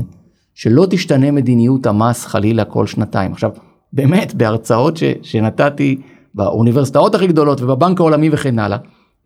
שלא 0.53 0.87
תשתנה 0.89 1.31
מדיניות 1.31 1.85
המס 1.85 2.25
חלילה 2.25 2.65
כל 2.65 2.87
שנתיים. 2.87 3.31
עכשיו, 3.31 3.51
באמת, 3.93 4.33
בהרצאות 4.33 4.97
ש, 4.97 5.03
שנתתי 5.21 5.97
באוניברסיטאות 6.33 7.15
הכי 7.15 7.27
גדולות 7.27 7.61
ובבנק 7.61 7.99
העולמי 7.99 8.29
וכן 8.31 8.59
הלאה, 8.59 8.77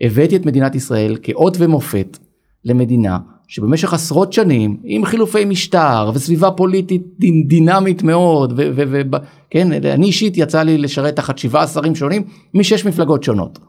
הבאתי 0.01 0.35
את 0.35 0.45
מדינת 0.45 0.75
ישראל 0.75 1.17
כאות 1.23 1.57
ומופת 1.59 2.17
למדינה 2.65 3.17
שבמשך 3.47 3.93
עשרות 3.93 4.33
שנים 4.33 4.77
עם 4.83 5.05
חילופי 5.05 5.45
משטר 5.45 6.11
וסביבה 6.13 6.51
פוליטית 6.51 7.03
דינמית 7.47 8.03
מאוד 8.03 8.53
וכן 8.55 9.71
אני 9.71 10.05
אישית 10.05 10.37
יצא 10.37 10.61
לי 10.61 10.77
לשרת 10.77 11.15
תחת 11.15 11.37
שבעה 11.37 11.67
שרים 11.67 11.95
שונים 11.95 12.23
משש 12.53 12.85
מפלגות 12.85 13.23
שונות. 13.23 13.59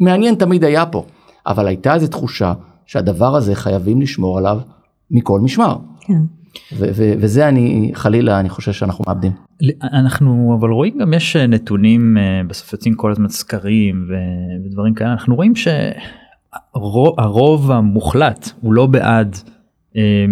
מעניין 0.00 0.34
תמיד 0.34 0.64
היה 0.64 0.86
פה 0.86 1.04
אבל 1.46 1.66
הייתה 1.66 1.94
איזו 1.94 2.06
תחושה 2.06 2.52
שהדבר 2.92 3.36
הזה 3.36 3.54
חייבים 3.54 4.00
לשמור 4.00 4.38
עליו 4.38 4.60
מכל 5.10 5.40
משמר. 5.40 5.76
כן. 6.00 6.22
וזה 7.18 7.48
אני 7.48 7.90
חלילה 7.94 8.40
אני 8.40 8.48
חושב 8.48 8.72
שאנחנו 8.72 9.04
מאבדים. 9.08 9.32
אנחנו 9.82 10.56
אבל 10.60 10.70
רואים 10.70 10.98
גם 10.98 11.14
יש 11.14 11.36
נתונים 11.36 12.16
אה, 12.18 12.40
בסוף 12.46 12.72
יוצאים 12.72 12.94
כל 12.94 13.10
הזמן 13.10 13.28
סקרים 13.28 14.08
ודברים 14.64 14.94
כאלה 14.94 15.12
אנחנו 15.12 15.34
רואים 15.34 15.52
שהרוב 16.74 17.70
המוחלט 17.70 18.50
הוא 18.60 18.72
לא 18.72 18.86
בעד 18.86 19.36
אה, 19.96 20.24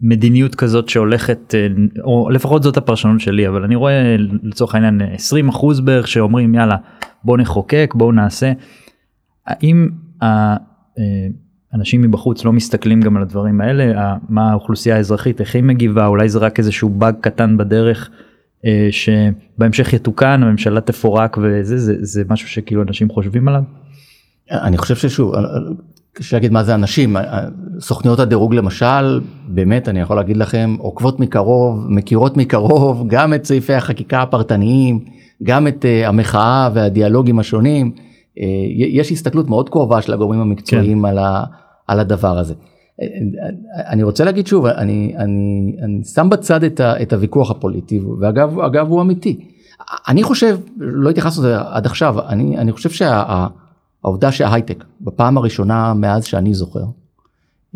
מדיניות 0.00 0.54
כזאת 0.54 0.88
שהולכת 0.88 1.54
אה, 1.54 1.66
או 2.04 2.30
לפחות 2.30 2.62
זאת 2.62 2.76
הפרשנות 2.76 3.20
שלי 3.20 3.48
אבל 3.48 3.64
אני 3.64 3.76
רואה 3.76 4.16
לצורך 4.42 4.74
העניין 4.74 5.00
20 5.14 5.48
אחוז 5.48 5.80
בערך 5.80 6.08
שאומרים 6.08 6.54
יאללה 6.54 6.76
בוא 7.24 7.38
נחוקק 7.38 7.94
בוא 7.96 8.12
נעשה. 8.12 8.52
האם 9.46 9.88
אנשים 11.74 12.02
מבחוץ 12.02 12.44
לא 12.44 12.52
מסתכלים 12.52 13.00
גם 13.00 13.16
על 13.16 13.22
הדברים 13.22 13.60
האלה 13.60 14.14
מה 14.28 14.50
האוכלוסייה 14.50 14.96
האזרחית 14.96 15.40
איך 15.40 15.54
היא 15.54 15.62
מגיבה 15.62 16.06
אולי 16.06 16.28
זה 16.28 16.38
רק 16.38 16.58
איזשהו 16.58 16.88
באג 16.88 17.14
קטן 17.20 17.56
בדרך 17.56 18.10
אה, 18.64 18.88
שבהמשך 18.90 19.92
יתוקן 19.92 20.42
הממשלה 20.42 20.80
תפורק 20.80 21.38
וזה 21.42 21.78
זה, 21.78 21.94
זה 22.00 22.22
משהו 22.28 22.48
שכאילו 22.48 22.82
אנשים 22.82 23.08
חושבים 23.08 23.48
עליו. 23.48 23.62
אני 24.50 24.78
חושב 24.78 24.96
ששוב 24.96 25.34
אה, 25.34 25.40
אה, 25.40 25.44
קשה 26.12 26.36
להגיד 26.36 26.52
מה 26.52 26.64
זה 26.64 26.74
אנשים 26.74 27.16
סוכניות 27.80 28.18
הדירוג 28.18 28.54
למשל 28.54 29.20
באמת 29.48 29.88
אני 29.88 30.00
יכול 30.00 30.16
להגיד 30.16 30.36
לכם 30.36 30.76
עוקבות 30.78 31.20
מקרוב 31.20 31.86
מכירות 31.88 32.36
מקרוב 32.36 33.04
גם 33.08 33.34
את 33.34 33.44
סעיפי 33.44 33.74
החקיקה 33.74 34.22
הפרטניים 34.22 35.04
גם 35.42 35.66
את 35.66 35.84
המחאה 36.04 36.70
והדיאלוגים 36.74 37.38
השונים. 37.38 38.07
יש 38.76 39.12
הסתכלות 39.12 39.48
מאוד 39.48 39.68
קרובה 39.68 40.02
של 40.02 40.12
הגורמים 40.12 40.40
המקצועיים 40.40 40.98
כן. 40.98 41.04
על, 41.04 41.18
ה, 41.18 41.44
על 41.86 42.00
הדבר 42.00 42.38
הזה. 42.38 42.54
אני 43.76 44.02
רוצה 44.02 44.24
להגיד 44.24 44.46
שוב, 44.46 44.66
אני, 44.66 45.14
אני, 45.16 45.72
אני 45.82 46.04
שם 46.04 46.28
בצד 46.30 46.64
את, 46.64 46.80
ה, 46.80 47.02
את 47.02 47.12
הוויכוח 47.12 47.50
הפוליטי, 47.50 48.00
ואגב 48.20 48.60
אגב, 48.60 48.88
הוא 48.88 49.00
אמיתי. 49.00 49.40
אני 50.08 50.22
חושב, 50.22 50.58
לא 50.78 51.10
התייחסנו 51.10 51.42
לזה 51.42 51.56
עד 51.60 51.86
עכשיו, 51.86 52.28
אני, 52.28 52.58
אני 52.58 52.72
חושב 52.72 52.90
שהעובדה 52.90 54.32
שה, 54.32 54.38
שההייטק 54.38 54.84
בפעם 55.00 55.38
הראשונה 55.38 55.94
מאז 55.94 56.24
שאני 56.24 56.54
זוכר, 56.54 56.84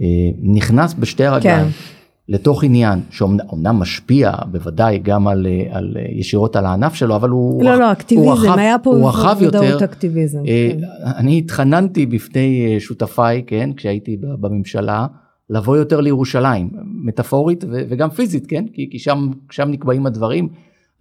אה, 0.01 0.05
נכנס 0.43 0.95
בשתי 0.95 1.25
הרגליים. 1.25 1.65
כן. 1.65 2.02
לתוך 2.29 2.65
עניין 2.65 3.01
שאומנם 3.11 3.77
משפיע 3.77 4.33
בוודאי 4.51 4.99
גם 4.99 5.29
על, 5.29 5.47
על 5.71 5.97
ישירות 6.11 6.57
על 6.57 6.67
הענף 6.67 6.95
שלו 6.95 7.17
אבל 7.17 7.29
הוא 7.29 7.65
לא 7.65 7.79
לא 7.79 7.93
אקטיביזם 7.93 8.29
הוא 8.29 8.33
רחב, 8.35 8.59
היה 8.59 8.79
פה 8.79 8.91
הוא 8.91 9.09
רחב 9.09 9.37
יותר 9.41 9.85
אקטיביזם 9.85 10.39
אה, 10.39 10.71
כן. 10.73 10.79
אני 11.17 11.39
התחננתי 11.39 12.07
בפני 12.07 12.67
אה, 12.67 12.81
שותפיי 12.81 13.43
כן 13.47 13.71
כשהייתי 13.77 14.17
בממשלה 14.17 15.07
לבוא 15.51 15.77
יותר 15.77 16.01
לירושלים 16.01 16.71
מטאפורית 16.85 17.65
וגם 17.69 18.11
פיזית 18.11 18.47
כן 18.47 18.65
כי, 18.73 18.89
כי 18.91 18.99
שם 18.99 19.31
שם 19.51 19.69
נקבעים 19.71 20.07
הדברים 20.07 20.49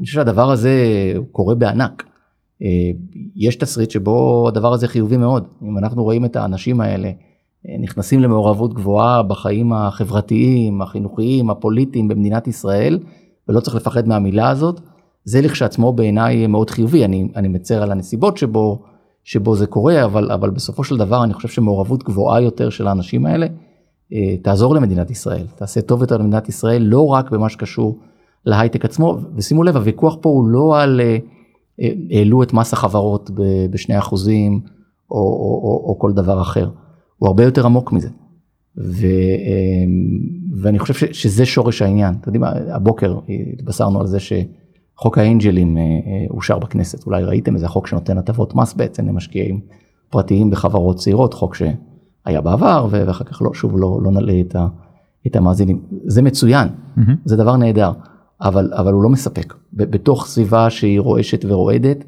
אני 0.01 0.05
חושב 0.05 0.15
שהדבר 0.15 0.51
הזה 0.51 0.73
קורה 1.31 1.55
בענק. 1.55 2.03
אה, 2.61 2.67
יש 3.35 3.55
תסריט 3.55 3.91
שבו 3.91 4.45
הדבר 4.47 4.73
הזה 4.73 4.87
חיובי 4.87 5.17
מאוד 5.17 5.47
אם 5.63 5.77
אנחנו 5.77 6.03
רואים 6.03 6.25
את 6.25 6.35
האנשים 6.35 6.81
האלה. 6.81 7.11
נכנסים 7.79 8.19
למעורבות 8.19 8.73
גבוהה 8.73 9.23
בחיים 9.23 9.73
החברתיים, 9.73 10.81
החינוכיים, 10.81 11.49
הפוליטיים 11.49 12.07
במדינת 12.07 12.47
ישראל, 12.47 12.99
ולא 13.49 13.59
צריך 13.59 13.75
לפחד 13.75 14.07
מהמילה 14.07 14.49
הזאת, 14.49 14.79
זה 15.25 15.41
לכשעצמו 15.41 15.93
בעיניי 15.93 16.47
מאוד 16.47 16.69
חיובי, 16.69 17.05
אני, 17.05 17.27
אני 17.35 17.47
מצר 17.47 17.83
על 17.83 17.91
הנסיבות 17.91 18.37
שבו, 18.37 18.81
שבו 19.23 19.55
זה 19.55 19.67
קורה, 19.67 20.03
אבל, 20.03 20.31
אבל 20.31 20.49
בסופו 20.49 20.83
של 20.83 20.97
דבר 20.97 21.23
אני 21.23 21.33
חושב 21.33 21.47
שמעורבות 21.47 22.03
גבוהה 22.03 22.41
יותר 22.41 22.69
של 22.69 22.87
האנשים 22.87 23.25
האלה, 23.25 23.47
אה, 24.13 24.37
תעזור 24.41 24.75
למדינת 24.75 25.11
ישראל, 25.11 25.45
תעשה 25.55 25.81
טוב 25.81 26.01
יותר 26.01 26.17
למדינת 26.17 26.49
ישראל, 26.49 26.81
לא 26.81 27.07
רק 27.07 27.31
במה 27.31 27.49
שקשור 27.49 27.99
להייטק 28.45 28.85
עצמו, 28.85 29.17
ושימו 29.35 29.63
לב, 29.63 29.75
הוויכוח 29.75 30.17
פה 30.21 30.29
הוא 30.29 30.47
לא 30.47 30.81
על 30.81 31.01
אה, 31.01 31.17
אה, 31.81 31.91
העלו 32.11 32.43
את 32.43 32.53
מס 32.53 32.73
החברות 32.73 33.31
בשני 33.71 33.97
אחוזים, 33.97 34.61
או, 35.11 35.17
או, 35.17 35.61
או, 35.63 35.89
או 35.89 35.99
כל 35.99 36.13
דבר 36.13 36.41
אחר. 36.41 36.69
הוא 37.21 37.27
הרבה 37.27 37.43
יותר 37.43 37.65
עמוק 37.65 37.91
מזה. 37.91 38.09
ו, 38.77 39.05
אמ, 39.05 40.19
ואני 40.61 40.79
חושב 40.79 40.93
ש, 40.93 41.03
שזה 41.03 41.45
שורש 41.45 41.81
העניין. 41.81 42.15
אתם 42.21 42.35
יודעים, 42.35 42.43
הבוקר 42.73 43.19
התבשרנו 43.59 44.01
על 44.01 44.07
זה 44.07 44.17
שחוק 44.19 45.17
האנג'לים 45.17 45.77
אה, 45.77 45.81
אה, 45.81 45.87
אושר 46.29 46.59
בכנסת, 46.59 47.05
אולי 47.05 47.23
ראיתם 47.23 47.55
איזה 47.55 47.67
חוק 47.67 47.87
שנותן 47.87 48.17
הטבות 48.17 48.55
מס 48.55 48.73
בעצם 48.73 49.07
למשקיעים 49.07 49.59
פרטיים 50.09 50.49
בחברות 50.49 50.97
צעירות, 50.97 51.33
חוק 51.33 51.55
שהיה 51.55 52.41
בעבר 52.41 52.87
ואחר 52.89 53.23
כך 53.23 53.41
לא, 53.41 53.53
שוב 53.53 53.77
לא, 53.77 53.99
לא 54.03 54.11
נעלה 54.11 54.41
את, 54.41 54.55
ה, 54.55 54.67
את 55.27 55.35
המאזינים. 55.35 55.81
זה 56.05 56.21
מצוין, 56.21 56.67
mm-hmm. 56.67 57.11
זה 57.25 57.37
דבר 57.37 57.57
נהדר, 57.57 57.91
אבל, 58.41 58.71
אבל 58.73 58.93
הוא 58.93 59.03
לא 59.03 59.09
מספק. 59.09 59.53
בתוך 59.73 60.27
סביבה 60.27 60.69
שהיא 60.69 60.99
רועשת 60.99 61.45
ורועדת, 61.45 62.03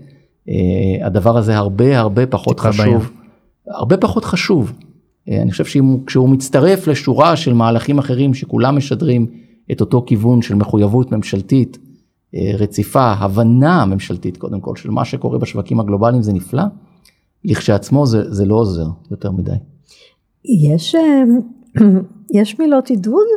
אה, 0.50 1.06
הדבר 1.06 1.38
הזה 1.38 1.58
הרבה 1.58 2.00
הרבה 2.00 2.26
פחות 2.28 2.60
חשוב. 2.60 2.86
בים. 2.86 3.00
הרבה 3.68 3.98
פחות 3.98 4.26
חשוב 4.26 4.74
אני 5.28 5.52
חושב 5.52 5.66
שכשהוא 5.66 6.30
מצטרף 6.30 6.88
לשורה 6.88 7.36
של 7.36 7.54
מהלכים 7.54 8.00
אחרים 8.00 8.34
שכולם 8.34 8.78
משדרים 8.78 9.28
את 9.72 9.82
אותו 9.82 10.04
כיוון 10.08 10.42
של 10.42 10.56
מחויבות 10.56 11.12
ממשלתית 11.12 11.78
אה, 12.36 12.52
רציפה, 12.58 13.12
הבנה 13.12 13.86
ממשלתית 13.86 14.38
קודם 14.38 14.60
כל 14.60 14.76
של 14.76 14.90
מה 14.90 15.06
שקורה 15.06 15.38
בשווקים 15.38 15.80
הגלובליים 15.80 16.22
זה 16.22 16.34
נפלא, 16.34 16.64
לכשעצמו 17.46 18.06
זה, 18.06 18.34
זה 18.34 18.46
לא 18.46 18.56
עוזר 18.56 18.86
יותר 19.12 19.32
מדי. 19.32 19.52
יש, 20.46 20.96
אה, 20.96 21.24
יש 22.40 22.60
מילות 22.60 22.90
עידוד 22.90 23.28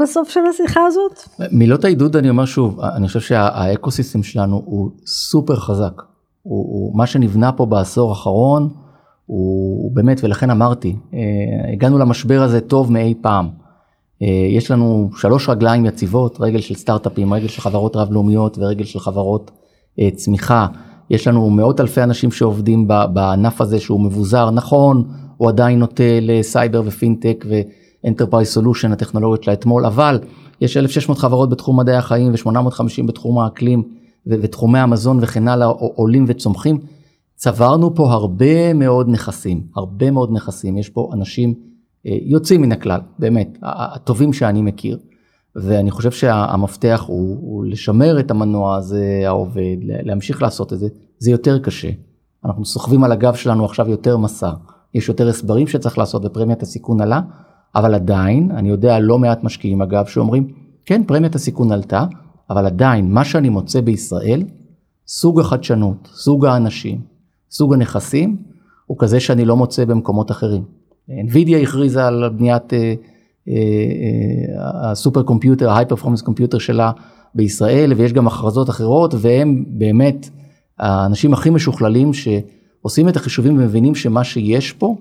בסוף 0.00 0.28
של 0.28 0.40
השיחה 0.50 0.86
הזאת? 0.86 1.18
מילות 1.52 1.84
העידוד 1.84 2.16
אני 2.16 2.30
אומר 2.30 2.44
שוב, 2.44 2.80
אני 2.80 3.06
חושב 3.06 3.20
שהאקוסיסטם 3.20 4.22
שלנו 4.22 4.62
הוא 4.64 4.90
סופר 5.06 5.56
חזק, 5.56 6.02
הוא, 6.42 6.64
הוא 6.64 6.98
מה 6.98 7.06
שנבנה 7.06 7.52
פה 7.52 7.66
בעשור 7.66 8.10
האחרון. 8.10 8.83
הוא 9.26 9.92
באמת 9.94 10.24
ולכן 10.24 10.50
אמרתי 10.50 10.96
אה, 11.14 11.18
הגענו 11.72 11.98
למשבר 11.98 12.42
הזה 12.42 12.60
טוב 12.60 12.92
מאי 12.92 13.14
פעם. 13.20 13.48
אה, 14.22 14.28
יש 14.50 14.70
לנו 14.70 15.10
שלוש 15.16 15.48
רגליים 15.48 15.86
יציבות 15.86 16.36
רגל 16.40 16.60
של 16.60 16.74
סטארט-אפים 16.74 17.34
רגל 17.34 17.48
של 17.48 17.60
חברות 17.60 17.96
רב 17.96 18.12
לאומיות 18.12 18.58
ורגל 18.58 18.84
של 18.84 18.98
חברות 18.98 19.50
אה, 20.00 20.08
צמיחה. 20.14 20.66
יש 21.10 21.28
לנו 21.28 21.50
מאות 21.50 21.80
אלפי 21.80 22.02
אנשים 22.02 22.32
שעובדים 22.32 22.88
בענף 22.88 23.60
הזה 23.60 23.80
שהוא 23.80 24.00
מבוזר 24.00 24.50
נכון 24.50 25.04
הוא 25.36 25.48
עדיין 25.48 25.78
נוטה 25.78 26.20
לסייבר 26.22 26.82
ופינטק 26.84 27.44
ו 27.48 27.57
enterprise 27.57 28.48
solution 28.48 28.92
הטכנולוגיות 28.92 29.42
של 29.42 29.50
האתמול 29.50 29.86
אבל 29.86 30.18
יש 30.60 30.76
1600 30.76 31.18
חברות 31.18 31.50
בתחום 31.50 31.80
מדעי 31.80 31.96
החיים 31.96 32.32
ו850 32.34 33.06
בתחום 33.06 33.38
האקלים 33.38 33.82
ותחומי 34.26 34.78
המזון 34.78 35.18
וכן 35.20 35.48
הלאה 35.48 35.66
עולים 35.66 36.24
וצומחים. 36.28 36.78
צברנו 37.44 37.94
פה 37.94 38.12
הרבה 38.12 38.74
מאוד 38.74 39.08
נכסים, 39.08 39.66
הרבה 39.76 40.10
מאוד 40.10 40.30
נכסים, 40.32 40.78
יש 40.78 40.88
פה 40.88 41.10
אנשים 41.12 41.54
אה, 42.06 42.16
יוצאים 42.22 42.62
מן 42.62 42.72
הכלל, 42.72 43.00
באמת, 43.18 43.58
הטובים 43.62 44.32
שאני 44.32 44.62
מכיר, 44.62 44.98
ואני 45.56 45.90
חושב 45.90 46.10
שהמפתח 46.10 47.04
הוא, 47.06 47.38
הוא 47.40 47.64
לשמר 47.64 48.20
את 48.20 48.30
המנוע 48.30 48.76
הזה 48.76 49.22
העובד, 49.26 49.76
להמשיך 49.80 50.42
לעשות 50.42 50.72
את 50.72 50.78
זה, 50.78 50.88
זה 51.18 51.30
יותר 51.30 51.58
קשה. 51.58 51.90
אנחנו 52.44 52.64
סוחבים 52.64 53.04
על 53.04 53.12
הגב 53.12 53.34
שלנו 53.34 53.64
עכשיו 53.64 53.90
יותר 53.90 54.16
מסע, 54.16 54.50
יש 54.94 55.08
יותר 55.08 55.28
הסברים 55.28 55.66
שצריך 55.66 55.98
לעשות 55.98 56.24
ופרמיית 56.24 56.62
הסיכון 56.62 57.00
עלה, 57.00 57.20
אבל 57.74 57.94
עדיין, 57.94 58.50
אני 58.50 58.68
יודע 58.68 58.98
לא 58.98 59.18
מעט 59.18 59.44
משקיעים 59.44 59.82
אגב 59.82 60.06
שאומרים, 60.06 60.48
כן 60.86 61.02
פרמיית 61.06 61.34
הסיכון 61.34 61.72
עלתה, 61.72 62.04
אבל 62.50 62.66
עדיין 62.66 63.12
מה 63.12 63.24
שאני 63.24 63.48
מוצא 63.48 63.80
בישראל, 63.80 64.42
סוג 65.06 65.40
החדשנות, 65.40 66.08
סוג 66.12 66.46
האנשים, 66.46 67.13
סוג 67.54 67.74
הנכסים 67.74 68.36
הוא 68.86 68.98
כזה 68.98 69.20
שאני 69.20 69.44
לא 69.44 69.56
מוצא 69.56 69.84
במקומות 69.84 70.30
אחרים. 70.30 70.62
NVIDIA 71.10 71.56
הכריזה 71.62 72.06
על 72.06 72.28
בניית 72.28 72.72
אה, 72.72 72.78
אה, 72.78 73.54
אה, 73.54 74.90
הסופר 74.90 75.22
קומפיוטר, 75.22 75.70
ההיי 75.70 75.86
פרפורמנס 75.86 76.22
קומפיוטר 76.22 76.58
שלה 76.58 76.92
בישראל 77.34 77.92
ויש 77.92 78.12
גם 78.12 78.26
הכרזות 78.26 78.70
אחרות 78.70 79.14
והם 79.18 79.64
באמת 79.68 80.28
האנשים 80.78 81.32
הכי 81.32 81.50
משוכללים 81.50 82.10
שעושים 82.12 83.08
את 83.08 83.16
החישובים 83.16 83.56
ומבינים 83.56 83.94
שמה 83.94 84.24
שיש 84.24 84.72
פה 84.72 84.96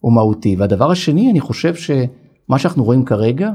הוא 0.00 0.12
מהותי. 0.12 0.56
והדבר 0.58 0.90
השני 0.90 1.30
אני 1.30 1.40
חושב 1.40 1.74
שמה 1.74 2.58
שאנחנו 2.58 2.84
רואים 2.84 3.04
כרגע 3.04 3.50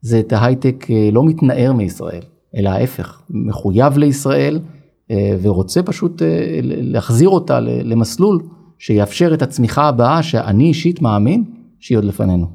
זה 0.00 0.20
את 0.20 0.32
ההייטק 0.32 0.86
לא 1.12 1.24
מתנער 1.24 1.72
מישראל 1.72 2.22
אלא 2.56 2.68
ההפך 2.68 3.22
מחויב 3.30 3.98
לישראל 3.98 4.60
ורוצה 5.42 5.82
פשוט 5.82 6.22
אה, 6.22 6.60
להחזיר 6.62 7.28
אותה 7.28 7.60
למסלול 7.60 8.42
שיאפשר 8.78 9.34
את 9.34 9.42
הצמיחה 9.42 9.88
הבאה 9.88 10.22
שאני 10.22 10.64
אישית 10.64 11.02
מאמין 11.02 11.44
שהיא 11.80 11.98
עוד 11.98 12.04
לפנינו. 12.04 12.46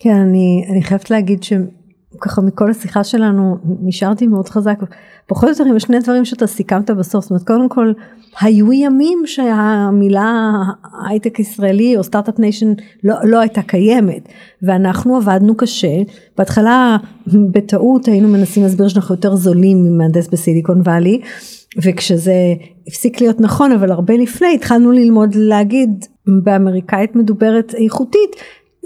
כן, 0.00 0.16
אני, 0.16 0.64
אני 0.70 0.82
חייבת 0.82 1.10
להגיד 1.10 1.42
שככה 1.42 2.42
מכל 2.42 2.70
השיחה 2.70 3.04
שלנו 3.04 3.56
נשארתי 3.82 4.26
מאוד 4.26 4.48
חזק, 4.48 4.78
פחות 5.26 5.44
או 5.44 5.48
יותר 5.48 5.64
עם 5.64 5.78
שני 5.78 6.00
דברים 6.00 6.24
שאתה 6.24 6.46
סיכמת 6.46 6.90
בסוף, 6.90 7.22
זאת 7.22 7.30
אומרת 7.30 7.46
קודם 7.46 7.68
כל 7.68 7.92
היו 8.40 8.72
ימים 8.72 9.22
שהמילה 9.26 10.52
הייטק 11.08 11.38
ישראלי 11.38 11.96
או 11.96 12.04
startup 12.04 12.38
nation 12.38 12.72
לא, 13.04 13.14
לא 13.24 13.40
הייתה 13.40 13.62
קיימת 13.62 14.28
ואנחנו 14.62 15.16
עבדנו 15.16 15.56
קשה, 15.56 16.02
בהתחלה 16.38 16.96
בטעות 17.52 18.06
היינו 18.06 18.28
מנסים 18.28 18.62
להסביר 18.62 18.88
שאנחנו 18.88 19.14
יותר 19.14 19.36
זולים 19.36 19.84
ממהנדס 19.84 20.28
בסיליקון 20.28 20.80
וואלי 20.80 21.20
וכשזה 21.82 22.34
הפסיק 22.86 23.20
להיות 23.20 23.40
נכון 23.40 23.72
אבל 23.72 23.90
הרבה 23.90 24.14
לפני 24.14 24.54
התחלנו 24.54 24.92
ללמוד 24.92 25.34
להגיד 25.34 26.04
באמריקאית 26.26 27.16
מדוברת 27.16 27.74
איכותית 27.74 28.36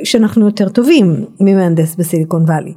שאנחנו 0.05 0.47
יותר 0.47 0.69
טובים 0.69 1.25
ממהנדס 1.41 1.97
בסיליקון 1.97 2.43
וואלי 2.43 2.75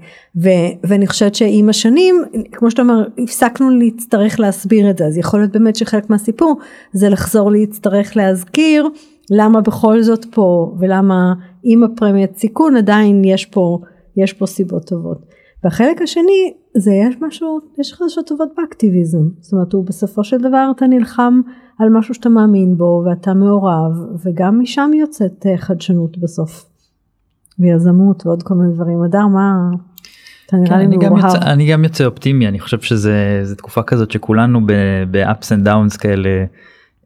ואני 0.83 1.07
חושבת 1.07 1.35
שעם 1.35 1.69
השנים 1.69 2.23
כמו 2.51 2.71
שאתה 2.71 2.81
אומר 2.81 3.07
הפסקנו 3.23 3.69
להצטרך 3.69 4.39
להסביר 4.39 4.89
את 4.89 4.97
זה 4.97 5.05
אז 5.05 5.17
יכול 5.17 5.39
להיות 5.39 5.51
באמת 5.51 5.75
שחלק 5.75 6.09
מהסיפור 6.09 6.59
זה 6.93 7.09
לחזור 7.09 7.51
להצטרך 7.51 8.17
להזכיר 8.17 8.87
למה 9.31 9.61
בכל 9.61 10.01
זאת 10.01 10.25
פה 10.31 10.75
ולמה 10.79 11.33
עם 11.63 11.83
הפרמיית 11.83 12.37
סיכון 12.37 12.75
עדיין 12.75 13.23
יש 13.25 13.45
פה 13.45 13.79
יש 14.17 14.33
פה 14.33 14.45
סיבות 14.45 14.87
טובות. 14.87 15.40
והחלק 15.63 16.01
השני 16.01 16.53
זה 16.77 16.91
יש 16.93 17.15
משהו 17.21 17.59
יש 17.79 17.93
חדשות 17.93 18.27
טובות 18.27 18.49
באקטיביזם 18.57 19.29
זאת 19.39 19.53
אומרת 19.53 19.73
הוא 19.73 19.85
בסופו 19.85 20.23
של 20.23 20.37
דבר 20.37 20.71
אתה 20.75 20.87
נלחם 20.87 21.41
על 21.79 21.89
משהו 21.89 22.13
שאתה 22.13 22.29
מאמין 22.29 22.77
בו 22.77 23.03
ואתה 23.05 23.33
מעורב 23.33 23.91
וגם 24.25 24.59
משם 24.59 24.91
יוצאת 24.93 25.45
אה, 25.45 25.57
חדשנות 25.57 26.17
בסוף. 26.17 26.71
ויזמות 27.59 28.25
ועוד 28.25 28.43
כל 28.43 28.53
מיני 28.53 28.73
דברים. 28.73 29.03
אדר 29.03 29.27
מה? 29.27 29.53
אתה 30.45 30.57
נראה 30.57 30.69
כן, 30.69 30.79
לי 30.79 30.85
אני, 30.85 30.97
גם 30.97 31.13
מאוהב. 31.13 31.25
יוצא, 31.25 31.51
אני 31.51 31.71
גם 31.71 31.83
יוצא 31.83 32.05
אופטימי 32.05 32.47
אני 32.47 32.59
חושב 32.59 32.81
שזה 32.81 33.39
זה 33.43 33.55
תקופה 33.55 33.83
כזאת 33.83 34.11
שכולנו 34.11 34.59
ב-ups 35.11 35.45
and 35.45 35.67
downs 35.67 35.97
כאלה 35.99 36.45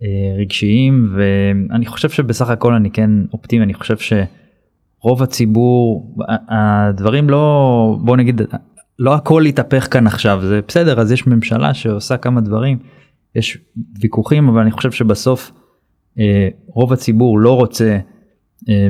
אה, 0.03 0.07
רגשיים 0.37 1.13
ואני 1.15 1.85
חושב 1.85 2.09
שבסך 2.09 2.49
הכל 2.49 2.73
אני 2.73 2.91
כן 2.91 3.09
אופטימי 3.33 3.63
אני 3.63 3.73
חושב 3.73 3.97
שרוב 5.01 5.23
הציבור 5.23 6.15
הדברים 6.49 7.29
לא 7.29 7.97
בוא 8.01 8.17
נגיד 8.17 8.41
לא 8.99 9.15
הכל 9.15 9.43
יתהפך 9.45 9.87
כאן 9.91 10.07
עכשיו 10.07 10.41
זה 10.41 10.59
בסדר 10.67 10.99
אז 10.99 11.11
יש 11.11 11.27
ממשלה 11.27 11.73
שעושה 11.73 12.17
כמה 12.17 12.41
דברים 12.41 12.77
יש 13.35 13.57
ויכוחים 14.01 14.49
אבל 14.49 14.61
אני 14.61 14.71
חושב 14.71 14.91
שבסוף 14.91 15.51
אה, 16.19 16.47
רוב 16.67 16.93
הציבור 16.93 17.39
לא 17.39 17.55
רוצה. 17.55 17.99
אה, 18.69 18.87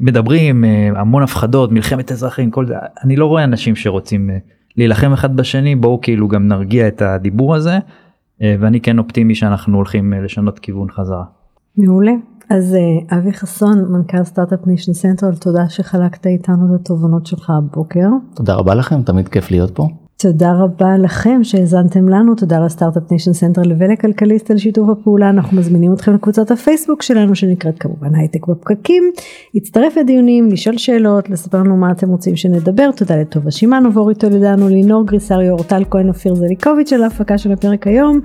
מדברים 0.00 0.64
אה, 0.64 0.90
המון 0.96 1.22
הפחדות 1.22 1.72
מלחמת 1.72 2.12
אזרחים 2.12 2.50
כל 2.50 2.66
זה 2.66 2.74
אני 3.04 3.16
לא 3.16 3.26
רואה 3.26 3.44
אנשים 3.44 3.76
שרוצים 3.76 4.30
אה, 4.30 4.36
להילחם 4.76 5.12
אחד 5.12 5.36
בשני 5.36 5.76
בואו 5.76 6.00
כאילו 6.00 6.28
גם 6.28 6.48
נרגיע 6.48 6.88
את 6.88 7.02
הדיבור 7.02 7.54
הזה 7.54 7.78
אה, 8.42 8.56
ואני 8.60 8.80
כן 8.80 8.98
אופטימי 8.98 9.34
שאנחנו 9.34 9.76
הולכים 9.76 10.12
אה, 10.12 10.20
לשנות 10.20 10.58
כיוון 10.58 10.90
חזרה. 10.90 11.24
מעולה. 11.76 12.12
אז 12.50 12.74
אה, 12.74 13.18
אבי 13.18 13.32
חסון 13.32 13.84
מנכ"ל 13.92 14.24
סטארט-אפ 14.24 14.66
ניישן 14.66 14.92
סנטרל 14.92 15.34
תודה 15.34 15.68
שחלקת 15.68 16.26
איתנו 16.26 16.74
את 16.74 16.80
התובנות 16.80 17.26
שלך 17.26 17.50
הבוקר. 17.50 18.08
תודה 18.34 18.54
רבה 18.54 18.74
לכם 18.74 19.02
תמיד 19.02 19.28
כיף 19.28 19.50
להיות 19.50 19.70
פה. 19.70 19.86
תודה 20.22 20.52
רבה 20.52 20.96
לכם 20.98 21.44
שהאזנתם 21.44 22.08
לנו, 22.08 22.34
תודה 22.34 22.58
לסטארט-אפ 22.64 23.10
ניישן 23.10 23.32
סנטרל 23.32 23.72
ולכלכליסט 23.78 24.50
על 24.50 24.58
שיתוף 24.58 24.88
הפעולה, 24.88 25.30
אנחנו 25.30 25.56
מזמינים 25.56 25.92
אתכם 25.92 26.14
לקבוצת 26.14 26.50
הפייסבוק 26.50 27.02
שלנו 27.02 27.34
שנקראת 27.34 27.78
כמובן 27.78 28.14
הייטק 28.14 28.46
בפקקים, 28.46 29.02
להצטרף 29.54 29.96
לדיונים, 29.96 30.48
לשאול 30.50 30.78
שאלות, 30.78 31.30
לספר 31.30 31.58
לנו 31.58 31.76
מה 31.76 31.92
אתם 31.92 32.08
רוצים 32.08 32.36
שנדבר, 32.36 32.90
תודה 32.96 33.16
לטובה 33.16 33.50
שמענו 33.50 33.94
ואורי 33.94 34.14
טולדנו, 34.14 34.68
לינור 34.68 35.06
גריסריו, 35.06 35.50
אורטל 35.50 35.82
כהן, 35.90 36.08
אופיר 36.08 36.34
זליקוביץ' 36.34 36.92
על 36.92 37.02
ההפקה 37.02 37.38
של 37.38 37.52
הפרק 37.52 37.86
היום. 37.86 38.20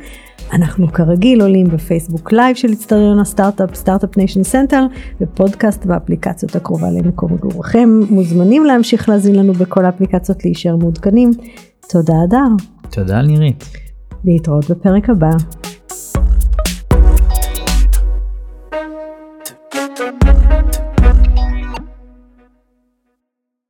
אנחנו 0.54 0.93
כרגיל 0.93 1.41
עולים 1.41 1.68
בפייסבוק 1.68 2.32
לייב 2.32 2.56
של 2.56 2.74
אצטדיון 2.74 3.20
הסטארט-אפ, 3.20 3.76
סטארט-אפ 3.76 4.18
ניישן 4.18 4.43
סנטרל, 4.43 4.86
ופודקאסט 5.22 5.86
באפליקציות 5.86 6.56
הקרובה 6.56 6.88
למקום 6.91 7.34
מגוריכם. 7.34 7.89
מוזמנים 8.10 8.66
להמשיך 8.66 9.10
להאזין 9.10 9.36
לנו 9.36 9.54
בכל 9.54 9.86
האפליקציות 9.86 10.45
להישאר 10.45 10.76
מעודכנים. 10.76 11.32
תודה 11.89 12.14
אדר, 12.28 12.66
תודה 12.89 13.22
נירית. 13.22 13.64
להתראות 14.26 14.72
בפרק 14.72 15.10
הבא. 15.10 15.32